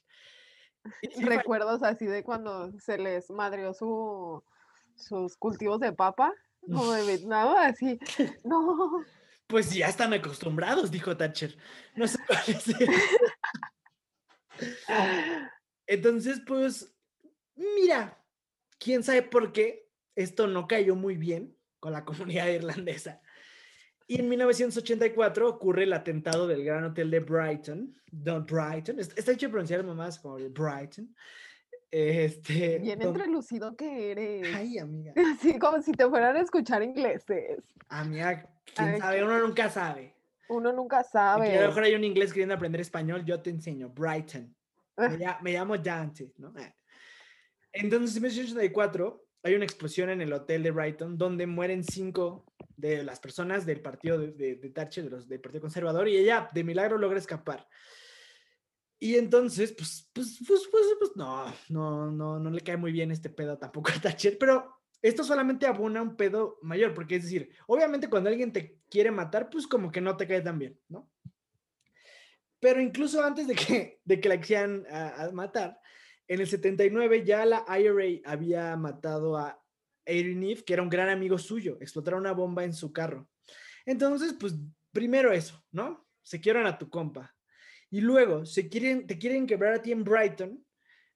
Y 1.02 1.24
Recuerdos 1.24 1.82
así 1.82 2.06
de 2.06 2.24
cuando 2.24 2.72
se 2.80 2.98
les 2.98 3.30
madrió 3.32 3.74
su, 3.74 4.44
sus 4.96 5.36
cultivos 5.38 5.80
de 5.80 5.94
papa, 5.94 6.32
como 6.62 6.92
de 6.92 7.06
Vietnam, 7.08 7.56
así. 7.58 7.98
No, 8.44 9.04
Pues 9.48 9.74
ya 9.74 9.88
están 9.88 10.14
acostumbrados, 10.14 10.92
dijo 10.92 11.18
Thatcher. 11.18 11.58
No 11.96 12.06
es 12.06 12.20
el- 12.80 12.90
Entonces, 15.88 16.42
pues, 16.46 16.96
mira, 17.56 18.18
quién 18.80 19.04
sabe 19.04 19.22
por 19.24 19.52
qué 19.52 19.90
esto 20.16 20.48
no 20.48 20.68
cayó 20.68 20.96
muy 20.96 21.18
bien 21.18 21.56
con 21.80 21.92
la 21.94 22.06
comunidad 22.06 22.48
irlandesa. 22.48 23.22
Y 24.08 24.20
en 24.20 24.28
1984 24.30 25.48
ocurre 25.48 25.84
el 25.84 25.94
atentado 25.94 26.46
del 26.48 26.64
Gran 26.66 26.84
Hotel 26.84 27.10
de 27.10 27.20
Brighton. 27.22 27.96
Don 28.12 28.46
Brighton. 28.46 29.00
Está 29.00 29.32
hecho 29.32 29.50
pronunciar 29.50 29.84
mamás 29.84 30.20
como 30.20 30.36
Brighton. 30.36 31.16
Este, 31.90 32.80
bien 32.80 33.00
don- 33.00 33.10
entrelucido 33.16 33.76
que 33.76 34.12
eres. 34.12 34.56
Ay, 34.56 34.78
amiga. 34.78 35.14
Así 35.34 35.58
como 35.60 35.82
si 35.82 35.92
te 35.92 36.08
fueran 36.10 36.36
a 36.36 36.42
escuchar 36.42 36.84
ingleses. 36.84 37.64
Amiga, 37.88 38.50
quién 38.76 38.90
Ay, 38.90 39.00
sabe, 39.00 39.24
uno 39.24 39.40
nunca 39.40 39.70
sabe. 39.70 40.14
Uno 40.50 40.74
nunca 40.74 41.02
Y 41.02 41.04
que 41.12 41.18
a 41.18 41.38
lo 41.38 41.44
sabe. 41.44 41.68
mejor 41.68 41.84
hay 41.84 41.96
un 41.96 42.04
inglés 42.04 42.34
queriendo 42.34 42.56
aprender 42.56 42.82
español, 42.82 43.24
yo 43.26 43.42
te 43.42 43.52
enseño. 43.52 43.90
Brighton. 43.90 44.54
Me, 44.98 45.06
Ah. 45.06 45.10
lla- 45.18 45.42
me 45.42 45.54
llamo 45.54 45.78
Dante, 45.78 46.34
¿no? 46.38 46.54
Ah. 46.58 46.74
Entonces, 47.72 48.16
en 48.18 48.22
1984 48.24 49.26
hay 49.44 49.56
una 49.56 49.66
explosión 49.66 50.10
en 50.10 50.22
el 50.22 50.32
hotel 50.32 50.64
de 50.64 50.72
Brighton 50.72 51.18
donde 51.18 51.48
mueren 51.48 51.84
cinco 51.84 52.46
de 52.76 53.04
las 53.04 53.20
personas 53.20 53.66
del 53.66 53.82
partido 53.82 54.18
de, 54.18 54.56
de, 54.56 54.70
Thatcher, 54.70 55.04
de 55.06 55.10
los, 55.10 55.28
del 55.28 55.42
Partido 55.42 55.62
Conservador, 55.62 56.08
y 56.08 56.18
ella 56.18 56.50
de 56.54 56.64
milagro 56.64 56.98
logra 56.98 57.20
escapar. 57.20 57.68
Y 59.00 59.16
entonces, 59.16 59.74
pues, 59.74 60.10
pues, 60.14 60.40
pues, 60.48 60.68
pues, 60.72 60.84
pues, 60.98 61.12
no, 61.16 61.46
no, 61.70 62.10
no, 62.12 62.40
no 62.40 62.50
le 62.50 62.62
cae 62.62 62.78
muy 62.78 62.92
bien 62.94 63.12
este 63.12 63.30
pedo 63.30 63.58
tampoco 63.58 63.92
a 63.92 64.00
Thatcher, 64.02 64.38
pero 64.40 64.76
esto 65.02 65.24
solamente 65.26 65.66
abona 65.68 66.02
un 66.02 66.16
pedo 66.16 66.58
mayor, 66.62 66.94
porque 66.94 67.18
es 67.18 67.24
decir, 67.24 67.50
obviamente 67.68 68.10
cuando 68.10 68.30
alguien 68.30 68.54
te 68.54 68.80
quiere 68.90 69.12
matar, 69.12 69.50
pues 69.50 69.68
como 69.68 69.92
que 69.92 70.00
no 70.00 70.16
te 70.16 70.26
cae 70.28 70.42
tan 70.42 70.58
bien, 70.58 70.80
¿no? 70.88 71.12
Pero 72.64 72.80
incluso 72.80 73.22
antes 73.22 73.46
de 73.46 73.56
que, 73.56 74.00
de 74.06 74.22
que 74.22 74.30
la 74.30 74.40
quisieran 74.40 74.86
a, 74.90 75.30
matar, 75.34 75.82
en 76.30 76.40
el 76.40 76.48
79 76.48 77.26
ya 77.26 77.46
la 77.46 77.66
IRA 77.68 78.22
había 78.24 78.74
matado 78.78 79.38
a 79.38 79.62
Aaron 80.08 80.44
Eve, 80.44 80.64
que 80.64 80.72
era 80.72 80.82
un 80.82 80.90
gran 80.90 81.10
amigo 81.10 81.38
suyo, 81.38 81.78
explotaron 81.82 82.22
una 82.22 82.32
bomba 82.32 82.64
en 82.64 82.72
su 82.74 82.94
carro. 82.94 83.28
Entonces, 83.86 84.34
pues 84.40 84.56
primero 84.94 85.34
eso, 85.34 85.62
¿no? 85.74 86.08
Se 86.22 86.40
quieren 86.40 86.66
a 86.66 86.78
tu 86.78 86.90
compa. 86.90 87.36
Y 87.90 88.00
luego, 88.00 88.46
se 88.46 88.70
quieren, 88.70 89.08
te 89.08 89.20
quieren 89.20 89.46
quebrar 89.46 89.74
a 89.74 89.82
ti 89.82 89.92
en 89.92 90.06
Brighton, 90.06 90.66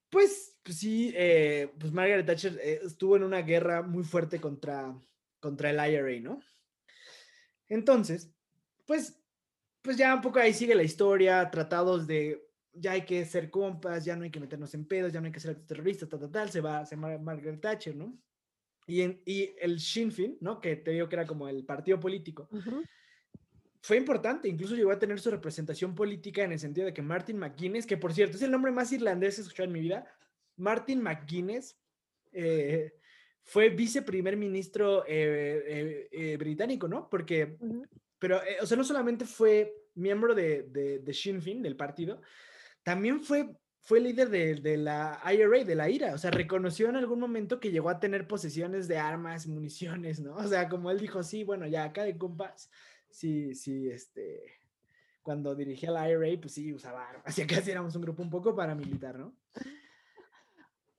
pues, 0.10 0.58
pues 0.62 0.78
sí, 0.78 1.14
eh, 1.16 1.72
pues 1.80 1.94
Margaret 1.94 2.26
Thatcher 2.26 2.60
eh, 2.62 2.82
estuvo 2.84 3.16
en 3.16 3.24
una 3.24 3.42
guerra 3.42 3.84
muy 3.84 4.04
fuerte 4.04 4.42
contra, 4.42 4.94
contra 5.40 5.70
el 5.70 5.94
IRA, 5.94 6.20
¿no? 6.20 6.42
Entonces, 7.70 8.34
pues, 8.86 9.18
pues 9.88 9.96
ya 9.96 10.14
un 10.14 10.20
poco 10.20 10.38
ahí 10.38 10.54
sigue 10.54 10.76
la 10.76 10.84
historia, 10.84 11.50
tratados 11.50 12.06
de 12.06 12.46
ya 12.74 12.92
hay 12.92 13.06
que 13.06 13.24
ser 13.24 13.50
compas, 13.50 14.04
ya 14.04 14.18
no 14.18 14.26
hay 14.26 14.30
que 14.30 14.42
meternos 14.42 14.74
en 14.74 14.86
pedos, 14.86 15.14
ya 15.14 15.22
no 15.22 15.28
hay 15.28 15.32
que 15.32 15.40
ser 15.40 15.66
terroristas, 15.66 16.10
tal, 16.10 16.20
tal, 16.20 16.30
tal, 16.30 16.50
se 16.50 16.60
va, 16.60 16.86
se 16.86 16.98
va 16.98 17.18
Margaret 17.18 17.62
Thatcher, 17.62 17.96
¿no? 17.96 18.14
Y, 18.86 19.00
en, 19.00 19.22
y 19.26 19.56
el 19.62 19.80
Sinn 19.80 20.12
Féin, 20.12 20.38
¿no? 20.42 20.60
Que 20.60 20.76
te 20.76 20.92
digo 20.92 21.08
que 21.08 21.16
era 21.16 21.26
como 21.26 21.48
el 21.48 21.64
partido 21.64 22.02
político, 22.02 22.50
Ujú. 22.52 22.84
fue 23.82 23.96
importante, 23.96 24.50
incluso 24.50 24.76
llegó 24.76 24.92
a 24.92 25.00
tener 25.00 25.22
su 25.22 25.32
representación 25.32 25.96
política 25.96 26.44
en 26.44 26.52
el 26.52 26.60
sentido 26.60 26.88
de 26.88 26.94
que 26.94 27.02
Martin 27.02 27.38
McGuinness, 27.38 27.86
que 27.86 27.96
por 27.96 28.14
cierto 28.14 28.36
es 28.36 28.44
el 28.44 28.52
nombre 28.52 28.74
más 28.74 28.92
irlandés 28.92 29.36
que 29.36 29.42
he 29.42 29.44
escuchado 29.44 29.68
en 29.68 29.74
mi 29.74 29.80
vida, 29.80 30.06
Martin 30.58 31.02
McGuinness 31.02 31.80
eh, 32.34 32.94
fue 33.42 33.70
viceprimer 33.70 34.36
ministro 34.36 35.06
eh, 35.08 35.64
eh, 35.66 36.10
eh, 36.12 36.36
británico, 36.36 36.90
¿no? 36.90 37.10
Porque, 37.10 37.56
Ujú. 37.62 37.86
Pero, 38.20 38.42
eh, 38.44 38.58
o 38.62 38.66
sea, 38.66 38.78
no 38.78 38.84
solamente 38.84 39.26
fue 39.26 39.74
miembro 39.96 40.36
de, 40.36 40.64
de, 40.64 41.00
de 41.00 41.14
Sinn 41.14 41.42
Féin, 41.42 41.62
del 41.62 41.76
partido, 41.76 42.22
también 42.84 43.24
fue, 43.24 43.50
fue 43.82 44.00
líder 44.00 44.30
de, 44.30 44.56
de 44.56 44.78
la 44.78 45.22
IRA, 45.32 45.64
de 45.64 45.76
la 45.76 45.90
IRA, 45.90 46.14
o 46.14 46.18
sea, 46.18 46.32
reconoció 46.32 46.90
en 46.90 46.96
algún 46.96 47.20
momento 47.20 47.60
que 47.60 47.72
llegó 47.72 47.90
a 47.90 48.00
tener 48.00 48.28
posesiones 48.28 48.88
de 48.88 48.98
armas, 48.98 49.48
municiones, 49.48 50.20
¿no? 50.20 50.36
O 50.36 50.48
sea, 50.48 50.70
como 50.70 50.92
él 50.92 51.00
dijo, 51.00 51.24
sí, 51.24 51.44
bueno, 51.44 51.68
ya 51.68 51.84
acá 51.84 52.04
de 52.04 52.18
compas, 52.18 52.70
sí, 53.10 53.56
sí, 53.56 53.90
este, 53.90 54.42
cuando 55.22 55.56
dirigía 55.56 55.92
la 55.92 56.10
IRA, 56.10 56.40
pues 56.40 56.54
sí, 56.54 56.72
usaba 56.74 57.10
armas, 57.10 57.38
y 57.38 57.42
acá 57.42 57.62
sí 57.62 57.72
éramos 57.72 57.96
un 57.96 58.02
grupo 58.02 58.22
un 58.24 58.30
poco 58.30 58.56
paramilitar, 58.56 59.18
¿no? 59.18 59.36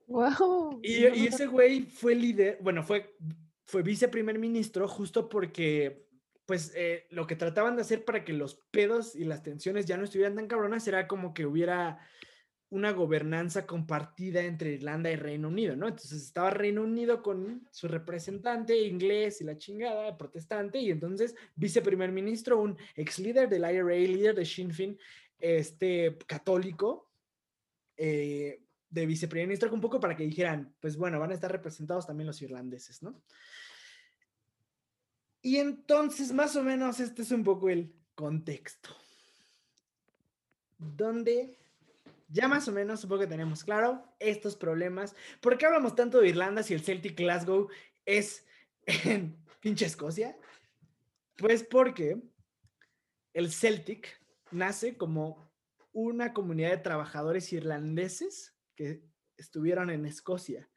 Wow. 0.07 0.79
Y, 0.81 1.05
y 1.05 1.27
ese 1.27 1.45
güey 1.45 1.81
fue 1.81 2.15
líder, 2.15 2.57
bueno, 2.61 2.83
fue, 2.83 3.15
fue 3.65 3.83
viceprimer 3.83 4.39
ministro 4.39 4.87
justo 4.87 5.29
porque, 5.29 6.08
pues, 6.49 6.73
eh, 6.75 7.05
lo 7.11 7.27
que 7.27 7.35
trataban 7.35 7.75
de 7.75 7.83
hacer 7.83 8.03
para 8.03 8.25
que 8.25 8.33
los 8.33 8.55
pedos 8.71 9.15
y 9.15 9.23
las 9.23 9.43
tensiones 9.43 9.85
ya 9.85 9.97
no 9.97 10.05
estuvieran 10.05 10.33
tan 10.33 10.47
cabronas 10.47 10.87
era 10.87 11.07
como 11.07 11.31
que 11.31 11.45
hubiera 11.45 11.99
una 12.71 12.91
gobernanza 12.91 13.67
compartida 13.67 14.41
entre 14.41 14.71
Irlanda 14.71 15.11
y 15.11 15.15
Reino 15.15 15.49
Unido, 15.49 15.75
¿no? 15.75 15.87
Entonces 15.87 16.23
estaba 16.23 16.49
Reino 16.49 16.81
Unido 16.81 17.21
con 17.21 17.67
su 17.69 17.87
representante 17.87 18.81
inglés 18.81 19.41
y 19.41 19.43
la 19.43 19.59
chingada, 19.59 20.17
protestante, 20.17 20.79
y 20.79 20.89
entonces 20.89 21.35
viceprimer 21.53 22.11
ministro, 22.11 22.59
un 22.59 22.75
ex 22.95 23.19
líder 23.19 23.47
del 23.47 23.71
IRA, 23.71 23.93
líder 23.93 24.33
de 24.33 24.43
Sinn 24.43 24.73
Féin, 24.73 24.97
este 25.37 26.17
católico, 26.25 27.11
eh, 27.95 28.63
de 28.89 29.05
viceprimer 29.05 29.45
ministro, 29.45 29.71
un 29.71 29.81
poco 29.81 29.99
para 29.99 30.15
que 30.15 30.23
dijeran, 30.23 30.73
pues 30.79 30.97
bueno, 30.97 31.19
van 31.19 31.29
a 31.29 31.35
estar 31.35 31.51
representados 31.51 32.07
también 32.07 32.25
los 32.25 32.41
irlandeses, 32.41 33.03
¿no? 33.03 33.21
Y 35.41 35.57
entonces, 35.57 36.33
más 36.33 36.55
o 36.55 36.63
menos, 36.63 36.99
este 36.99 37.21
es 37.21 37.31
un 37.31 37.43
poco 37.43 37.69
el 37.69 37.93
contexto. 38.15 38.89
Donde 40.77 41.57
ya 42.29 42.47
más 42.47 42.67
o 42.67 42.71
menos 42.71 43.01
supongo 43.01 43.21
que 43.21 43.27
tenemos 43.27 43.63
claro 43.63 44.03
estos 44.19 44.55
problemas. 44.55 45.15
¿Por 45.41 45.57
qué 45.57 45.65
hablamos 45.65 45.95
tanto 45.95 46.19
de 46.19 46.29
Irlanda 46.29 46.63
si 46.63 46.73
el 46.73 46.81
Celtic 46.81 47.17
Glasgow 47.17 47.69
es 48.05 48.45
en 48.85 49.35
pinche 49.59 49.85
Escocia? 49.85 50.37
Pues 51.35 51.63
porque 51.63 52.21
el 53.33 53.51
Celtic 53.51 54.21
nace 54.51 54.97
como 54.97 55.49
una 55.91 56.33
comunidad 56.33 56.71
de 56.71 56.77
trabajadores 56.77 57.51
irlandeses 57.51 58.55
que 58.75 59.03
estuvieron 59.37 59.89
en 59.89 60.05
Escocia. 60.05 60.69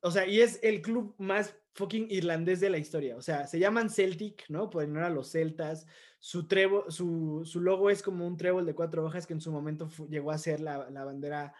o 0.00 0.10
sea, 0.10 0.26
y 0.26 0.40
es 0.40 0.58
el 0.62 0.82
club 0.82 1.14
más 1.18 1.56
fucking 1.76 2.08
irlandés 2.10 2.60
de 2.60 2.70
la 2.70 2.78
historia. 2.78 3.16
O 3.16 3.22
sea, 3.22 3.46
se 3.46 3.58
llaman 3.58 3.90
Celtic, 3.90 4.44
¿no? 4.48 4.70
Por 4.70 4.84
honor 4.84 5.04
a 5.04 5.10
los 5.10 5.30
celtas. 5.30 5.86
Su, 6.18 6.48
trevo, 6.48 6.90
su, 6.90 7.42
su, 7.44 7.60
logo 7.60 7.90
es 7.90 8.02
como 8.02 8.26
un 8.26 8.36
trébol 8.36 8.66
de 8.66 8.74
cuatro 8.74 9.04
hojas 9.04 9.26
que 9.26 9.34
en 9.34 9.40
su 9.40 9.52
momento 9.52 9.88
llegó 10.08 10.30
a 10.30 10.38
ser 10.38 10.60
la, 10.60 10.90
la 10.90 11.04
bandera 11.04 11.54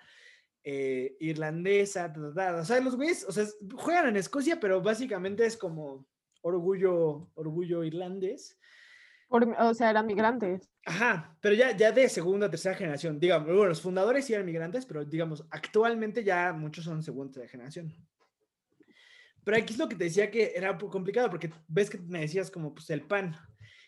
eh, 0.65 1.17
irlandesa. 1.21 2.13
O 2.17 2.65
sea, 2.65 2.81
los 2.81 2.97
güeyes, 2.97 3.25
o 3.29 3.33
sea, 3.33 3.45
juegan 3.77 4.09
en 4.09 4.17
Escocia, 4.17 4.59
pero 4.59 4.81
básicamente 4.81 5.47
es 5.47 5.57
como 5.57 6.07
orgullo, 6.41 7.31
orgullo 7.35 7.85
irlandés. 7.85 8.59
o 9.29 9.75
sea, 9.75 9.91
eran 9.91 10.07
migrantes. 10.07 10.71
Ajá, 10.85 11.37
pero 11.41 11.55
ya, 11.55 11.77
ya 11.77 11.93
de 11.93 12.09
segunda, 12.09 12.51
tercera 12.51 12.75
generación. 12.75 13.21
Digamos, 13.21 13.49
bueno, 13.49 13.67
los 13.67 13.83
fundadores 13.83 14.25
sí 14.25 14.33
eran 14.33 14.47
migrantes, 14.47 14.87
pero 14.87 15.05
digamos, 15.05 15.45
actualmente 15.51 16.25
ya 16.25 16.53
muchos 16.53 16.85
son 16.85 17.03
segunda, 17.03 17.47
generación. 17.47 17.93
Pero 19.47 19.59
aquí 19.59 19.75
es 19.75 19.79
lo 19.79 19.89
que 19.89 19.95
te 19.95 20.03
decía 20.03 20.29
que 20.29 20.55
era 20.57 20.77
complicado, 20.77 21.31
porque 21.31 21.53
ves 21.69 21.89
que 21.89 21.99
me 21.99 22.19
decías 22.19 22.51
como 22.51 22.75
pues 22.75 22.91
el 22.91 23.03
pan. 23.03 23.33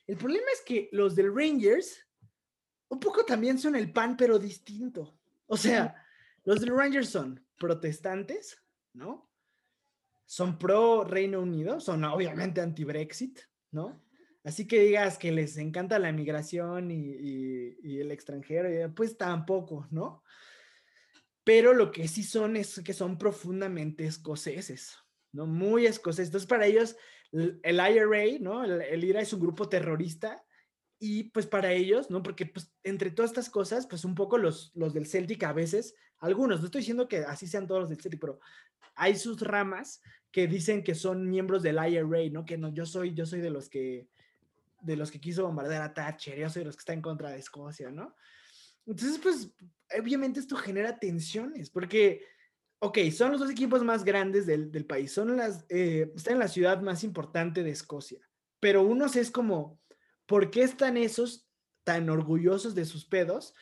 El 0.07 0.17
problema 0.17 0.47
es 0.55 0.61
que 0.61 0.89
los 0.93 1.17
del 1.17 1.35
Rangers 1.35 2.07
un 2.89 3.01
poco 3.01 3.25
también 3.25 3.59
son 3.59 3.75
el 3.75 3.93
pan, 3.93 4.17
pero 4.17 4.39
distinto. 4.39 5.19
O 5.49 5.57
sea, 5.57 5.97
los 6.45 6.61
del 6.61 6.71
Rangers 6.71 7.09
son 7.09 7.45
protestantes, 7.59 8.63
¿no? 8.93 9.29
Son 10.27 10.61
pro 10.61 11.03
Reino 11.03 11.41
Unido, 11.41 11.81
son 11.81 12.05
obviamente 12.05 12.61
anti-Brexit, 12.61 13.41
¿no? 13.73 14.01
Así 14.45 14.65
que 14.65 14.79
digas 14.79 15.19
que 15.19 15.33
les 15.33 15.57
encanta 15.57 15.99
la 15.99 16.13
migración 16.13 16.93
y, 16.93 17.77
y 17.83 17.99
el 17.99 18.13
extranjero, 18.13 18.95
pues 18.95 19.19
tampoco, 19.19 19.89
¿no? 19.91 20.23
Pero 21.43 21.75
lo 21.75 21.91
que 21.91 22.07
sí 22.07 22.23
son 22.23 22.57
es 22.57 22.81
que 22.85 22.93
son 22.95 23.19
profundamente 23.19 24.07
escoceses, 24.07 24.97
¿no? 25.33 25.47
Muy 25.47 25.87
escocés. 25.87 26.29
Entonces, 26.29 26.49
para 26.49 26.67
ellos, 26.67 26.97
el 27.33 27.77
IRA, 27.77 28.39
¿no? 28.41 28.65
El, 28.65 29.05
IRA 29.05 29.21
es 29.21 29.33
un 29.33 29.41
grupo 29.41 29.69
terrorista 29.69 30.45
y 30.99 31.25
pues 31.25 31.47
para 31.47 31.73
ellos, 31.73 32.11
¿no? 32.11 32.23
Porque 32.23 32.47
pues 32.47 32.73
entre 32.83 33.11
todas 33.11 33.31
estas 33.31 33.51
cosas, 33.51 33.87
pues 33.87 34.05
un 34.05 34.15
poco 34.15 34.39
los, 34.39 34.73
los 34.75 34.95
del 34.95 35.07
Celtic 35.07 35.43
a 35.45 35.53
veces, 35.53 35.95
algunos, 36.19 36.61
no 36.61 36.67
estoy 36.67 36.81
diciendo 36.81 37.07
que 37.07 37.19
así 37.19 37.47
sean 37.47 37.67
todos 37.67 37.83
los 37.83 37.91
del 37.91 38.01
Celtic, 38.01 38.21
pero 38.21 38.41
hay 38.95 39.17
sus 39.17 39.41
ramas 39.41 40.01
que 40.33 40.47
dicen 40.47 40.83
que 40.83 40.95
son 40.95 41.29
miembros 41.29 41.63
del 41.63 41.77
IRA, 41.77 42.31
¿no? 42.31 42.45
Que 42.45 42.59
no, 42.59 42.73
yo 42.73 42.87
soy, 42.87 43.15
yo 43.15 43.27
soy 43.27 43.41
de 43.41 43.51
los 43.51 43.69
que, 43.69 44.09
de 44.81 44.97
los 44.97 45.11
que 45.11 45.21
quiso 45.21 45.45
bombardear 45.45 45.83
a 45.83 45.95
Thatcher, 45.95 46.39
yo 46.39 46.51
soy 46.51 46.61
de 46.61 46.67
los 46.67 46.77
que 46.77 46.81
está 46.81 46.93
en 46.93 47.03
contra 47.03 47.31
de 47.31 47.39
Escocia, 47.39 47.91
¿no? 47.91 48.15
Entonces, 48.87 49.19
pues, 49.23 49.53
obviamente 49.99 50.41
esto 50.41 50.57
genera 50.57 50.99
tensiones, 50.99 51.69
porque 51.71 52.25
ok, 52.81 52.99
son 53.11 53.33
los 53.33 53.41
dos 53.41 53.51
equipos 53.51 53.83
más 53.83 54.05
grandes 54.05 54.47
del, 54.47 54.87
país, 54.87 55.13
son 55.13 55.37
las, 55.37 55.65
eh, 55.69 56.13
están 56.15 56.35
en 56.35 56.41
la 56.41 56.49
ciudad 56.49 56.81
más 56.81 57.03
importante 57.05 57.63
de 57.63 57.71
Escocia, 57.71 58.21
pero 58.61 58.83
unos 58.83 59.17
es 59.17 59.31
como, 59.31 59.81
¿por 60.27 60.51
qué 60.51 60.63
están 60.63 60.97
esos 60.97 61.49
tan 61.85 62.09
orgullosos 62.11 62.75
de 62.75 62.85
sus 62.85 63.05
pedos? 63.05 63.55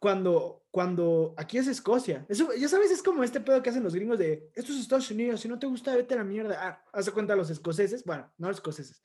Cuando, 0.00 0.64
cuando 0.70 1.34
aquí 1.36 1.58
es 1.58 1.66
Escocia. 1.66 2.24
Eso, 2.28 2.54
ya 2.54 2.68
sabes, 2.68 2.92
es 2.92 3.02
como 3.02 3.24
este 3.24 3.40
pedo 3.40 3.60
que 3.60 3.70
hacen 3.70 3.82
los 3.82 3.96
gringos 3.96 4.16
de, 4.16 4.48
esto 4.54 4.72
es 4.72 4.78
Estados 4.78 5.10
Unidos, 5.10 5.40
si 5.40 5.48
no 5.48 5.58
te 5.58 5.66
gusta, 5.66 5.96
vete 5.96 6.14
a 6.14 6.18
la 6.18 6.24
mierda. 6.24 6.56
Ah, 6.60 6.84
hace 6.92 7.10
cuenta 7.10 7.34
los 7.34 7.50
escoceses, 7.50 8.04
bueno, 8.04 8.32
no 8.38 8.46
los 8.46 8.58
escoceses. 8.58 9.02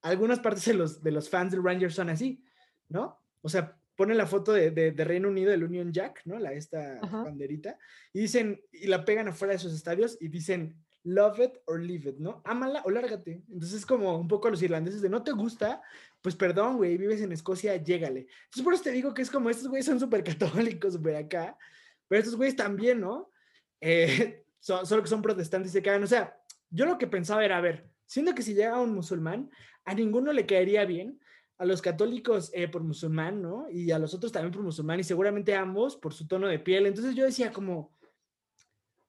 Algunas 0.00 0.40
partes 0.40 0.64
de 0.64 0.74
los, 0.74 1.02
de 1.02 1.10
los 1.10 1.28
fans 1.28 1.52
del 1.52 1.62
Rangers 1.62 1.94
son 1.94 2.08
así, 2.08 2.42
¿no? 2.88 3.22
O 3.42 3.48
sea, 3.50 3.78
ponen 3.96 4.16
la 4.16 4.26
foto 4.26 4.52
de, 4.52 4.70
de, 4.70 5.04
Reino 5.04 5.28
Unido, 5.28 5.52
el 5.52 5.64
Union 5.64 5.92
Jack, 5.92 6.22
¿no? 6.24 6.38
La, 6.38 6.52
esta 6.52 7.00
banderita, 7.00 7.78
y 8.12 8.20
dicen, 8.20 8.60
y 8.72 8.86
la 8.86 9.04
pegan 9.04 9.28
afuera 9.28 9.52
de 9.52 9.58
sus 9.58 9.72
estadios 9.74 10.16
y 10.20 10.28
dicen, 10.28 10.76
love 11.04 11.40
it 11.40 11.52
or 11.66 11.80
leave 11.80 12.08
it, 12.08 12.18
¿no? 12.18 12.42
Ámala 12.44 12.82
o 12.84 12.90
lárgate. 12.90 13.42
Entonces 13.48 13.80
es 13.80 13.86
como 13.86 14.18
un 14.18 14.28
poco 14.28 14.48
a 14.48 14.50
los 14.50 14.62
irlandeses 14.62 15.02
de 15.02 15.08
no 15.08 15.22
te 15.22 15.32
gusta, 15.32 15.82
pues 16.20 16.36
perdón, 16.36 16.76
güey, 16.76 16.96
vives 16.96 17.20
en 17.20 17.32
Escocia, 17.32 17.76
llégale. 17.76 18.26
Entonces 18.44 18.62
por 18.62 18.74
eso 18.74 18.84
te 18.84 18.92
digo 18.92 19.12
que 19.12 19.22
es 19.22 19.30
como 19.30 19.50
estos 19.50 19.68
güeyes 19.68 19.86
son 19.86 20.00
súper 20.00 20.22
católicos, 20.24 20.94
súper 20.94 21.16
acá, 21.16 21.56
pero 22.08 22.20
estos 22.20 22.36
güeyes 22.36 22.56
también, 22.56 23.00
¿no? 23.00 23.30
Eh, 23.80 24.44
solo 24.60 25.02
que 25.02 25.08
son 25.08 25.22
protestantes 25.22 25.72
y 25.72 25.74
se 25.74 25.82
cagan. 25.82 26.04
O 26.04 26.06
sea, 26.06 26.38
yo 26.70 26.86
lo 26.86 26.98
que 26.98 27.06
pensaba 27.06 27.44
era, 27.44 27.58
a 27.58 27.60
ver, 27.60 27.88
siendo 28.06 28.34
que 28.34 28.42
si 28.42 28.54
llega 28.54 28.80
un 28.80 28.94
musulmán, 28.94 29.50
a 29.84 29.94
ninguno 29.94 30.32
le 30.32 30.46
caería 30.46 30.84
bien 30.84 31.18
a 31.58 31.64
los 31.64 31.82
católicos 31.82 32.50
eh, 32.54 32.68
por 32.68 32.82
musulmán, 32.82 33.40
¿no? 33.40 33.68
Y 33.70 33.90
a 33.90 33.98
los 33.98 34.14
otros 34.14 34.32
también 34.32 34.52
por 34.52 34.62
musulmán, 34.62 35.00
y 35.00 35.04
seguramente 35.04 35.54
ambos 35.54 35.96
por 35.96 36.12
su 36.12 36.26
tono 36.26 36.48
de 36.48 36.58
piel. 36.58 36.86
Entonces 36.86 37.14
yo 37.14 37.24
decía 37.24 37.52
como, 37.52 37.96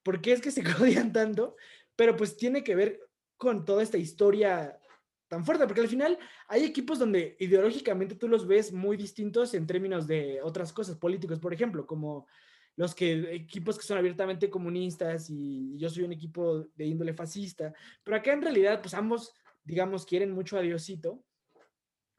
¿por 0.03 0.21
qué 0.21 0.33
es 0.33 0.41
que 0.41 0.51
se 0.51 0.63
odian 0.81 1.11
tanto? 1.11 1.55
Pero 1.95 2.15
pues 2.15 2.37
tiene 2.37 2.63
que 2.63 2.75
ver 2.75 2.99
con 3.37 3.65
toda 3.65 3.83
esta 3.83 3.97
historia 3.97 4.79
tan 5.27 5.43
fuerte, 5.43 5.65
porque 5.65 5.81
al 5.81 5.87
final 5.87 6.19
hay 6.47 6.63
equipos 6.63 6.99
donde 6.99 7.35
ideológicamente 7.39 8.15
tú 8.15 8.27
los 8.27 8.45
ves 8.45 8.71
muy 8.71 8.97
distintos 8.97 9.53
en 9.55 9.65
términos 9.65 10.05
de 10.05 10.39
otras 10.43 10.71
cosas, 10.71 10.95
políticos, 10.97 11.39
por 11.39 11.53
ejemplo, 11.53 11.87
como 11.87 12.27
los 12.75 12.93
que 12.93 13.33
equipos 13.33 13.77
que 13.77 13.83
son 13.85 13.97
abiertamente 13.97 14.49
comunistas 14.49 15.29
y 15.29 15.75
yo 15.77 15.89
soy 15.89 16.03
un 16.03 16.13
equipo 16.13 16.67
de 16.75 16.85
índole 16.85 17.13
fascista, 17.13 17.73
pero 18.03 18.17
acá 18.17 18.33
en 18.33 18.41
realidad 18.41 18.81
pues 18.81 18.93
ambos, 18.93 19.33
digamos, 19.63 20.05
quieren 20.05 20.31
mucho 20.31 20.57
a 20.57 20.61
Diosito 20.61 21.23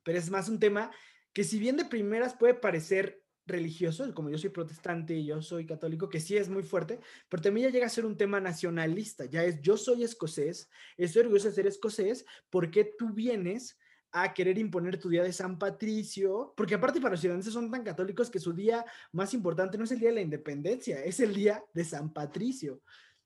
pero 0.05 0.18
es 0.18 0.30
más 0.30 0.48
un 0.48 0.61
tema 0.61 0.92
que 1.32 1.42
si 1.42 1.59
bien 1.59 1.76
de 1.76 1.84
primeras 1.84 2.34
puede 2.34 2.55
parecer 2.55 3.24
religioso, 3.46 4.12
como 4.14 4.30
yo 4.30 4.38
soy 4.38 4.50
protestante 4.50 5.14
y 5.14 5.26
yo 5.26 5.42
soy 5.42 5.66
católico, 5.66 6.09
que 6.09 6.20
sí 6.20 6.36
es 6.36 6.48
muy 6.48 6.62
fuerte, 6.62 7.00
pero 7.28 7.42
también 7.42 7.66
ya 7.68 7.72
llega 7.72 7.86
a 7.86 7.90
ser 7.90 8.07
un 8.07 8.16
tema 8.16 8.40
nacionalista, 8.40 9.26
ya 9.26 9.44
es 9.44 9.61
yo 9.61 9.76
soy 9.76 10.02
escocés, 10.02 10.70
estoy 10.96 11.22
orgulloso 11.22 11.48
de 11.48 11.55
ser 11.55 11.66
escocés, 11.66 12.24
¿por 12.48 12.70
qué 12.70 12.94
tú 12.96 13.12
vienes 13.12 13.78
a 14.12 14.32
querer 14.32 14.57
imponer 14.59 14.98
tu 14.98 15.09
día 15.09 15.24
de 15.24 15.32
San 15.32 15.59
Patricio? 15.59 16.55
Porque 16.57 16.74
aparte 16.74 17.00
para 17.00 17.16
los 17.16 17.24
irlandeses 17.24 17.52
son 17.52 17.70
tan 17.70 17.82
católicos 17.82 18.30
que 18.30 18.38
su 18.38 18.52
día 18.52 18.84
más 19.12 19.34
importante 19.34 19.76
no 19.76 19.84
es 19.84 19.92
el 19.92 19.98
día 19.98 20.11
de 20.11 20.14
la 20.14 20.20
independencia, 20.22 21.05
es 21.05 21.20
el 21.20 21.34
día 21.34 21.62
de 21.74 21.84
San 21.84 22.12
Patricio, 22.12 22.80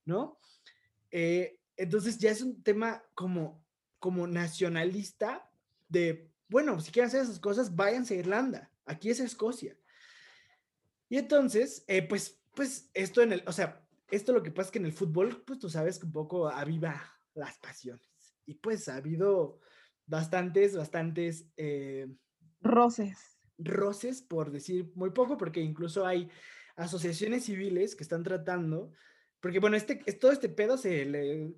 ¿no? 0.04 0.38
Eh, 1.10 1.58
entonces 1.76 2.18
ya 2.18 2.30
es 2.30 2.42
un 2.42 2.62
tema 2.62 3.04
como, 3.14 3.64
como 4.00 4.26
nacionalista 4.26 5.48
de 5.88 6.28
bueno, 6.48 6.80
si 6.80 6.90
quieren 6.90 7.08
hacer 7.08 7.22
esas 7.22 7.38
cosas, 7.38 7.76
váyanse 7.76 8.14
a 8.14 8.18
Irlanda. 8.18 8.70
Aquí 8.86 9.10
es 9.10 9.20
Escocia. 9.20 9.76
Y 11.08 11.18
entonces, 11.18 11.84
eh, 11.86 12.02
pues, 12.02 12.40
pues 12.54 12.90
esto 12.94 13.22
en 13.22 13.32
el, 13.32 13.44
o 13.46 13.52
sea, 13.52 13.84
esto 14.10 14.32
lo 14.32 14.42
que 14.42 14.50
pasa 14.50 14.68
es 14.68 14.72
que 14.72 14.78
en 14.78 14.86
el 14.86 14.92
fútbol, 14.92 15.42
pues 15.46 15.58
tú 15.58 15.68
sabes 15.68 15.98
que 15.98 16.06
un 16.06 16.12
poco 16.12 16.48
aviva 16.48 17.02
las 17.34 17.58
pasiones. 17.58 18.08
Y 18.46 18.54
pues 18.54 18.88
ha 18.88 18.96
habido 18.96 19.60
bastantes, 20.06 20.74
bastantes... 20.76 21.46
Eh, 21.56 22.08
roces. 22.60 23.38
Roces, 23.58 24.22
por 24.22 24.50
decir 24.50 24.90
muy 24.94 25.10
poco, 25.10 25.36
porque 25.36 25.60
incluso 25.60 26.06
hay 26.06 26.30
asociaciones 26.76 27.44
civiles 27.44 27.94
que 27.94 28.04
están 28.04 28.22
tratando, 28.22 28.92
porque 29.40 29.58
bueno, 29.58 29.76
este, 29.76 29.96
todo 30.14 30.32
este 30.32 30.48
pedo 30.48 30.78
se 30.78 31.04
le, 31.04 31.54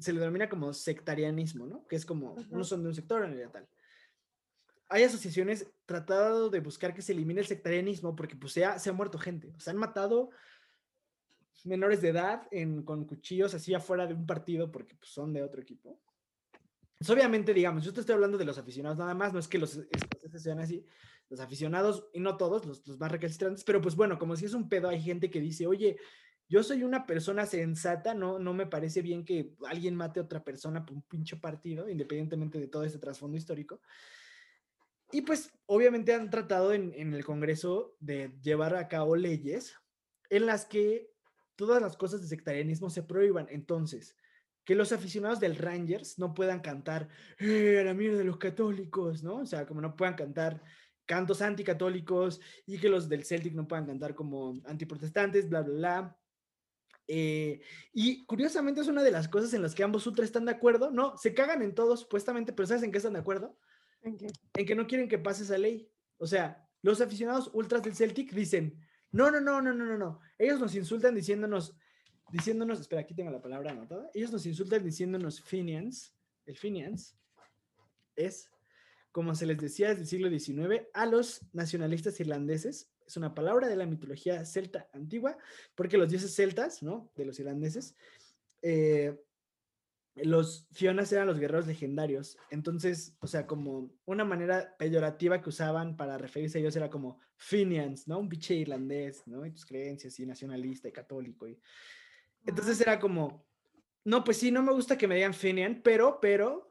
se 0.00 0.12
le 0.12 0.20
denomina 0.20 0.48
como 0.48 0.74
sectarianismo, 0.74 1.66
¿no? 1.66 1.86
Que 1.86 1.96
es 1.96 2.04
como, 2.04 2.36
no 2.50 2.64
son 2.64 2.82
de 2.82 2.88
un 2.88 2.94
sector 2.94 3.24
en 3.24 3.30
realidad 3.30 3.52
tal 3.52 3.68
hay 4.88 5.02
asociaciones 5.02 5.66
tratado 5.86 6.50
de 6.50 6.60
buscar 6.60 6.94
que 6.94 7.02
se 7.02 7.12
elimine 7.12 7.40
el 7.40 7.46
sectarianismo 7.46 8.16
porque 8.16 8.36
pues 8.36 8.52
se 8.52 8.64
ha, 8.64 8.78
se 8.78 8.90
ha 8.90 8.92
muerto 8.92 9.18
gente. 9.18 9.52
Se 9.58 9.70
han 9.70 9.76
matado 9.76 10.30
menores 11.64 12.00
de 12.00 12.08
edad 12.08 12.48
con 12.84 13.04
cuchillos 13.04 13.54
así 13.54 13.74
afuera 13.74 14.06
de 14.06 14.14
un 14.14 14.26
partido 14.26 14.70
porque 14.70 14.94
pues, 14.94 15.10
son 15.10 15.32
de 15.32 15.42
otro 15.42 15.60
equipo. 15.60 16.00
Pues, 16.98 17.10
obviamente, 17.10 17.54
digamos, 17.54 17.84
yo 17.84 17.92
te 17.92 18.00
estoy 18.00 18.14
hablando 18.14 18.38
de 18.38 18.44
los 18.44 18.58
aficionados 18.58 18.98
nada 18.98 19.14
más, 19.14 19.32
no 19.32 19.38
es 19.38 19.46
que 19.46 19.58
los 19.58 19.76
escoceses 19.76 20.42
sean 20.42 20.58
así, 20.58 20.84
los 21.28 21.40
aficionados, 21.40 22.08
y 22.12 22.20
no 22.20 22.36
todos, 22.36 22.66
los, 22.66 22.86
los 22.86 22.98
más 22.98 23.12
recalcitrantes, 23.12 23.62
pero 23.62 23.80
pues 23.80 23.94
bueno, 23.94 24.18
como 24.18 24.34
si 24.34 24.46
es 24.46 24.54
un 24.54 24.68
pedo, 24.68 24.88
hay 24.88 25.00
gente 25.00 25.30
que 25.30 25.40
dice, 25.40 25.66
oye, 25.66 25.96
yo 26.48 26.62
soy 26.62 26.82
una 26.82 27.06
persona 27.06 27.46
sensata, 27.46 28.14
no, 28.14 28.38
no 28.38 28.52
me 28.54 28.66
parece 28.66 29.02
bien 29.02 29.24
que 29.24 29.54
alguien 29.66 29.94
mate 29.94 30.18
a 30.18 30.24
otra 30.24 30.42
persona 30.42 30.84
por 30.84 30.96
un 30.96 31.02
pinche 31.02 31.36
partido, 31.36 31.88
independientemente 31.88 32.58
de 32.58 32.68
todo 32.68 32.84
ese 32.84 32.98
trasfondo 32.98 33.36
histórico. 33.36 33.80
Y 35.10 35.22
pues 35.22 35.52
obviamente 35.66 36.12
han 36.12 36.30
tratado 36.30 36.72
en, 36.72 36.92
el 36.94 37.24
Congreso 37.24 37.96
de 37.98 38.32
llevar 38.42 38.76
a 38.76 38.88
cabo 38.88 39.16
leyes 39.16 39.74
en 40.30 40.46
las 40.46 40.66
que 40.66 41.10
todas 41.56 41.80
las 41.80 41.96
cosas 41.96 42.20
de 42.20 42.28
sectarianismo 42.28 42.90
se 42.90 43.02
prohíban. 43.02 43.46
Entonces, 43.50 44.16
que 44.64 44.74
los 44.74 44.92
aficionados 44.92 45.40
del 45.40 45.56
Rangers 45.56 46.18
no 46.18 46.34
puedan 46.34 46.60
cantar 46.60 47.08
¡Eh, 47.38 47.78
a 47.80 47.84
la 47.84 47.94
mierda 47.94 48.18
de 48.18 48.24
los 48.24 48.36
católicos, 48.36 49.22
¿no? 49.22 49.36
O 49.36 49.46
sea, 49.46 49.66
como 49.66 49.80
no 49.80 49.96
puedan 49.96 50.14
cantar 50.14 50.62
cantos 51.06 51.40
anticatólicos 51.40 52.38
y 52.66 52.78
que 52.78 52.90
los 52.90 53.08
del 53.08 53.24
Celtic 53.24 53.54
no 53.54 53.66
puedan 53.66 53.86
cantar 53.86 54.14
como 54.14 54.60
antiprotestantes, 54.66 55.48
bla, 55.48 55.62
bla, 55.62 55.74
bla. 55.74 56.18
Eh, 57.10 57.62
y 57.94 58.26
curiosamente 58.26 58.82
es 58.82 58.88
una 58.88 59.02
de 59.02 59.10
las 59.10 59.26
cosas 59.26 59.54
en 59.54 59.62
las 59.62 59.74
que 59.74 59.82
ambos 59.82 60.06
ultras 60.06 60.26
están 60.26 60.44
de 60.44 60.52
acuerdo. 60.52 60.90
No, 60.90 61.16
se 61.16 61.32
cagan 61.32 61.62
en 61.62 61.74
todo 61.74 61.96
supuestamente, 61.96 62.52
pero 62.52 62.66
¿sabes 62.66 62.82
en 62.82 62.92
qué 62.92 62.98
están 62.98 63.14
de 63.14 63.20
acuerdo? 63.20 63.56
¿En 64.02 64.66
que 64.66 64.74
no 64.74 64.86
quieren 64.86 65.08
que 65.08 65.18
pase 65.18 65.42
esa 65.42 65.58
ley. 65.58 65.90
O 66.18 66.26
sea, 66.26 66.66
los 66.82 67.00
aficionados 67.00 67.50
ultras 67.52 67.82
del 67.82 67.94
Celtic 67.94 68.32
dicen, 68.32 68.78
no, 69.10 69.30
no, 69.30 69.40
no, 69.40 69.60
no, 69.60 69.74
no, 69.74 69.84
no, 69.84 69.98
no. 69.98 70.20
Ellos 70.38 70.60
nos 70.60 70.74
insultan 70.74 71.14
diciéndonos 71.14 71.76
diciéndonos, 72.30 72.80
espera, 72.80 73.02
aquí 73.02 73.14
tengo 73.14 73.30
la 73.30 73.40
palabra 73.40 73.72
anotada, 73.72 74.10
ellos 74.14 74.32
nos 74.32 74.44
insultan 74.46 74.84
diciéndonos 74.84 75.40
Fenians, 75.40 76.14
el 76.46 76.56
Fenians 76.56 77.16
es, 78.16 78.50
como 79.12 79.34
se 79.34 79.46
les 79.46 79.58
decía 79.58 79.88
desde 79.88 80.02
el 80.02 80.08
siglo 80.08 80.28
XIX, 80.28 80.86
a 80.92 81.06
los 81.06 81.42
nacionalistas 81.52 82.20
irlandeses, 82.20 82.90
es 83.06 83.16
una 83.16 83.34
palabra 83.34 83.68
de 83.68 83.76
la 83.76 83.86
mitología 83.86 84.44
celta 84.44 84.88
antigua, 84.92 85.38
porque 85.74 85.96
los 85.96 86.10
dioses 86.10 86.34
celtas, 86.34 86.82
¿no? 86.82 87.10
De 87.16 87.24
los 87.24 87.38
irlandeses, 87.38 87.96
eh, 88.60 89.18
los 90.24 90.66
Fionas 90.72 91.12
eran 91.12 91.26
los 91.26 91.38
guerreros 91.38 91.66
legendarios. 91.66 92.36
Entonces, 92.50 93.16
o 93.20 93.26
sea, 93.26 93.46
como 93.46 93.90
una 94.04 94.24
manera 94.24 94.76
peyorativa 94.78 95.40
que 95.40 95.48
usaban 95.48 95.96
para 95.96 96.18
referirse 96.18 96.58
a 96.58 96.60
ellos 96.60 96.76
era 96.76 96.90
como 96.90 97.20
Finians, 97.36 98.08
¿no? 98.08 98.18
Un 98.18 98.28
biche 98.28 98.54
irlandés, 98.54 99.22
¿no? 99.26 99.44
Y 99.46 99.50
tus 99.50 99.64
creencias, 99.64 100.18
y 100.18 100.26
nacionalista 100.26 100.88
y 100.88 100.92
católico. 100.92 101.48
Y... 101.48 101.58
Entonces 102.46 102.80
era 102.80 102.98
como, 102.98 103.46
no, 104.04 104.24
pues 104.24 104.38
sí, 104.38 104.50
no 104.50 104.62
me 104.62 104.72
gusta 104.72 104.96
que 104.96 105.06
me 105.06 105.16
digan 105.16 105.34
Finian, 105.34 105.82
pero, 105.82 106.18
pero, 106.20 106.68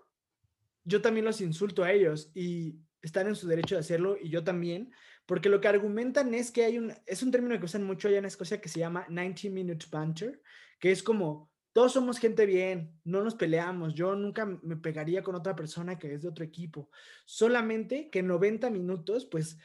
yo 0.84 1.02
también 1.02 1.26
los 1.26 1.41
insulto 1.41 1.84
a 1.84 1.91
ellos 1.91 2.32
y 2.34 2.80
están 3.02 3.28
en 3.28 3.36
su 3.36 3.48
derecho 3.48 3.76
de 3.76 3.82
hacerlo 3.82 4.18
y 4.20 4.30
yo 4.30 4.43
también, 4.43 4.91
porque 5.26 5.50
lo 5.50 5.60
que 5.60 5.68
argumentan 5.68 6.34
es 6.34 6.52
que 6.52 6.64
hay 6.64 6.78
un, 6.78 6.93
es 7.06 7.22
un 7.24 7.32
término 7.32 7.60
que 7.60 7.66
usan 7.66 7.84
mucho 7.84 8.08
allá 8.08 8.20
en 8.20 8.26
Escocia 8.26 8.62
que 8.62 8.70
se 8.70 8.80
llama 8.80 9.06
90 9.10 9.50
minute 9.50 9.86
banter, 9.91 10.41
que 10.80 10.91
es 10.91 11.04
como 11.04 11.52
todos 11.78 11.93
somos 11.93 12.17
gente 12.17 12.47
bien, 12.47 12.99
no 13.03 13.23
nos 13.23 13.36
peleamos, 13.36 13.93
yo 13.93 14.15
nunca 14.15 14.47
me 14.47 14.78
pegaría 14.78 15.21
con 15.21 15.36
otra 15.36 15.55
persona 15.55 15.99
que 15.99 16.11
es 16.11 16.23
de 16.23 16.28
otro 16.28 16.43
equipo, 16.43 16.89
solamente 17.23 18.09
que 18.09 18.17
en 18.17 18.28
90 18.28 18.71
minutos, 18.71 19.25
pues 19.25 19.59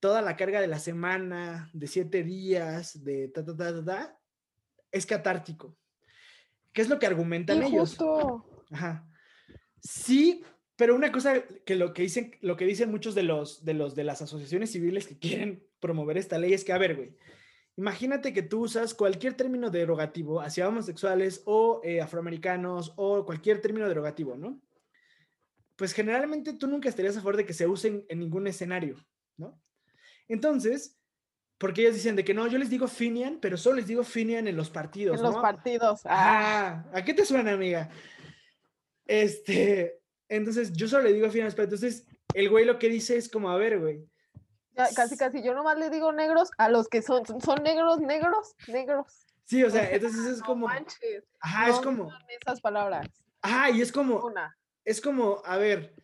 toda 0.00 0.22
la 0.22 0.34
carga 0.38 0.62
de 0.62 0.66
la 0.66 0.78
semana, 0.78 1.68
de 1.74 1.88
siete 1.88 2.22
días, 2.22 3.04
de 3.04 3.28
ta, 3.28 3.44
ta, 3.44 3.54
ta, 3.54 3.74
ta, 3.74 3.84
ta 3.84 4.20
es 4.90 5.04
catártico. 5.04 5.76
¿Qué 6.72 6.80
es 6.80 6.88
lo 6.88 6.98
que 6.98 7.04
argumentan 7.04 7.62
ellos? 7.62 7.98
Ajá. 8.70 9.06
Sí, 9.78 10.42
pero 10.74 10.94
una 10.94 11.12
cosa 11.12 11.44
que 11.66 11.76
lo 11.76 11.92
que 11.92 12.00
dicen, 12.00 12.34
lo 12.40 12.56
que 12.56 12.64
dicen 12.64 12.90
muchos 12.90 13.14
de 13.14 13.24
los, 13.24 13.62
de 13.62 13.74
los 13.74 13.94
de 13.94 14.04
las 14.04 14.22
asociaciones 14.22 14.72
civiles 14.72 15.06
que 15.06 15.18
quieren 15.18 15.68
promover 15.80 16.16
esta 16.16 16.38
ley 16.38 16.54
es 16.54 16.64
que, 16.64 16.72
a 16.72 16.78
ver, 16.78 16.96
güey, 16.96 17.14
Imagínate 17.76 18.32
que 18.32 18.42
tú 18.42 18.64
usas 18.64 18.92
cualquier 18.92 19.34
término 19.34 19.70
derogativo 19.70 20.40
hacia 20.40 20.68
homosexuales 20.68 21.42
o 21.46 21.80
eh, 21.82 22.02
afroamericanos 22.02 22.92
o 22.96 23.24
cualquier 23.24 23.60
término 23.60 23.88
derogativo, 23.88 24.36
¿no? 24.36 24.60
Pues 25.76 25.94
generalmente 25.94 26.52
tú 26.52 26.66
nunca 26.66 26.88
estarías 26.88 27.16
a 27.16 27.20
favor 27.20 27.36
de 27.36 27.46
que 27.46 27.54
se 27.54 27.66
usen 27.66 28.04
en 28.08 28.18
ningún 28.18 28.46
escenario, 28.46 28.96
¿no? 29.38 29.58
Entonces, 30.28 30.98
porque 31.56 31.80
ellos 31.80 31.94
dicen 31.94 32.14
de 32.14 32.24
que 32.24 32.34
no, 32.34 32.46
yo 32.46 32.58
les 32.58 32.68
digo 32.68 32.88
Finian, 32.88 33.38
pero 33.40 33.56
solo 33.56 33.76
les 33.76 33.86
digo 33.86 34.04
Finian 34.04 34.48
en 34.48 34.56
los 34.56 34.68
partidos. 34.68 35.16
En 35.16 35.22
los 35.22 35.36
partidos. 35.36 36.02
Ah. 36.04 36.84
¿A 36.92 37.02
qué 37.02 37.14
te 37.14 37.24
suena, 37.24 37.52
amiga? 37.52 37.88
Este, 39.06 39.98
entonces 40.28 40.72
yo 40.72 40.88
solo 40.88 41.04
le 41.04 41.14
digo 41.14 41.30
Finian, 41.30 41.54
entonces 41.56 42.06
el 42.34 42.50
güey 42.50 42.66
lo 42.66 42.78
que 42.78 42.90
dice 42.90 43.16
es 43.16 43.30
como, 43.30 43.50
a 43.50 43.56
ver, 43.56 43.80
güey, 43.80 44.04
casi, 44.74 45.16
casi, 45.16 45.42
yo 45.42 45.54
nomás 45.54 45.78
le 45.78 45.90
digo 45.90 46.12
negros 46.12 46.50
a 46.58 46.68
los 46.68 46.88
que 46.88 47.02
son, 47.02 47.24
son 47.26 47.62
negros, 47.62 48.00
negros, 48.00 48.54
negros. 48.68 49.26
Sí, 49.44 49.62
o 49.64 49.70
sea, 49.70 49.90
entonces 49.90 50.24
es 50.26 50.42
como. 50.42 50.68
Ajá, 51.40 51.68
es 51.68 51.80
como. 51.80 52.10
esas 52.40 52.60
palabras. 52.60 53.06
Ajá, 53.42 53.70
y 53.70 53.80
es 53.80 53.92
como. 53.92 54.32
Es 54.84 55.00
como, 55.00 55.42
a 55.44 55.56
ver. 55.56 55.94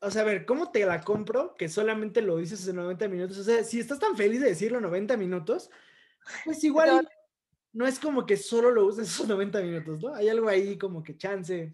O 0.00 0.10
sea, 0.10 0.22
a 0.22 0.24
ver, 0.24 0.44
¿cómo 0.44 0.70
te 0.70 0.84
la 0.84 1.00
compro 1.00 1.54
que 1.54 1.68
solamente 1.68 2.20
lo 2.20 2.36
dices 2.36 2.66
en 2.68 2.76
90 2.76 3.08
minutos? 3.08 3.38
O 3.38 3.44
sea, 3.44 3.64
si 3.64 3.80
estás 3.80 3.98
tan 3.98 4.16
feliz 4.16 4.40
de 4.40 4.48
decirlo 4.48 4.80
90 4.80 5.16
minutos, 5.16 5.70
pues 6.44 6.62
igual 6.62 7.08
no 7.72 7.86
es 7.86 7.98
como 7.98 8.26
que 8.26 8.36
solo 8.36 8.70
lo 8.70 8.86
uses 8.86 9.08
esos 9.08 9.26
90 9.26 9.60
minutos, 9.62 10.00
¿no? 10.00 10.14
Hay 10.14 10.28
algo 10.28 10.48
ahí 10.48 10.78
como 10.78 11.02
que 11.02 11.16
chance. 11.16 11.72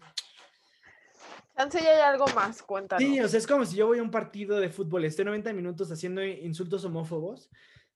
Chance 1.55 1.81
ya 1.81 1.89
hay 1.91 1.99
algo 2.01 2.25
más, 2.35 2.61
cuéntanos. 2.63 3.03
Sí, 3.03 3.19
o 3.19 3.27
sea, 3.27 3.37
es 3.37 3.47
como 3.47 3.65
si 3.65 3.75
yo 3.75 3.87
voy 3.87 3.99
a 3.99 4.03
un 4.03 4.11
partido 4.11 4.59
de 4.59 4.69
fútbol, 4.69 5.05
estoy 5.05 5.25
90 5.25 5.53
minutos 5.53 5.91
haciendo 5.91 6.23
insultos 6.23 6.83
homófobos. 6.85 7.49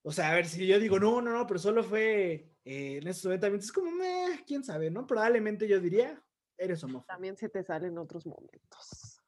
O 0.03 0.11
sea, 0.11 0.31
a 0.31 0.35
ver, 0.35 0.45
si 0.45 0.67
yo 0.67 0.79
digo, 0.79 0.99
no, 0.99 1.21
no, 1.21 1.31
no, 1.31 1.47
pero 1.47 1.59
solo 1.59 1.83
fue 1.83 2.51
eh, 2.63 2.99
en 3.01 3.07
esos 3.07 3.25
90 3.25 3.47
minutos, 3.47 3.65
es 3.65 3.71
como, 3.71 3.89
quién 4.45 4.63
sabe, 4.63 4.91
¿no? 4.91 5.07
Probablemente 5.07 5.67
yo 5.67 5.79
diría, 5.79 6.21
eres 6.57 6.83
homófobo. 6.83 7.05
También 7.07 7.37
se 7.37 7.49
te 7.49 7.63
sale 7.63 7.87
en 7.87 7.97
otros 7.97 8.25
momentos. 8.25 9.21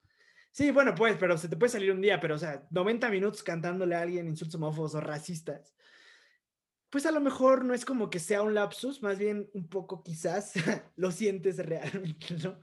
Sí, 0.51 0.71
bueno, 0.71 0.93
pues, 0.95 1.17
pero 1.17 1.37
se 1.37 1.47
te 1.47 1.55
puede 1.55 1.71
salir 1.71 1.91
un 1.91 2.01
día, 2.01 2.19
pero, 2.19 2.35
o 2.35 2.37
sea, 2.37 2.67
90 2.71 3.09
minutos 3.09 3.43
cantándole 3.43 3.95
a 3.95 4.01
alguien 4.01 4.27
insultos 4.27 4.55
homófobos 4.55 4.95
o 4.95 5.01
racistas, 5.01 5.75
pues 6.89 7.05
a 7.05 7.11
lo 7.11 7.21
mejor 7.21 7.65
no 7.65 7.73
es 7.73 7.85
como 7.85 8.09
que 8.09 8.19
sea 8.19 8.41
un 8.41 8.53
lapsus, 8.53 9.01
más 9.03 9.17
bien 9.17 9.49
un 9.53 9.67
poco 9.67 10.03
quizás 10.03 10.53
lo 10.95 11.11
sientes 11.11 11.57
realmente, 11.57 12.35
¿no? 12.43 12.61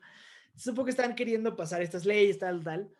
Supongo 0.56 0.86
que 0.86 0.90
están 0.90 1.14
queriendo 1.14 1.56
pasar 1.56 1.82
estas 1.82 2.04
leyes, 2.04 2.38
tal, 2.38 2.62
tal. 2.62 2.90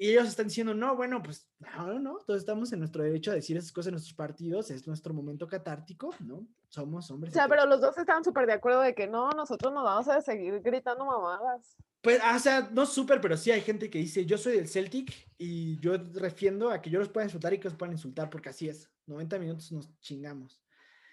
Y 0.00 0.10
ellos 0.10 0.28
están 0.28 0.46
diciendo, 0.46 0.74
no, 0.74 0.94
bueno, 0.94 1.20
pues 1.20 1.48
no, 1.58 1.88
no, 1.88 1.98
no, 1.98 2.18
todos 2.18 2.38
estamos 2.38 2.72
en 2.72 2.78
nuestro 2.78 3.02
derecho 3.02 3.32
a 3.32 3.34
decir 3.34 3.56
esas 3.56 3.72
cosas 3.72 3.88
en 3.88 3.94
nuestros 3.94 4.14
partidos, 4.14 4.70
es 4.70 4.86
nuestro 4.86 5.12
momento 5.12 5.48
catártico, 5.48 6.14
¿no? 6.20 6.46
Somos 6.68 7.10
hombres. 7.10 7.32
O 7.32 7.34
sea, 7.34 7.48
pero 7.48 7.66
los 7.66 7.80
dos 7.80 7.98
estaban 7.98 8.22
súper 8.22 8.46
de 8.46 8.52
acuerdo 8.52 8.80
de 8.80 8.94
que 8.94 9.08
no, 9.08 9.30
nosotros 9.30 9.72
nos 9.72 9.82
vamos 9.82 10.06
a 10.06 10.20
seguir 10.20 10.60
gritando 10.60 11.04
mamadas. 11.04 11.76
Pues, 12.00 12.20
ah, 12.22 12.36
o 12.36 12.38
sea, 12.38 12.68
no 12.72 12.86
súper, 12.86 13.20
pero 13.20 13.36
sí 13.36 13.50
hay 13.50 13.60
gente 13.60 13.90
que 13.90 13.98
dice, 13.98 14.24
yo 14.24 14.38
soy 14.38 14.54
del 14.54 14.68
Celtic 14.68 15.12
y 15.36 15.80
yo 15.80 15.96
refiendo 16.14 16.70
a 16.70 16.80
que 16.80 16.90
yo 16.90 17.00
los 17.00 17.08
pueda 17.08 17.26
insultar 17.26 17.52
y 17.52 17.58
que 17.58 17.68
los 17.68 17.76
puedan 17.76 17.94
insultar, 17.94 18.30
porque 18.30 18.50
así 18.50 18.68
es, 18.68 18.88
90 19.06 19.38
minutos 19.40 19.72
nos 19.72 19.98
chingamos. 19.98 20.62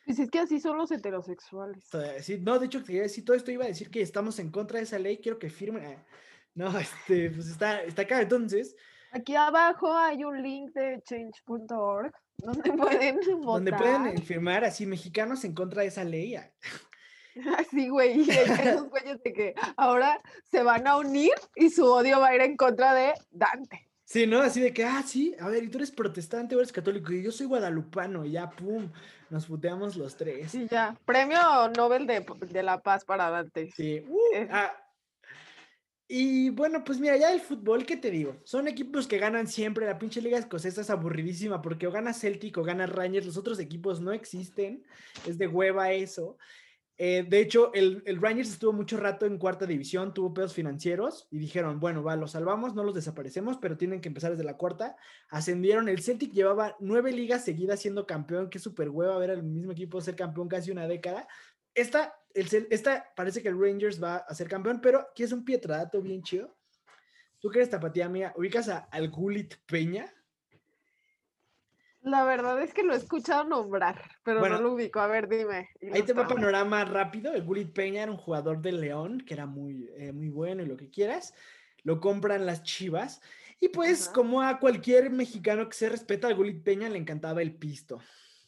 Pues 0.06 0.20
es 0.20 0.30
que 0.30 0.40
así 0.40 0.60
son 0.60 0.78
los 0.78 0.92
heterosexuales. 0.92 1.84
Sí, 2.22 2.38
no, 2.40 2.60
de 2.60 2.68
hecho, 2.68 2.84
si 3.08 3.22
todo 3.24 3.36
esto 3.36 3.52
iba 3.52 3.66
a 3.66 3.70
decir 3.70 3.90
que 3.90 4.02
estamos 4.02 4.38
en 4.38 4.52
contra 4.52 4.78
de 4.78 4.84
esa 4.84 5.00
ley, 5.00 5.18
quiero 5.18 5.40
que 5.40 5.50
firmen. 5.50 5.84
Ah, 5.84 6.06
no, 6.54 6.68
este, 6.80 7.32
pues 7.32 7.48
está, 7.48 7.82
está 7.82 8.04
acá. 8.04 8.22
Entonces. 8.22 8.76
Aquí 9.12 9.36
abajo 9.36 9.92
hay 9.94 10.24
un 10.24 10.42
link 10.42 10.74
de 10.74 11.02
change.org 11.04 12.14
donde 12.38 12.72
pueden 12.74 13.16
votar. 13.42 13.46
Donde 13.46 13.74
pueden 13.74 14.22
firmar 14.22 14.64
así 14.64 14.86
mexicanos 14.86 15.44
en 15.44 15.56
contra 15.56 15.82
de 15.82 15.88
esa 15.88 16.04
ley. 16.04 16.36
Así, 17.58 17.90
güey, 17.90 18.22
y 18.22 18.30
esos 18.30 18.88
güeyes 18.88 19.22
de 19.22 19.34
que 19.34 19.56
ahora 19.76 20.22
se 20.50 20.64
van 20.64 20.88
a 20.88 20.96
unir 20.96 21.34
y 21.54 21.70
su 21.70 21.86
odio 21.86 22.22
va 22.22 22.28
a 22.28 22.36
ir 22.36 22.40
en 22.40 22.56
contra 22.56 22.94
de 22.94 23.14
Dante. 23.30 23.85
Sí, 24.06 24.28
¿no? 24.28 24.40
Así 24.40 24.62
de 24.62 24.72
que, 24.72 24.84
ah, 24.84 25.04
sí, 25.06 25.36
a 25.40 25.50
ver, 25.50 25.64
y 25.64 25.68
tú 25.68 25.80
eres 25.80 25.90
protestante 25.90 26.56
o 26.56 26.60
eres 26.60 26.72
católico, 26.72 27.12
y 27.12 27.24
yo 27.24 27.32
soy 27.32 27.48
guadalupano, 27.48 28.24
y 28.24 28.34
ya, 28.34 28.52
pum, 28.52 28.92
nos 29.32 29.48
puteamos 29.48 29.96
los 29.98 30.16
tres. 30.16 30.52
Sí, 30.52 30.68
ya. 30.70 30.96
Premio 31.06 31.40
Nobel 31.76 32.06
de, 32.06 32.24
de 32.52 32.64
la 32.64 32.82
Paz 32.82 33.04
para 33.04 33.32
Dante. 33.32 33.72
Sí. 33.76 34.06
Uh, 34.08 34.48
ah. 34.52 34.72
Y 36.08 36.52
bueno, 36.52 36.84
pues 36.84 37.00
mira, 37.00 37.18
ya 37.18 37.34
el 37.34 37.42
fútbol, 37.42 37.84
¿qué 37.84 37.98
te 37.98 38.12
digo? 38.12 38.38
Son 38.44 38.68
equipos 38.68 39.08
que 39.08 39.18
ganan 39.18 39.48
siempre. 39.48 39.88
La 39.88 39.98
pinche 39.98 40.22
liga 40.22 40.38
escocesa 40.38 40.82
es 40.82 40.92
aburridísima 40.92 41.64
porque 41.64 41.88
o 41.88 41.92
gana 41.92 42.14
Celtic 42.14 42.60
o 42.60 42.64
gana 42.64 42.86
Rangers. 42.86 43.26
Los 43.26 43.38
otros 43.38 43.58
equipos 43.58 44.02
no 44.02 44.12
existen. 44.12 44.86
Es 45.26 45.40
de 45.40 45.48
hueva 45.48 45.92
eso. 45.94 46.38
Eh, 46.98 47.26
de 47.28 47.40
hecho, 47.42 47.74
el, 47.74 48.02
el, 48.06 48.22
Rangers 48.22 48.50
estuvo 48.50 48.72
mucho 48.72 48.96
rato 48.98 49.26
en 49.26 49.38
cuarta 49.38 49.66
división, 49.66 50.14
tuvo 50.14 50.34
pedos 50.34 50.54
financieros 50.54 51.28
y 51.30 51.40
dijeron, 51.40 51.80
bueno, 51.82 52.02
va, 52.04 52.16
los 52.16 52.32
salvamos, 52.32 52.74
no 52.74 52.86
los 52.86 52.96
desaparecemos, 52.96 53.58
pero 53.58 53.76
tienen 53.76 54.00
que 54.00 54.08
empezar 54.08 54.32
desde 54.32 54.46
la 54.46 54.56
cuarta. 54.56 54.96
Ascendieron, 55.30 55.90
el 55.90 56.02
Celtic 56.02 56.32
llevaba 56.32 56.78
nueve 56.80 57.12
ligas 57.12 57.44
seguidas 57.44 57.82
siendo 57.82 58.06
campeón, 58.06 58.50
que 58.50 58.60
súper 58.60 58.90
hueva 58.90 59.18
ver 59.18 59.32
al 59.32 59.44
mismo 59.44 59.74
equipo 59.74 60.00
ser 60.00 60.16
campeón 60.16 60.48
casi 60.48 60.72
una 60.72 60.88
década. 60.88 61.28
Esta, 61.74 62.16
el, 62.34 62.48
esta 62.70 63.12
parece 63.14 63.44
que 63.44 63.50
el 63.50 63.60
Rangers 63.60 64.02
va 64.02 64.18
a 64.18 64.34
ser 64.34 64.48
campeón, 64.48 64.80
pero 64.80 65.02
aquí 65.02 65.24
es 65.24 65.34
un 65.34 65.44
pietradato 65.44 66.02
bien 66.02 66.24
chido. 66.24 66.56
Tú 67.40 67.50
que 67.50 67.60
eres 67.60 67.70
tapatía 67.70 68.08
mía, 68.08 68.34
ubicas 68.38 68.70
a, 68.70 68.78
al 68.90 69.10
Gulit 69.10 69.56
Peña. 69.66 70.15
La 72.06 72.24
verdad 72.24 72.62
es 72.62 72.72
que 72.72 72.84
lo 72.84 72.94
he 72.94 72.98
escuchado 72.98 73.46
nombrar, 73.46 74.00
pero 74.24 74.48
no 74.48 74.62
lo 74.62 74.74
ubico. 74.74 75.00
A 75.00 75.08
ver, 75.08 75.28
dime. 75.28 75.70
Ahí 75.92 76.04
te 76.04 76.14
va 76.14 76.28
panorama 76.28 76.86
rápido. 76.86 77.34
El 77.34 77.44
Gulit 77.44 77.74
Peña 77.74 78.04
era 78.04 78.12
un 78.12 78.18
jugador 78.18 78.62
del 78.62 78.80
León, 78.80 79.24
que 79.26 79.34
era 79.34 79.48
muy, 79.48 79.90
eh, 79.98 80.12
muy 80.12 80.30
bueno 80.30 80.62
y 80.62 80.68
lo 80.68 80.78
que 80.78 80.92
quieras. 80.92 81.34
Lo 81.82 82.00
compran 82.00 82.46
las 82.46 82.62
chivas. 82.62 83.22
Y 83.60 83.70
pues, 83.70 84.08
como 84.08 84.44
a 84.44 84.60
cualquier 84.60 85.10
mexicano 85.10 85.68
que 85.68 85.76
se 85.76 85.90
respeta, 85.90 86.28
al 86.28 86.36
Gulit 86.36 86.64
Peña 86.64 86.90
le 86.90 87.00
encantaba 87.00 87.42
el 87.42 87.56
pisto. 87.56 88.00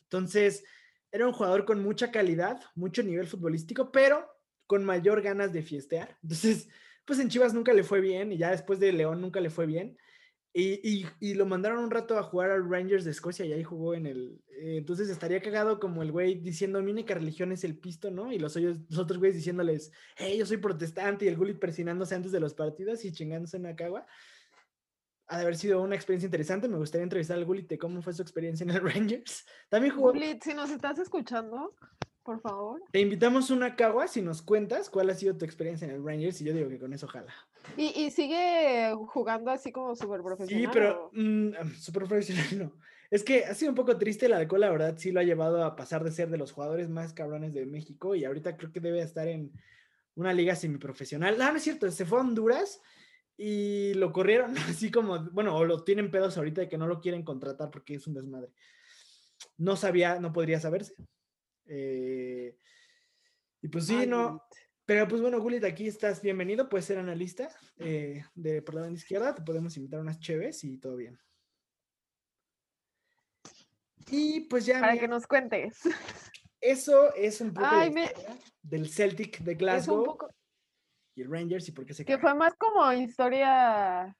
Entonces, 0.03 0.63
era 1.11 1.25
un 1.25 1.33
jugador 1.33 1.65
con 1.65 1.81
mucha 1.81 2.11
calidad, 2.11 2.61
mucho 2.75 3.01
nivel 3.01 3.25
futbolístico, 3.25 3.91
pero 3.91 4.23
con 4.67 4.85
mayor 4.85 5.23
ganas 5.23 5.51
de 5.51 5.63
fiestear. 5.63 6.15
Entonces, 6.21 6.69
pues 7.05 7.17
en 7.17 7.29
Chivas 7.29 7.55
nunca 7.55 7.73
le 7.73 7.81
fue 7.81 8.01
bien 8.01 8.31
y 8.31 8.37
ya 8.37 8.51
después 8.51 8.79
de 8.79 8.91
León 8.91 9.19
nunca 9.19 9.39
le 9.39 9.49
fue 9.49 9.65
bien. 9.65 9.97
Y, 10.53 11.05
y, 11.19 11.35
lo 11.35 11.45
mandaron 11.45 11.83
un 11.83 11.91
rato 11.91 12.17
a 12.17 12.23
jugar 12.23 12.49
al 12.49 12.67
Rangers 12.67 13.05
de 13.05 13.11
Escocia 13.11 13.45
y 13.45 13.53
ahí 13.53 13.63
jugó 13.63 13.93
en 13.93 14.07
el... 14.07 14.41
Eh, 14.49 14.77
entonces 14.77 15.07
estaría 15.07 15.39
cagado 15.39 15.79
como 15.79 16.01
el 16.01 16.11
güey 16.11 16.35
diciendo, 16.35 16.81
mi 16.81 16.91
única 16.91 17.13
religión 17.13 17.51
es 17.51 17.63
el 17.63 17.77
pisto, 17.77 18.09
¿no? 18.09 18.31
Y 18.31 18.39
los, 18.39 18.55
los 18.55 18.97
otros 18.97 19.19
güeyes 19.19 19.35
diciéndoles, 19.35 19.91
hey, 20.15 20.35
yo 20.39 20.47
soy 20.47 20.57
protestante 20.57 21.25
y 21.25 21.27
el 21.27 21.37
Gullit 21.37 21.59
persinándose 21.59 22.15
antes 22.15 22.31
de 22.31 22.39
los 22.39 22.55
partidos 22.55 23.05
y 23.05 23.11
chingándose 23.11 23.57
en 23.57 23.63
la 23.63 23.75
cagua. 23.75 24.07
Ha 25.27 25.37
de 25.37 25.43
haber 25.43 25.57
sido 25.57 25.79
una 25.81 25.95
experiencia 25.95 26.25
interesante. 26.25 26.67
Me 26.67 26.77
gustaría 26.77 27.03
entrevistar 27.03 27.37
al 27.37 27.45
Gullit 27.45 27.67
de 27.67 27.77
cómo 27.77 28.01
fue 28.01 28.13
su 28.13 28.23
experiencia 28.23 28.63
en 28.63 28.71
el 28.71 28.81
Rangers. 28.81 29.45
También 29.69 29.93
jugó... 29.93 30.11
Gullit, 30.11 30.41
si 30.41 30.55
nos 30.55 30.71
estás 30.71 30.97
escuchando, 30.97 31.75
por 32.23 32.41
favor. 32.41 32.81
Te 32.91 32.99
invitamos 32.99 33.51
una 33.51 33.75
cagua 33.75 34.07
si 34.07 34.23
nos 34.23 34.41
cuentas 34.41 34.89
cuál 34.89 35.11
ha 35.11 35.13
sido 35.13 35.37
tu 35.37 35.45
experiencia 35.45 35.87
en 35.87 35.93
el 35.93 36.03
Rangers 36.03 36.41
y 36.41 36.45
yo 36.45 36.53
digo 36.53 36.67
que 36.67 36.79
con 36.79 36.93
eso 36.93 37.07
jala. 37.07 37.33
¿Y, 37.75 38.05
y 38.05 38.11
sigue 38.11 38.93
jugando 39.07 39.51
así 39.51 39.71
como 39.71 39.95
súper 39.95 40.21
profesional? 40.21 40.65
Sí, 40.65 40.69
pero 40.71 41.11
mm, 41.13 41.73
súper 41.77 42.03
profesional 42.03 42.45
no. 42.57 42.73
Es 43.09 43.23
que 43.23 43.45
ha 43.45 43.53
sido 43.53 43.71
un 43.71 43.75
poco 43.75 43.97
triste, 43.97 44.27
la 44.27 44.37
alcohol 44.37 44.61
la 44.61 44.69
verdad 44.69 44.95
sí 44.97 45.11
lo 45.11 45.19
ha 45.19 45.23
llevado 45.23 45.63
a 45.63 45.75
pasar 45.75 46.03
de 46.03 46.11
ser 46.11 46.29
de 46.29 46.37
los 46.37 46.51
jugadores 46.51 46.89
más 46.89 47.13
cabrones 47.13 47.53
de 47.53 47.65
México 47.65 48.15
y 48.15 48.25
ahorita 48.25 48.57
creo 48.57 48.71
que 48.71 48.81
debe 48.81 49.01
estar 49.01 49.27
en 49.27 49.53
una 50.15 50.33
liga 50.33 50.55
semiprofesional. 50.55 51.37
No, 51.37 51.51
no 51.51 51.57
es 51.57 51.63
cierto, 51.63 51.89
se 51.89 52.05
fue 52.05 52.17
a 52.17 52.21
Honduras 52.21 52.81
y 53.37 53.93
lo 53.93 54.11
corrieron 54.11 54.55
así 54.67 54.91
como, 54.91 55.29
bueno, 55.31 55.55
o 55.55 55.63
lo 55.63 55.83
tienen 55.83 56.11
pedos 56.11 56.37
ahorita 56.37 56.61
de 56.61 56.69
que 56.69 56.77
no 56.77 56.87
lo 56.87 56.99
quieren 56.99 57.23
contratar 57.23 57.71
porque 57.71 57.95
es 57.95 58.07
un 58.07 58.15
desmadre. 58.15 58.51
No 59.57 59.75
sabía, 59.75 60.19
no 60.19 60.33
podría 60.33 60.59
saberse. 60.59 60.95
Eh, 61.65 62.57
y 63.61 63.67
pues 63.69 63.85
sí, 63.85 64.05
no. 64.07 64.43
Pero 64.87 65.05
pues 65.05 65.21
bueno, 65.21 65.41
Gulit, 65.41 65.65
aquí 65.65 65.85
estás 65.85 66.21
bienvenido, 66.21 66.69
puedes 66.69 66.85
ser 66.85 66.97
analista 66.97 67.49
eh, 67.77 68.23
de 68.35 68.61
por 68.61 68.73
la 68.73 68.81
banda 68.81 68.97
izquierda, 68.97 69.35
te 69.35 69.41
podemos 69.41 69.75
invitar 69.75 69.99
a 69.99 70.01
unas 70.01 70.17
cheves 70.17 70.63
y 70.63 70.77
todo 70.77 70.95
bien. 70.95 71.19
Y 74.09 74.39
pues 74.47 74.65
ya. 74.65 74.79
Para 74.79 74.97
que 74.97 75.09
nos 75.09 75.27
cuentes. 75.27 75.81
Eso 76.61 77.13
es 77.15 77.41
un 77.41 77.53
poco 77.53 77.67
del 78.61 78.89
Celtic 78.89 79.39
de 79.39 79.55
Glasgow 79.55 80.17
y 81.15 81.21
el 81.21 81.29
Rangers 81.29 81.67
y 81.67 81.73
por 81.73 81.85
qué 81.85 81.93
se 81.93 82.05
Que 82.05 82.17
fue 82.17 82.33
más 82.33 82.55
como 82.55 82.89
historia 82.93 84.15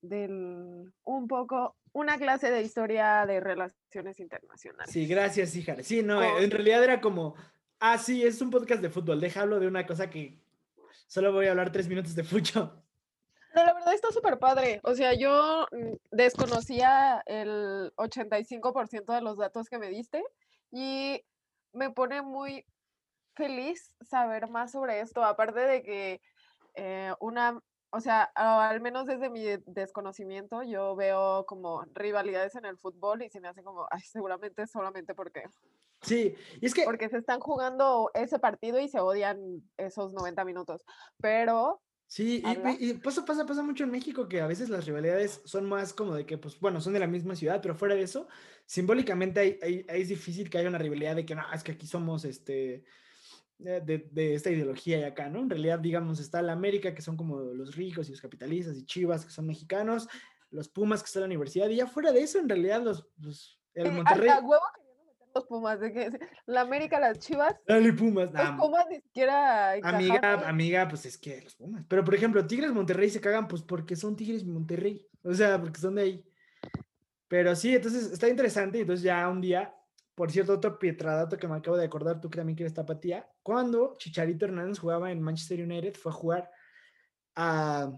del 0.00 0.90
un 1.04 1.28
poco 1.28 1.76
una 1.92 2.16
clase 2.16 2.50
de 2.50 2.62
historia 2.62 3.26
de 3.26 3.38
relaciones 3.38 4.18
internacionales. 4.18 4.90
Sí, 4.90 5.06
gracias, 5.06 5.54
hija. 5.54 5.76
Sí, 5.82 6.02
no, 6.02 6.38
en 6.38 6.50
realidad 6.50 6.82
era 6.82 7.02
como, 7.02 7.36
ah, 7.84 7.98
sí, 7.98 8.24
es 8.24 8.40
un 8.40 8.50
podcast 8.50 8.80
de 8.80 8.88
fútbol, 8.88 9.20
déjalo 9.20 9.60
de 9.60 9.66
una 9.66 9.86
cosa 9.86 10.08
que 10.08 10.40
solo 11.06 11.32
voy 11.32 11.46
a 11.46 11.50
hablar 11.50 11.70
tres 11.70 11.86
minutos 11.86 12.14
de 12.14 12.24
fucho. 12.24 12.82
No, 13.54 13.62
la 13.62 13.74
verdad 13.74 13.94
está 13.94 14.10
súper 14.10 14.38
padre. 14.38 14.80
O 14.82 14.94
sea, 14.94 15.12
yo 15.14 15.66
mm, 15.70 15.94
desconocía 16.10 17.22
el 17.26 17.92
85% 17.96 19.12
de 19.12 19.20
los 19.20 19.36
datos 19.36 19.68
que 19.68 19.78
me 19.78 19.90
diste 19.90 20.24
y 20.72 21.22
me 21.72 21.90
pone 21.90 22.22
muy 22.22 22.64
feliz 23.34 23.92
saber 24.00 24.48
más 24.48 24.72
sobre 24.72 25.00
esto, 25.00 25.22
aparte 25.22 25.60
de 25.60 25.82
que 25.82 26.20
eh, 26.74 27.12
una, 27.20 27.60
o 27.90 28.00
sea, 28.00 28.22
al 28.34 28.80
menos 28.80 29.06
desde 29.06 29.28
mi 29.28 29.44
desconocimiento, 29.66 30.62
yo 30.62 30.96
veo 30.96 31.44
como 31.46 31.84
rivalidades 31.92 32.54
en 32.54 32.64
el 32.64 32.78
fútbol 32.78 33.22
y 33.22 33.30
se 33.30 33.40
me 33.40 33.48
hace 33.48 33.62
como, 33.62 33.86
ay, 33.90 34.00
seguramente 34.00 34.66
solamente 34.66 35.14
porque... 35.14 35.44
Sí, 36.04 36.34
y 36.60 36.66
es 36.66 36.74
que... 36.74 36.84
Porque 36.84 37.08
se 37.08 37.18
están 37.18 37.40
jugando 37.40 38.10
ese 38.14 38.38
partido 38.38 38.78
y 38.78 38.88
se 38.88 39.00
odian 39.00 39.62
esos 39.76 40.12
90 40.12 40.44
minutos, 40.44 40.84
pero 41.20 41.80
Sí, 42.06 42.42
y, 42.78 42.90
y 42.90 42.94
pasa, 42.94 43.24
pasa, 43.24 43.46
pasa 43.46 43.62
mucho 43.62 43.82
en 43.82 43.90
México 43.90 44.28
que 44.28 44.40
a 44.40 44.46
veces 44.46 44.68
las 44.68 44.84
rivalidades 44.86 45.40
son 45.44 45.64
más 45.64 45.92
como 45.92 46.14
de 46.14 46.26
que, 46.26 46.38
pues, 46.38 46.60
bueno, 46.60 46.80
son 46.80 46.92
de 46.92 47.00
la 47.00 47.06
misma 47.06 47.34
ciudad, 47.34 47.60
pero 47.60 47.74
fuera 47.74 47.94
de 47.94 48.02
eso, 48.02 48.28
simbólicamente 48.66 49.58
es 49.88 50.08
difícil 50.08 50.48
que 50.48 50.58
haya 50.58 50.68
una 50.68 50.78
rivalidad 50.78 51.16
de 51.16 51.26
que, 51.26 51.34
no, 51.34 51.42
es 51.52 51.64
que 51.64 51.72
aquí 51.72 51.86
somos, 51.86 52.24
este, 52.24 52.84
eh, 53.64 53.80
de, 53.84 54.08
de, 54.12 54.34
esta 54.34 54.50
ideología 54.50 55.00
y 55.00 55.02
acá, 55.04 55.28
¿no? 55.28 55.40
En 55.40 55.50
realidad, 55.50 55.78
digamos, 55.78 56.20
está 56.20 56.42
la 56.42 56.52
América, 56.52 56.94
que 56.94 57.02
son 57.02 57.16
como 57.16 57.40
los 57.40 57.74
ricos 57.74 58.06
y 58.08 58.12
los 58.12 58.20
capitalistas, 58.20 58.76
y 58.76 58.86
Chivas, 58.86 59.24
que 59.24 59.32
son 59.32 59.46
mexicanos, 59.46 60.08
los 60.50 60.68
Pumas, 60.68 61.02
que 61.02 61.06
están 61.06 61.22
en 61.22 61.30
la 61.30 61.34
universidad, 61.34 61.68
y 61.68 61.76
ya 61.76 61.86
fuera 61.86 62.12
de 62.12 62.22
eso, 62.22 62.38
en 62.38 62.48
realidad, 62.48 62.82
los, 62.82 63.60
el 63.74 63.90
Monterrey 63.90 64.30
los 65.34 65.46
Pumas, 65.46 65.80
de 65.80 65.92
que 65.92 66.10
la 66.46 66.62
América, 66.62 67.00
las 67.00 67.18
Chivas. 67.18 67.54
Dale, 67.66 67.92
Pumas. 67.92 68.32
Los 68.32 68.50
Pumas 68.52 68.86
ni 68.88 68.96
siquiera. 68.96 69.72
Amiga, 69.82 70.48
amiga, 70.48 70.88
pues 70.88 71.06
es 71.06 71.18
que 71.18 71.40
los 71.42 71.54
Pumas. 71.54 71.84
Pero 71.88 72.04
por 72.04 72.14
ejemplo, 72.14 72.46
Tigres 72.46 72.72
Monterrey 72.72 73.10
se 73.10 73.20
cagan, 73.20 73.48
pues 73.48 73.62
porque 73.62 73.96
son 73.96 74.16
Tigres 74.16 74.44
Monterrey. 74.44 75.06
O 75.22 75.34
sea, 75.34 75.60
porque 75.60 75.80
son 75.80 75.96
de 75.96 76.02
ahí. 76.02 76.24
Pero 77.28 77.56
sí, 77.56 77.74
entonces 77.74 78.12
está 78.12 78.28
interesante. 78.28 78.80
Entonces 78.80 79.02
ya 79.02 79.28
un 79.28 79.40
día, 79.40 79.74
por 80.14 80.30
cierto, 80.30 80.54
otro 80.54 80.78
pietradato 80.78 81.36
que 81.36 81.48
me 81.48 81.56
acabo 81.56 81.76
de 81.76 81.86
acordar, 81.86 82.20
tú 82.20 82.30
que 82.30 82.38
también 82.38 82.56
quieres 82.56 82.74
tapatía, 82.74 83.28
cuando 83.42 83.94
Chicharito 83.98 84.44
Hernández 84.44 84.78
jugaba 84.78 85.10
en 85.10 85.20
Manchester 85.20 85.62
United, 85.62 85.94
fue 85.94 86.12
a 86.12 86.14
jugar 86.14 86.50
a, 87.34 87.92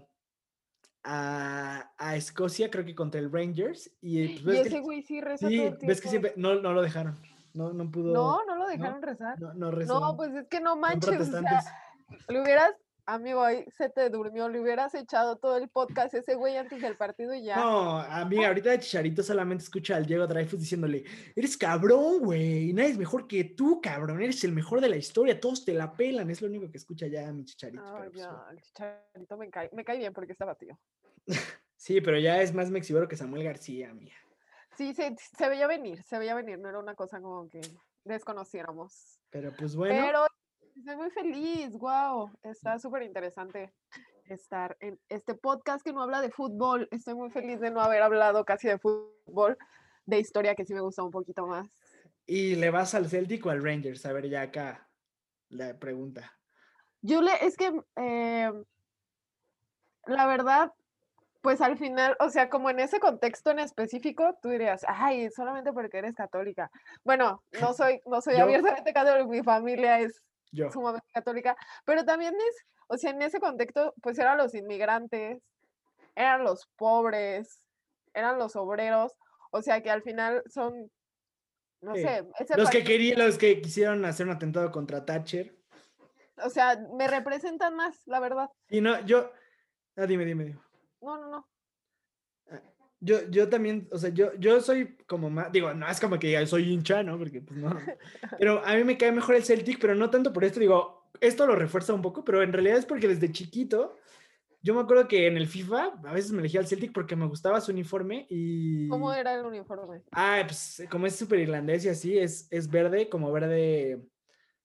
a, 1.07 2.15
Escocia, 2.15 2.69
creo 2.69 2.85
que 2.85 2.95
contra 2.95 3.19
el 3.19 3.31
Rangers. 3.31 3.91
Y, 4.01 4.39
pues, 4.39 4.67
ese 4.67 4.79
güey 4.79 5.01
sí 5.01 5.21
rezó 5.21 5.47
Sí, 5.47 5.73
ves 5.81 6.01
que 6.01 6.09
siempre, 6.09 6.33
no, 6.35 6.55
no 6.55 6.73
lo 6.73 6.81
dejaron. 6.81 7.17
No, 7.53 7.73
no 7.73 7.89
pudo. 7.89 8.13
No, 8.13 8.45
no 8.45 8.55
lo 8.55 8.67
dejaron 8.67 9.01
rezar. 9.01 9.39
No, 9.39 9.53
no 9.53 9.71
rezó. 9.71 9.99
No, 9.99 10.15
pues 10.15 10.33
es 10.33 10.47
que 10.47 10.59
no 10.59 10.75
manches. 10.75 11.21
O 11.21 11.41
sea, 11.41 11.63
le 12.29 12.41
hubieras, 12.41 12.71
amigo, 13.07 13.41
ahí 13.41 13.65
se 13.75 13.89
te 13.89 14.09
durmió, 14.09 14.49
le 14.49 14.59
hubieras 14.59 14.93
echado 14.93 15.37
todo 15.37 15.57
el 15.57 15.69
podcast 15.69 16.13
ese 16.13 16.35
güey 16.35 16.57
antes 16.57 16.81
del 16.81 16.95
partido 16.95 17.33
y 17.33 17.43
ya. 17.43 17.55
No, 17.55 17.99
amiga, 17.99 18.47
ahorita 18.47 18.69
de 18.71 18.79
Chicharito 18.79 19.23
solamente 19.23 19.63
escucha 19.63 19.95
al 19.95 20.05
Diego 20.05 20.27
Dreyfus 20.27 20.59
diciéndole, 20.59 21.03
eres 21.35 21.57
cabrón, 21.57 22.19
güey, 22.19 22.73
nadie 22.73 22.91
es 22.91 22.97
mejor 22.97 23.27
que 23.27 23.45
tú, 23.45 23.81
cabrón, 23.81 24.21
eres 24.21 24.43
el 24.43 24.51
mejor 24.51 24.81
de 24.81 24.89
la 24.89 24.97
historia, 24.97 25.39
todos 25.39 25.65
te 25.65 25.73
la 25.73 25.93
pelan, 25.93 26.29
es 26.29 26.41
lo 26.41 26.47
único 26.47 26.69
que 26.69 26.77
escucha 26.77 27.07
ya 27.07 27.31
mi 27.31 27.45
Chicharito. 27.45 27.81
Ah, 27.83 28.05
ya, 28.13 28.29
pues, 28.29 28.51
el 28.51 28.61
Chicharito 28.61 29.37
me 29.37 29.49
cae, 29.49 29.69
me 29.73 29.83
cae 29.83 29.97
bien 29.97 30.13
porque 30.13 30.33
está 30.33 30.53
tío. 30.55 30.77
sí, 31.75 32.01
pero 32.01 32.19
ya 32.19 32.41
es 32.41 32.53
más 32.53 32.69
mexibero 32.69 33.07
que 33.07 33.17
Samuel 33.17 33.43
García, 33.43 33.89
amiga. 33.89 34.15
Sí, 34.75 34.93
se, 34.93 35.15
se 35.17 35.49
veía 35.49 35.65
venir, 35.65 36.03
se 36.03 36.19
veía 36.19 36.35
venir, 36.35 36.59
no 36.59 36.69
era 36.69 36.79
una 36.79 36.93
cosa 36.93 37.19
como 37.21 37.49
que 37.49 37.61
desconociéramos. 38.03 39.19
Pero 39.29 39.51
pues 39.57 39.75
bueno. 39.75 39.95
Pero 39.95 40.27
estoy 40.77 40.95
muy 40.95 41.09
feliz, 41.09 41.71
wow, 41.77 42.29
está 42.43 42.77
súper 42.79 43.03
interesante 43.03 43.73
estar 44.25 44.77
en 44.79 44.99
este 45.09 45.33
podcast 45.33 45.83
que 45.83 45.93
no 45.93 46.01
habla 46.01 46.21
de 46.21 46.29
fútbol. 46.29 46.87
Estoy 46.91 47.15
muy 47.15 47.29
feliz 47.31 47.59
de 47.59 47.71
no 47.71 47.81
haber 47.81 48.03
hablado 48.03 48.45
casi 48.45 48.67
de 48.67 48.77
fútbol, 48.77 49.57
de 50.05 50.19
historia 50.19 50.55
que 50.55 50.65
sí 50.65 50.73
me 50.73 50.81
gusta 50.81 51.03
un 51.03 51.11
poquito 51.11 51.47
más. 51.47 51.67
¿Y 52.25 52.55
le 52.55 52.69
vas 52.69 52.93
al 52.93 53.09
Celtic 53.09 53.45
o 53.45 53.49
al 53.49 53.63
Rangers? 53.63 54.05
A 54.05 54.13
ver, 54.13 54.29
ya 54.29 54.41
acá 54.41 54.87
la 55.49 55.77
pregunta. 55.79 56.33
Yo 57.01 57.21
le, 57.21 57.31
es 57.41 57.55
que 57.55 57.71
eh, 57.95 58.51
la 60.05 60.27
verdad, 60.27 60.73
pues 61.41 61.61
al 61.61 61.77
final, 61.77 62.17
o 62.19 62.29
sea, 62.29 62.49
como 62.49 62.69
en 62.69 62.81
ese 62.81 62.99
contexto 62.99 63.51
en 63.51 63.59
específico, 63.59 64.37
tú 64.41 64.49
dirías, 64.49 64.85
ay, 64.87 65.29
solamente 65.31 65.71
porque 65.71 65.99
eres 65.99 66.15
católica. 66.15 66.69
Bueno, 67.03 67.43
no 67.61 67.73
soy, 67.73 68.01
no 68.05 68.21
soy 68.21 68.35
abiertamente 68.35 68.93
católica, 68.93 69.27
mi 69.27 69.41
familia 69.41 70.01
es 70.01 70.21
sumamente 70.71 71.07
católica, 71.13 71.55
pero 71.85 72.05
también 72.05 72.33
es, 72.35 72.65
o 72.87 72.97
sea, 72.97 73.11
en 73.11 73.21
ese 73.21 73.39
contexto, 73.39 73.93
pues 74.01 74.17
eran 74.19 74.37
los 74.37 74.53
inmigrantes, 74.53 75.41
eran 76.15 76.43
los 76.43 76.67
pobres, 76.75 77.61
eran 78.13 78.37
los 78.37 78.55
obreros, 78.55 79.13
o 79.51 79.61
sea, 79.61 79.81
que 79.81 79.91
al 79.91 80.01
final 80.01 80.43
son, 80.47 80.91
no 81.81 81.95
sé, 81.95 82.25
los 82.55 82.69
que 82.69 82.83
querían, 82.83 83.19
los 83.19 83.37
que 83.37 83.61
quisieron 83.61 84.03
hacer 84.05 84.25
un 84.25 84.33
atentado 84.33 84.71
contra 84.71 85.05
Thatcher. 85.05 85.55
O 86.43 86.49
sea, 86.49 86.79
me 86.93 87.07
representan 87.07 87.75
más, 87.75 88.01
la 88.05 88.19
verdad. 88.19 88.49
Y 88.69 88.81
no, 88.81 88.99
yo, 89.05 89.31
ah, 89.95 90.05
dime, 90.05 90.25
dime, 90.25 90.45
dime. 90.45 90.59
No, 91.01 91.17
no, 91.17 91.29
no. 91.29 91.47
Yo, 92.99 93.29
yo 93.29 93.47
también, 93.47 93.87
o 93.91 93.97
sea, 93.97 94.09
yo, 94.09 94.33
yo 94.39 94.59
soy 94.59 94.97
como 95.07 95.29
más, 95.29 95.51
digo, 95.51 95.73
no 95.73 95.87
es 95.87 95.99
como 95.99 96.17
que 96.17 96.31
ya 96.31 96.45
soy 96.47 96.71
hincha, 96.71 97.03
¿no? 97.03 97.17
Porque 97.17 97.41
pues 97.41 97.59
no. 97.59 97.69
Pero 98.39 98.65
a 98.65 98.75
mí 98.75 98.83
me 98.83 98.97
cae 98.97 99.11
mejor 99.11 99.35
el 99.35 99.43
Celtic, 99.43 99.79
pero 99.79 99.93
no 99.95 100.09
tanto 100.09 100.33
por 100.33 100.43
esto, 100.43 100.59
digo, 100.59 101.09
esto 101.21 101.45
lo 101.45 101.55
refuerza 101.55 101.93
un 101.93 102.01
poco, 102.01 102.23
pero 102.23 102.41
en 102.41 102.53
realidad 102.53 102.77
es 102.77 102.85
porque 102.85 103.07
desde 103.07 103.31
chiquito, 103.31 103.95
yo 104.61 104.73
me 104.73 104.81
acuerdo 104.81 105.07
que 105.07 105.27
en 105.27 105.37
el 105.37 105.47
FIFA 105.47 105.99
a 106.05 106.13
veces 106.13 106.31
me 106.31 106.39
elegía 106.39 106.59
el 106.59 106.67
Celtic 106.67 106.91
porque 106.91 107.15
me 107.15 107.27
gustaba 107.27 107.61
su 107.61 107.71
uniforme 107.71 108.25
y... 108.29 108.87
¿Cómo 108.87 109.13
era 109.13 109.33
el 109.35 109.45
uniforme? 109.45 110.01
Ah, 110.11 110.43
pues 110.45 110.83
como 110.89 111.05
es 111.05 111.15
súper 111.15 111.39
irlandés 111.39 111.85
y 111.85 111.89
así, 111.89 112.17
es, 112.17 112.47
es 112.51 112.69
verde, 112.69 113.09
como 113.09 113.31
verde, 113.31 114.01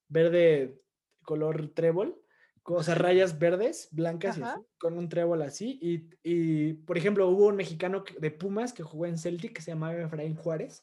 verde 0.08 0.80
color 1.22 1.68
trébol 1.68 2.21
o 2.64 2.82
sea, 2.82 2.94
rayas 2.94 3.38
verdes, 3.38 3.88
blancas, 3.90 4.38
y 4.38 4.42
con 4.78 4.96
un 4.96 5.08
trébol 5.08 5.42
así. 5.42 5.78
Y, 5.82 6.08
y, 6.22 6.72
por 6.74 6.96
ejemplo, 6.96 7.28
hubo 7.28 7.46
un 7.46 7.56
mexicano 7.56 8.04
de 8.18 8.30
Pumas 8.30 8.72
que 8.72 8.82
jugó 8.82 9.06
en 9.06 9.18
Celtic 9.18 9.54
que 9.54 9.62
se 9.62 9.72
llamaba 9.72 10.00
Efraín 10.00 10.36
Juárez. 10.36 10.82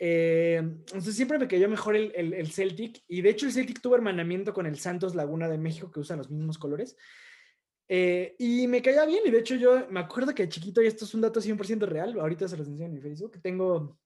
Eh, 0.00 0.56
entonces 0.58 1.16
siempre 1.16 1.38
me 1.38 1.48
cayó 1.48 1.68
mejor 1.68 1.96
el, 1.96 2.12
el, 2.14 2.50
Celtic. 2.50 3.02
Y 3.06 3.22
de 3.22 3.30
hecho, 3.30 3.46
el 3.46 3.52
Celtic 3.52 3.80
tuvo 3.80 3.96
hermanamiento 3.96 4.52
con 4.52 4.66
el 4.66 4.78
Santos 4.78 5.14
Laguna 5.14 5.48
de 5.48 5.58
México, 5.58 5.90
que 5.90 6.00
usan 6.00 6.18
los 6.18 6.30
mismos 6.30 6.58
colores. 6.58 6.96
Eh, 7.88 8.34
y 8.38 8.66
me 8.66 8.82
caía 8.82 9.04
bien. 9.06 9.22
Y 9.24 9.30
de 9.30 9.38
hecho, 9.38 9.54
yo 9.54 9.86
me 9.90 10.00
acuerdo 10.00 10.34
que 10.34 10.44
de 10.44 10.48
chiquito, 10.48 10.82
y 10.82 10.86
esto 10.86 11.04
es 11.04 11.14
un 11.14 11.20
dato 11.20 11.40
100% 11.40 11.86
real, 11.86 12.18
ahorita 12.18 12.48
se 12.48 12.56
los 12.56 12.68
enseño 12.68 12.86
en 12.86 12.94
mi 12.94 13.00
Facebook, 13.00 13.40
tengo 13.40 13.98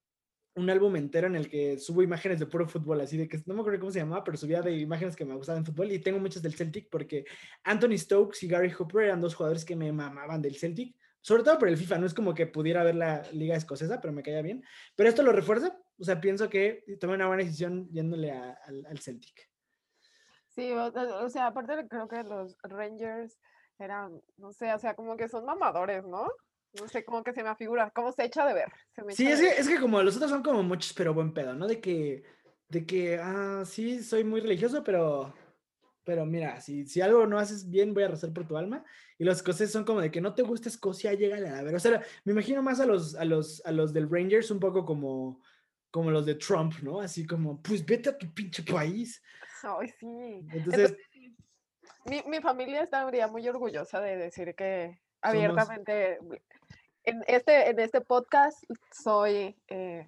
un 0.55 0.69
álbum 0.69 0.97
entero 0.97 1.27
en 1.27 1.37
el 1.37 1.49
que 1.49 1.79
subo 1.79 2.03
imágenes 2.03 2.39
de 2.39 2.47
puro 2.47 2.69
fútbol, 2.69 3.01
así 3.01 3.17
de 3.17 3.29
que 3.29 3.43
no 3.47 3.55
me 3.55 3.61
acuerdo 3.61 3.81
cómo 3.81 3.93
se 3.93 4.01
llamaba, 4.01 4.23
pero 4.23 4.37
subía 4.37 4.61
de 4.61 4.77
imágenes 4.77 5.17
que 5.17 5.25
me 5.25 5.35
gustaban 5.35 5.61
en 5.61 5.67
fútbol 5.67 5.93
y 5.93 5.99
tengo 5.99 6.19
muchas 6.19 6.43
del 6.43 6.55
Celtic 6.55 6.89
porque 6.91 7.25
Anthony 7.65 7.97
Stokes 7.97 8.45
y 8.45 8.49
Gary 8.49 8.71
Hooper 8.71 9.05
eran 9.05 9.21
dos 9.21 9.35
jugadores 9.35 9.65
que 9.65 9.77
me 9.77 9.91
mamaban 9.93 10.43
del 10.43 10.57
Celtic 10.57 10.95
Sobre 11.21 11.43
todo 11.43 11.59
por 11.59 11.69
el 11.69 11.77
FIFA, 11.77 11.99
no 11.99 12.07
es 12.07 12.15
como 12.15 12.35
que 12.35 12.47
pudiera 12.47 12.85
ver 12.85 12.97
la 12.97 13.23
liga 13.33 13.57
escocesa, 13.57 14.01
pero 14.01 14.13
me 14.13 14.23
caía 14.23 14.43
bien. 14.43 14.63
Pero 14.95 15.09
esto 15.09 15.23
lo 15.23 15.33
refuerza, 15.33 15.79
o 15.99 16.05
sea, 16.05 16.21
pienso 16.21 16.51
que 16.51 16.85
tomé 17.01 17.15
una 17.15 17.29
buena 17.29 17.45
decisión 17.45 17.89
yéndole 17.91 18.33
al, 18.33 18.85
al 18.87 18.99
Celtic. 18.99 19.53
Sí, 20.55 20.71
o, 20.73 21.29
sea, 21.31 21.47
aparte 21.47 21.89
creo 21.89 22.07
que 22.09 22.23
los 22.25 22.59
Rangers 22.63 23.41
eran, 23.79 24.21
no 24.37 24.53
sé, 24.53 24.73
o 24.75 24.79
sea, 24.79 24.95
como 24.95 25.17
que 25.17 25.29
son 25.29 25.47
mamadores, 25.47 26.05
¿no? 26.05 26.29
No 26.81 26.89
sé, 26.89 27.05
como 27.05 27.23
que 27.23 27.33
se 27.33 27.43
me 27.43 27.51
afigura, 27.51 27.91
como 27.91 28.13
se 28.13 28.25
echa 28.25 28.47
de 28.47 28.55
ver. 28.55 28.73
sí, 29.11 29.27
es, 29.27 29.41
Que, 29.41 29.49
es 29.49 29.69
que 29.69 29.81
como 29.81 30.03
los 30.03 30.17
otros 30.17 30.31
son 30.31 30.43
como 30.43 30.63
muchos, 30.63 30.93
pero 30.95 31.13
buen 31.13 31.35
pedo, 31.35 31.55
¿no? 31.55 31.67
De 31.67 31.81
que, 31.81 32.23
de 32.69 32.87
que, 32.87 33.19
ah, 33.19 33.63
sí, 33.67 34.03
soy 34.03 34.25
muy 34.25 34.41
religioso, 34.41 34.83
pero, 34.83 35.35
pero 36.05 36.25
mira, 36.25 36.61
si, 36.61 36.87
si 36.87 37.01
algo 37.01 37.27
no 37.27 37.39
haces 37.39 37.69
bien, 37.69 37.93
voy 37.93 38.05
a 38.05 38.09
rezar 38.09 38.33
por 38.33 38.47
tu 38.47 38.57
alma. 38.57 38.85
Y 39.19 39.25
los 39.25 39.37
escoceses 39.37 39.71
son 39.71 39.85
como 39.85 40.01
de 40.01 40.11
que 40.11 40.21
no 40.21 40.35
te 40.35 40.43
gusta 40.43 40.69
Escocia, 40.69 41.13
llega 41.13 41.37
a 41.37 41.63
ver. 41.63 41.75
O 41.75 41.79
sea, 41.79 42.03
me 42.25 42.33
imagino 42.33 42.63
más 42.63 42.81
a 42.81 42.87
los, 42.87 43.15
a 43.15 43.25
los, 43.25 43.65
a 43.67 43.73
los 43.73 43.93
del 43.93 44.11
Rangers 44.11 44.51
un 44.51 44.59
poco 44.59 44.85
como, 44.85 45.43
como 45.91 46.11
los 46.11 46.25
de 46.25 46.37
Trump, 46.37 46.75
¿no? 46.83 47.01
Así 47.01 47.27
como, 47.27 47.61
pues 47.63 47.85
vete 47.85 48.09
a 48.09 48.19
tu 48.19 48.33
pinche 48.33 48.63
país. 48.63 49.23
Ay, 49.63 49.89
sí. 50.01 50.47
Entonces, 50.51 50.97
mi, 52.07 52.23
mi, 52.27 52.41
familia 52.41 52.83
estaría 52.83 53.29
muy 53.29 53.47
orgullosa 53.49 54.01
de 54.01 54.17
decir 54.17 54.55
que 54.57 54.99
abiertamente 55.23 56.19
en 57.05 57.23
este, 57.27 57.71
en 57.71 57.81
este 57.81 58.01
podcast 58.01 58.63
soy 58.93 59.57
eh, 59.69 60.07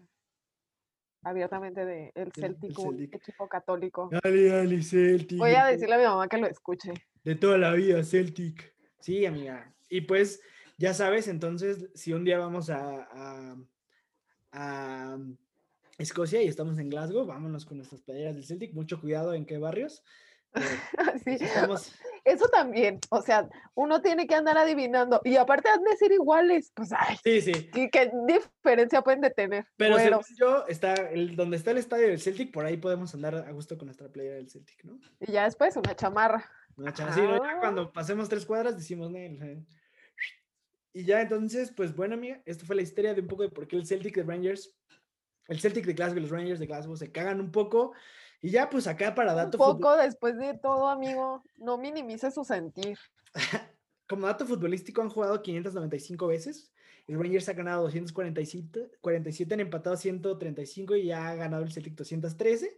abiertamente 1.22 1.84
de 1.84 2.12
el 2.14 2.32
Celtic, 2.32 3.14
equipo 3.14 3.48
católico. 3.48 4.10
Dale, 4.22 4.48
dale, 4.48 4.82
Celtic. 4.82 5.38
Voy 5.38 5.54
a 5.54 5.66
decirle 5.66 5.94
a 5.94 5.98
mi 5.98 6.04
mamá 6.04 6.28
que 6.28 6.38
lo 6.38 6.46
escuche. 6.46 6.92
De 7.24 7.34
toda 7.34 7.58
la 7.58 7.72
vida, 7.72 8.02
Celtic. 8.04 8.74
Sí, 9.00 9.26
amiga. 9.26 9.74
Y 9.88 10.02
pues, 10.02 10.40
ya 10.76 10.94
sabes, 10.94 11.28
entonces, 11.28 11.88
si 11.94 12.12
un 12.12 12.24
día 12.24 12.38
vamos 12.38 12.70
a, 12.70 13.08
a, 13.10 13.56
a 14.52 15.18
Escocia 15.98 16.42
y 16.42 16.48
estamos 16.48 16.78
en 16.78 16.90
Glasgow, 16.90 17.26
vámonos 17.26 17.64
con 17.64 17.78
nuestras 17.78 18.02
playeras 18.02 18.34
del 18.34 18.44
Celtic. 18.44 18.74
Mucho 18.74 19.00
cuidado 19.00 19.34
en 19.34 19.46
qué 19.46 19.58
barrios. 19.58 20.04
sí. 21.24 21.38
Eso 22.24 22.48
también, 22.48 23.00
o 23.10 23.20
sea, 23.20 23.48
uno 23.74 24.00
tiene 24.00 24.26
que 24.26 24.34
andar 24.34 24.56
adivinando 24.56 25.20
y 25.24 25.36
aparte 25.36 25.68
han 25.68 25.84
de 25.84 25.94
ser 25.96 26.10
iguales, 26.10 26.72
pues 26.74 26.90
ay, 26.96 27.18
sí, 27.22 27.40
sí. 27.42 27.70
¿qué, 27.70 27.90
qué 27.90 28.10
diferencia 28.26 29.02
pueden 29.02 29.20
de 29.20 29.30
tener? 29.30 29.66
Pero 29.76 29.98
yo, 30.38 30.66
está 30.66 30.94
el, 30.94 31.36
donde 31.36 31.58
está 31.58 31.72
el 31.72 31.78
estadio 31.78 32.08
del 32.08 32.20
Celtic, 32.20 32.50
por 32.50 32.64
ahí 32.64 32.78
podemos 32.78 33.14
andar 33.14 33.34
a 33.34 33.52
gusto 33.52 33.76
con 33.76 33.86
nuestra 33.86 34.08
playera 34.08 34.36
del 34.36 34.48
Celtic, 34.48 34.84
¿no? 34.84 34.98
Y 35.20 35.32
ya 35.32 35.44
después 35.44 35.76
una 35.76 35.94
chamarra. 35.94 36.50
Una 36.76 36.94
chamarra, 36.94 37.14
sí, 37.14 37.20
ya 37.20 37.60
cuando 37.60 37.82
ah. 37.82 37.92
pasemos 37.92 38.28
tres 38.30 38.46
cuadras 38.46 38.74
decimos, 38.74 39.12
y 40.94 41.04
ya 41.04 41.20
entonces, 41.20 41.72
pues 41.72 41.94
bueno, 41.94 42.14
amiga, 42.14 42.40
esto 42.46 42.64
fue 42.64 42.76
la 42.76 42.82
historia 42.82 43.12
de 43.12 43.20
un 43.20 43.26
poco 43.26 43.42
de 43.42 43.50
por 43.50 43.66
qué 43.66 43.76
el 43.76 43.84
Celtic 43.84 44.14
de 44.14 44.22
Rangers, 44.22 44.72
el 45.48 45.60
Celtic 45.60 45.84
de 45.84 45.92
Glasgow 45.92 46.18
y 46.18 46.22
los 46.22 46.30
Rangers 46.30 46.60
de 46.60 46.66
Glasgow 46.66 46.96
se 46.96 47.12
cagan 47.12 47.40
un 47.40 47.50
poco 47.50 47.92
y 48.44 48.50
ya, 48.50 48.68
pues 48.68 48.86
acá 48.86 49.14
para 49.14 49.32
dato. 49.32 49.56
Un 49.56 49.72
poco 49.72 49.96
después 49.96 50.36
de 50.36 50.52
todo, 50.52 50.90
amigo, 50.90 51.42
no 51.56 51.78
minimice 51.78 52.30
su 52.30 52.44
sentir. 52.44 52.98
Como 54.06 54.26
dato 54.26 54.44
futbolístico, 54.44 55.00
han 55.00 55.08
jugado 55.08 55.40
595 55.40 56.26
veces. 56.26 56.70
El 57.06 57.18
Rangers 57.18 57.48
ha 57.48 57.54
ganado 57.54 57.84
247, 57.84 58.98
47, 59.00 59.54
han 59.54 59.60
empatado 59.60 59.96
135 59.96 60.94
y 60.96 61.06
ya 61.06 61.30
ha 61.30 61.34
ganado 61.36 61.62
el 61.62 61.72
Celtic 61.72 61.94
213. 61.94 62.76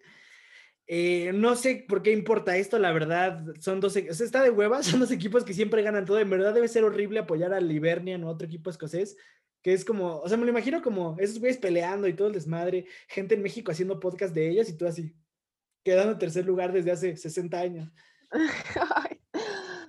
Eh, 0.86 1.32
no 1.34 1.56
sé 1.56 1.84
por 1.88 2.00
qué 2.00 2.12
importa 2.12 2.56
esto, 2.56 2.78
la 2.78 2.92
verdad, 2.92 3.44
son 3.58 3.80
dos, 3.80 3.96
o 3.96 4.14
sea, 4.14 4.24
está 4.24 4.44
de 4.44 4.50
huevas, 4.50 4.86
son 4.86 5.00
dos 5.00 5.10
equipos 5.10 5.42
que 5.42 5.52
siempre 5.52 5.82
ganan 5.82 6.04
todo, 6.04 6.20
en 6.20 6.30
verdad 6.30 6.54
debe 6.54 6.68
ser 6.68 6.84
horrible 6.84 7.18
apoyar 7.18 7.52
al 7.52 7.66
Livernian 7.66 8.22
o 8.22 8.28
otro 8.28 8.46
equipo 8.46 8.70
escocés, 8.70 9.16
que 9.62 9.72
es 9.72 9.84
como, 9.84 10.18
o 10.18 10.28
sea, 10.28 10.36
me 10.36 10.44
lo 10.44 10.52
imagino 10.52 10.80
como 10.80 11.16
esos 11.18 11.40
güeyes 11.40 11.58
peleando 11.58 12.06
y 12.06 12.12
todo 12.12 12.28
el 12.28 12.34
desmadre, 12.34 12.86
gente 13.08 13.34
en 13.34 13.42
México 13.42 13.72
haciendo 13.72 13.98
podcast 13.98 14.32
de 14.32 14.48
ellas 14.48 14.68
y 14.68 14.76
tú 14.76 14.86
así, 14.86 15.12
quedando 15.86 16.14
en 16.14 16.18
tercer 16.18 16.44
lugar 16.44 16.72
desde 16.72 16.90
hace 16.90 17.16
60 17.16 17.60
años. 17.60 17.88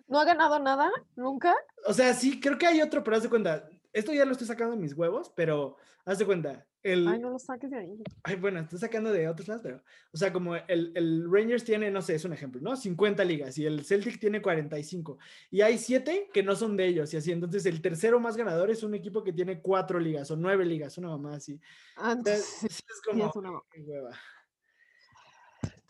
¿No 0.08 0.20
ha 0.20 0.26
ganado 0.26 0.60
nada? 0.60 0.91
¿Nunca? 1.16 1.56
O 1.88 1.93
sea, 1.93 2.14
sí, 2.14 2.39
creo 2.39 2.56
que 2.56 2.68
hay 2.68 2.82
otro, 2.82 3.04
pero 3.04 3.18
haz 3.18 3.24
de 3.24 3.30
cuenta, 3.30 3.68
esto 3.91 4.14
ya 4.14 4.24
lo 4.24 4.34
estoy 4.34 4.45
sacando 4.45 4.76
de 4.76 4.82
mis 4.82 4.93
huevos, 4.93 5.34
pero 5.36 5.76
haz 6.06 6.20
de 6.20 6.26
cuenta. 6.28 6.68
El, 6.84 7.08
Ay, 7.08 7.18
no 7.18 7.32
lo 7.32 7.39
saques 7.39 7.72
de 7.72 7.78
ahí. 7.78 7.98
Ay, 8.24 8.36
bueno, 8.36 8.60
estoy 8.60 8.78
sacando 8.78 9.12
de 9.12 9.28
otros 9.28 9.48
lados, 9.48 9.64
pero, 9.64 9.82
o 10.14 10.18
sea, 10.18 10.32
como 10.32 10.56
el, 10.56 10.91
el, 10.95 11.26
Rangers 11.30 11.64
tiene, 11.64 11.89
no 11.89 12.04
sé, 12.04 12.14
es 12.14 12.24
un 12.24 12.32
ejemplo, 12.32 12.62
¿no? 12.62 12.76
50 12.76 13.26
ligas 13.26 13.58
y 13.58 13.66
el 13.66 13.84
Celtic 13.84 14.20
tiene 14.20 14.39
45. 14.39 15.18
Y 15.50 15.62
hay 15.62 15.80
7 15.80 16.30
que 16.32 16.43
no 16.43 16.56
son 16.56 16.78
de 16.78 16.86
ellos 16.86 17.12
y 17.16 17.18
así. 17.18 17.32
Entonces, 17.32 17.66
el 17.66 17.82
tercero 17.82 18.20
más 18.20 18.38
ganador 18.38 18.70
es 18.70 18.84
un 18.84 18.93
equipo 18.93 19.24
que 19.24 19.34
tiene 19.34 19.62
4 19.64 20.00
ligas 20.00 20.30
o 20.30 20.36
9 20.36 20.64
ligas, 20.64 20.95
una 21.00 21.10
mamá 21.10 21.38
así. 21.38 21.60
Antes. 21.95 22.64
es 22.64 23.02
como, 23.04 23.32
qué 23.72 23.82
hueva. 23.82 24.12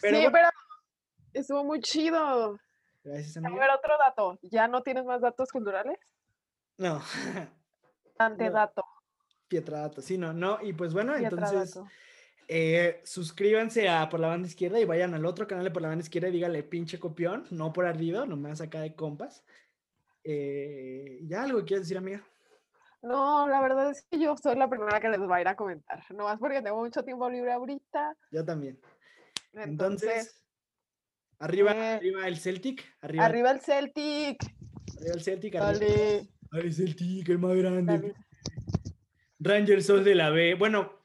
Pero, 0.02 0.18
sí, 0.18 0.28
pero 0.32 0.50
estuvo 1.34 1.64
muy 1.64 1.80
chido. 1.82 2.60
Gracias, 3.04 3.38
A 3.38 3.50
ver, 3.50 3.70
otro 3.70 3.98
dato. 3.98 4.40
¿Ya 4.42 4.68
no 4.68 4.84
tienes 4.84 5.06
más 5.06 5.22
datos 5.22 5.52
culturales? 5.52 5.98
No. 6.78 7.02
Antedato. 8.18 8.84
Pietradato, 9.48 10.02
sí, 10.02 10.18
no, 10.18 10.34
no. 10.34 10.60
Y 10.62 10.74
pues 10.74 10.94
bueno, 10.94 11.16
entonces 11.16 11.80
eh, 12.48 13.02
suscríbanse 13.04 13.90
a 13.90 14.10
Por 14.10 14.20
la 14.20 14.28
Banda 14.28 14.48
Izquierda 14.48 14.80
y 14.80 14.86
vayan 14.86 15.14
al 15.14 15.26
otro 15.26 15.48
canal 15.48 15.64
de 15.64 15.72
Por 15.72 15.82
la 15.82 15.90
Banda 15.90 16.04
Izquierda 16.04 16.30
y 16.30 16.34
dígale 16.34 16.64
pinche 16.64 17.00
copión, 17.00 17.46
no 17.52 17.74
por 17.74 17.86
ardido, 17.86 18.26
nomás 18.26 18.62
acá 18.62 18.82
de 18.82 18.96
compas. 18.96 19.44
Eh, 20.24 21.20
¿Ya 21.24 21.44
algo 21.44 21.64
quieres 21.64 21.86
decir, 21.86 21.98
amiga? 21.98 22.24
No, 23.02 23.48
la 23.48 23.62
verdad 23.62 23.92
es 23.92 24.06
que 24.10 24.20
yo 24.20 24.36
soy 24.36 24.56
la 24.56 24.70
primera 24.70 25.00
que 25.00 25.10
les 25.10 25.22
va 25.22 25.38
a 25.38 25.42
ir 25.42 25.48
a 25.48 25.56
comentar, 25.56 26.04
nomás 26.12 26.40
porque 26.40 26.62
tengo 26.62 26.78
mucho 26.78 27.04
tiempo 27.04 27.30
libre 27.30 27.52
ahorita. 27.52 28.16
Yo 28.32 28.44
también. 28.44 28.80
Entonces, 29.54 30.44
arriba, 31.40 31.72
eh, 31.72 31.94
arriba 31.96 32.28
el 32.28 32.38
Celtic. 32.38 32.84
Arriba, 33.02 33.26
arriba, 33.26 33.52
el 33.52 33.62
Celtic. 33.62 34.44
Arriba 34.98 35.14
el 35.14 35.22
Celtic. 35.22 35.56
Arriba. 35.56 35.74
Dale. 36.52 36.72
Celtic, 36.72 37.30
el 37.30 37.40
más 37.40 37.56
grande. 37.56 38.14
Rangers 39.40 39.86
son 39.86 40.04
de 40.04 40.16
la 40.16 40.30
B. 40.30 40.56
Bueno, 40.56 40.98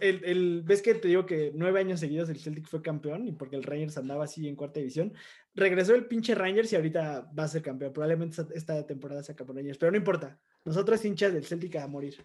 el, 0.00 0.62
ves 0.62 0.82
que 0.82 0.94
te 0.94 1.08
digo 1.08 1.26
que 1.26 1.52
nueve 1.54 1.80
años 1.80 2.00
seguidos 2.00 2.28
el 2.28 2.38
Celtic 2.38 2.66
fue 2.66 2.82
campeón 2.82 3.26
y 3.26 3.32
porque 3.32 3.56
el 3.56 3.62
Rangers 3.62 3.98
andaba 3.98 4.24
así 4.24 4.48
en 4.48 4.56
cuarta 4.56 4.80
división. 4.80 5.12
Regresó 5.54 5.94
el 5.94 6.06
pinche 6.06 6.34
Rangers 6.34 6.72
y 6.72 6.76
ahorita 6.76 7.30
va 7.36 7.44
a 7.44 7.48
ser 7.48 7.62
campeón. 7.62 7.92
Probablemente 7.92 8.42
esta, 8.54 8.86
temporada 8.86 9.22
sea 9.22 9.34
campeón 9.34 9.58
Rangers, 9.58 9.78
pero 9.78 9.92
no 9.92 9.98
importa. 9.98 10.38
Nosotros 10.64 11.04
hinchas 11.04 11.32
del 11.32 11.44
Celtic 11.44 11.76
a 11.76 11.86
morir. 11.86 12.24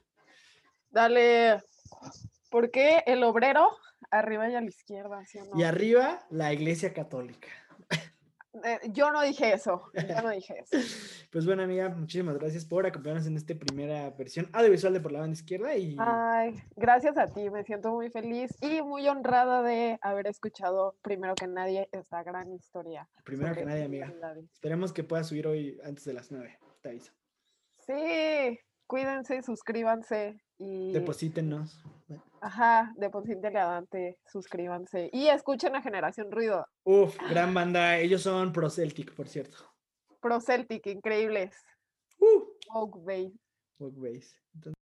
Dale. 0.90 1.62
¿Por 2.50 2.72
qué 2.72 3.04
el 3.06 3.24
obrero 3.24 3.70
arriba 4.12 4.50
y 4.50 4.56
a 4.56 4.62
la 4.62 4.68
izquierda? 4.68 5.24
Y 5.56 5.64
arriba 5.64 6.26
la 6.30 6.54
iglesia 6.54 6.94
católica. 6.94 7.48
Eh, 8.64 8.80
yo 8.92 9.12
no 9.12 9.22
dije 9.22 9.54
eso, 9.54 9.84
yo 9.94 10.22
no 10.22 10.30
dije 10.32 10.60
eso. 10.60 10.78
Pues 11.32 11.46
bueno, 11.46 11.64
amiga, 11.64 11.90
muchísimas 11.90 12.38
gracias 12.38 12.66
por 12.66 12.86
acompañarnos 12.86 13.28
en 13.28 13.36
esta 13.36 13.54
primera 13.54 14.10
versión 14.12 14.50
audiovisual 14.54 14.94
de 14.94 15.02
Por 15.02 15.12
la 15.12 15.20
Banda 15.20 15.34
Izquierda. 15.34 15.76
Y... 15.76 15.96
Ay, 16.00 16.56
gracias 16.76 17.18
a 17.18 17.28
ti, 17.28 17.50
me 17.50 17.64
siento 17.64 17.92
muy 17.92 18.10
feliz 18.10 18.52
y 18.62 18.82
muy 18.82 19.08
honrada 19.08 19.62
de 19.62 20.00
haber 20.02 20.28
escuchado 20.28 20.96
primero 21.02 21.36
que 21.36 21.48
nadie 21.48 21.90
esta 21.92 22.24
gran 22.24 22.52
historia. 22.54 23.08
Primero 23.24 23.54
que 23.54 23.66
nadie, 23.66 23.84
amiga. 23.84 24.14
Esperemos 24.54 24.94
que 24.94 25.04
puedas 25.04 25.28
subir 25.28 25.48
hoy 25.48 25.78
antes 25.84 26.06
de 26.06 26.14
las 26.14 26.32
nueve, 26.32 26.58
te 26.82 26.90
aviso. 26.90 27.12
Sí, 27.86 28.60
cuídense, 28.88 29.44
suscríbanse 29.44 30.42
y... 30.58 30.94
Deposítenos. 30.94 31.84
Ajá, 32.42 32.94
deposítenle 32.98 33.60
adelante, 33.60 34.18
suscríbanse 34.26 35.10
y 35.12 35.28
escuchen 35.28 35.76
a 35.76 35.82
Generación 35.82 36.32
Ruido. 36.32 36.66
Uf, 36.84 37.18
gran 37.30 37.54
banda. 37.54 37.98
Ellos 37.98 38.22
son 38.22 38.52
Pro 38.52 38.70
Celtic, 38.70 39.14
por 39.14 39.28
cierto. 39.28 39.58
Pro 40.22 40.40
Celtic, 40.40 40.86
increíbles. 40.88 41.56
Uh. 42.20 42.44
Oak 42.74 43.04
Base. 43.04 43.34
Oak 43.80 43.96
Base. 43.96 44.36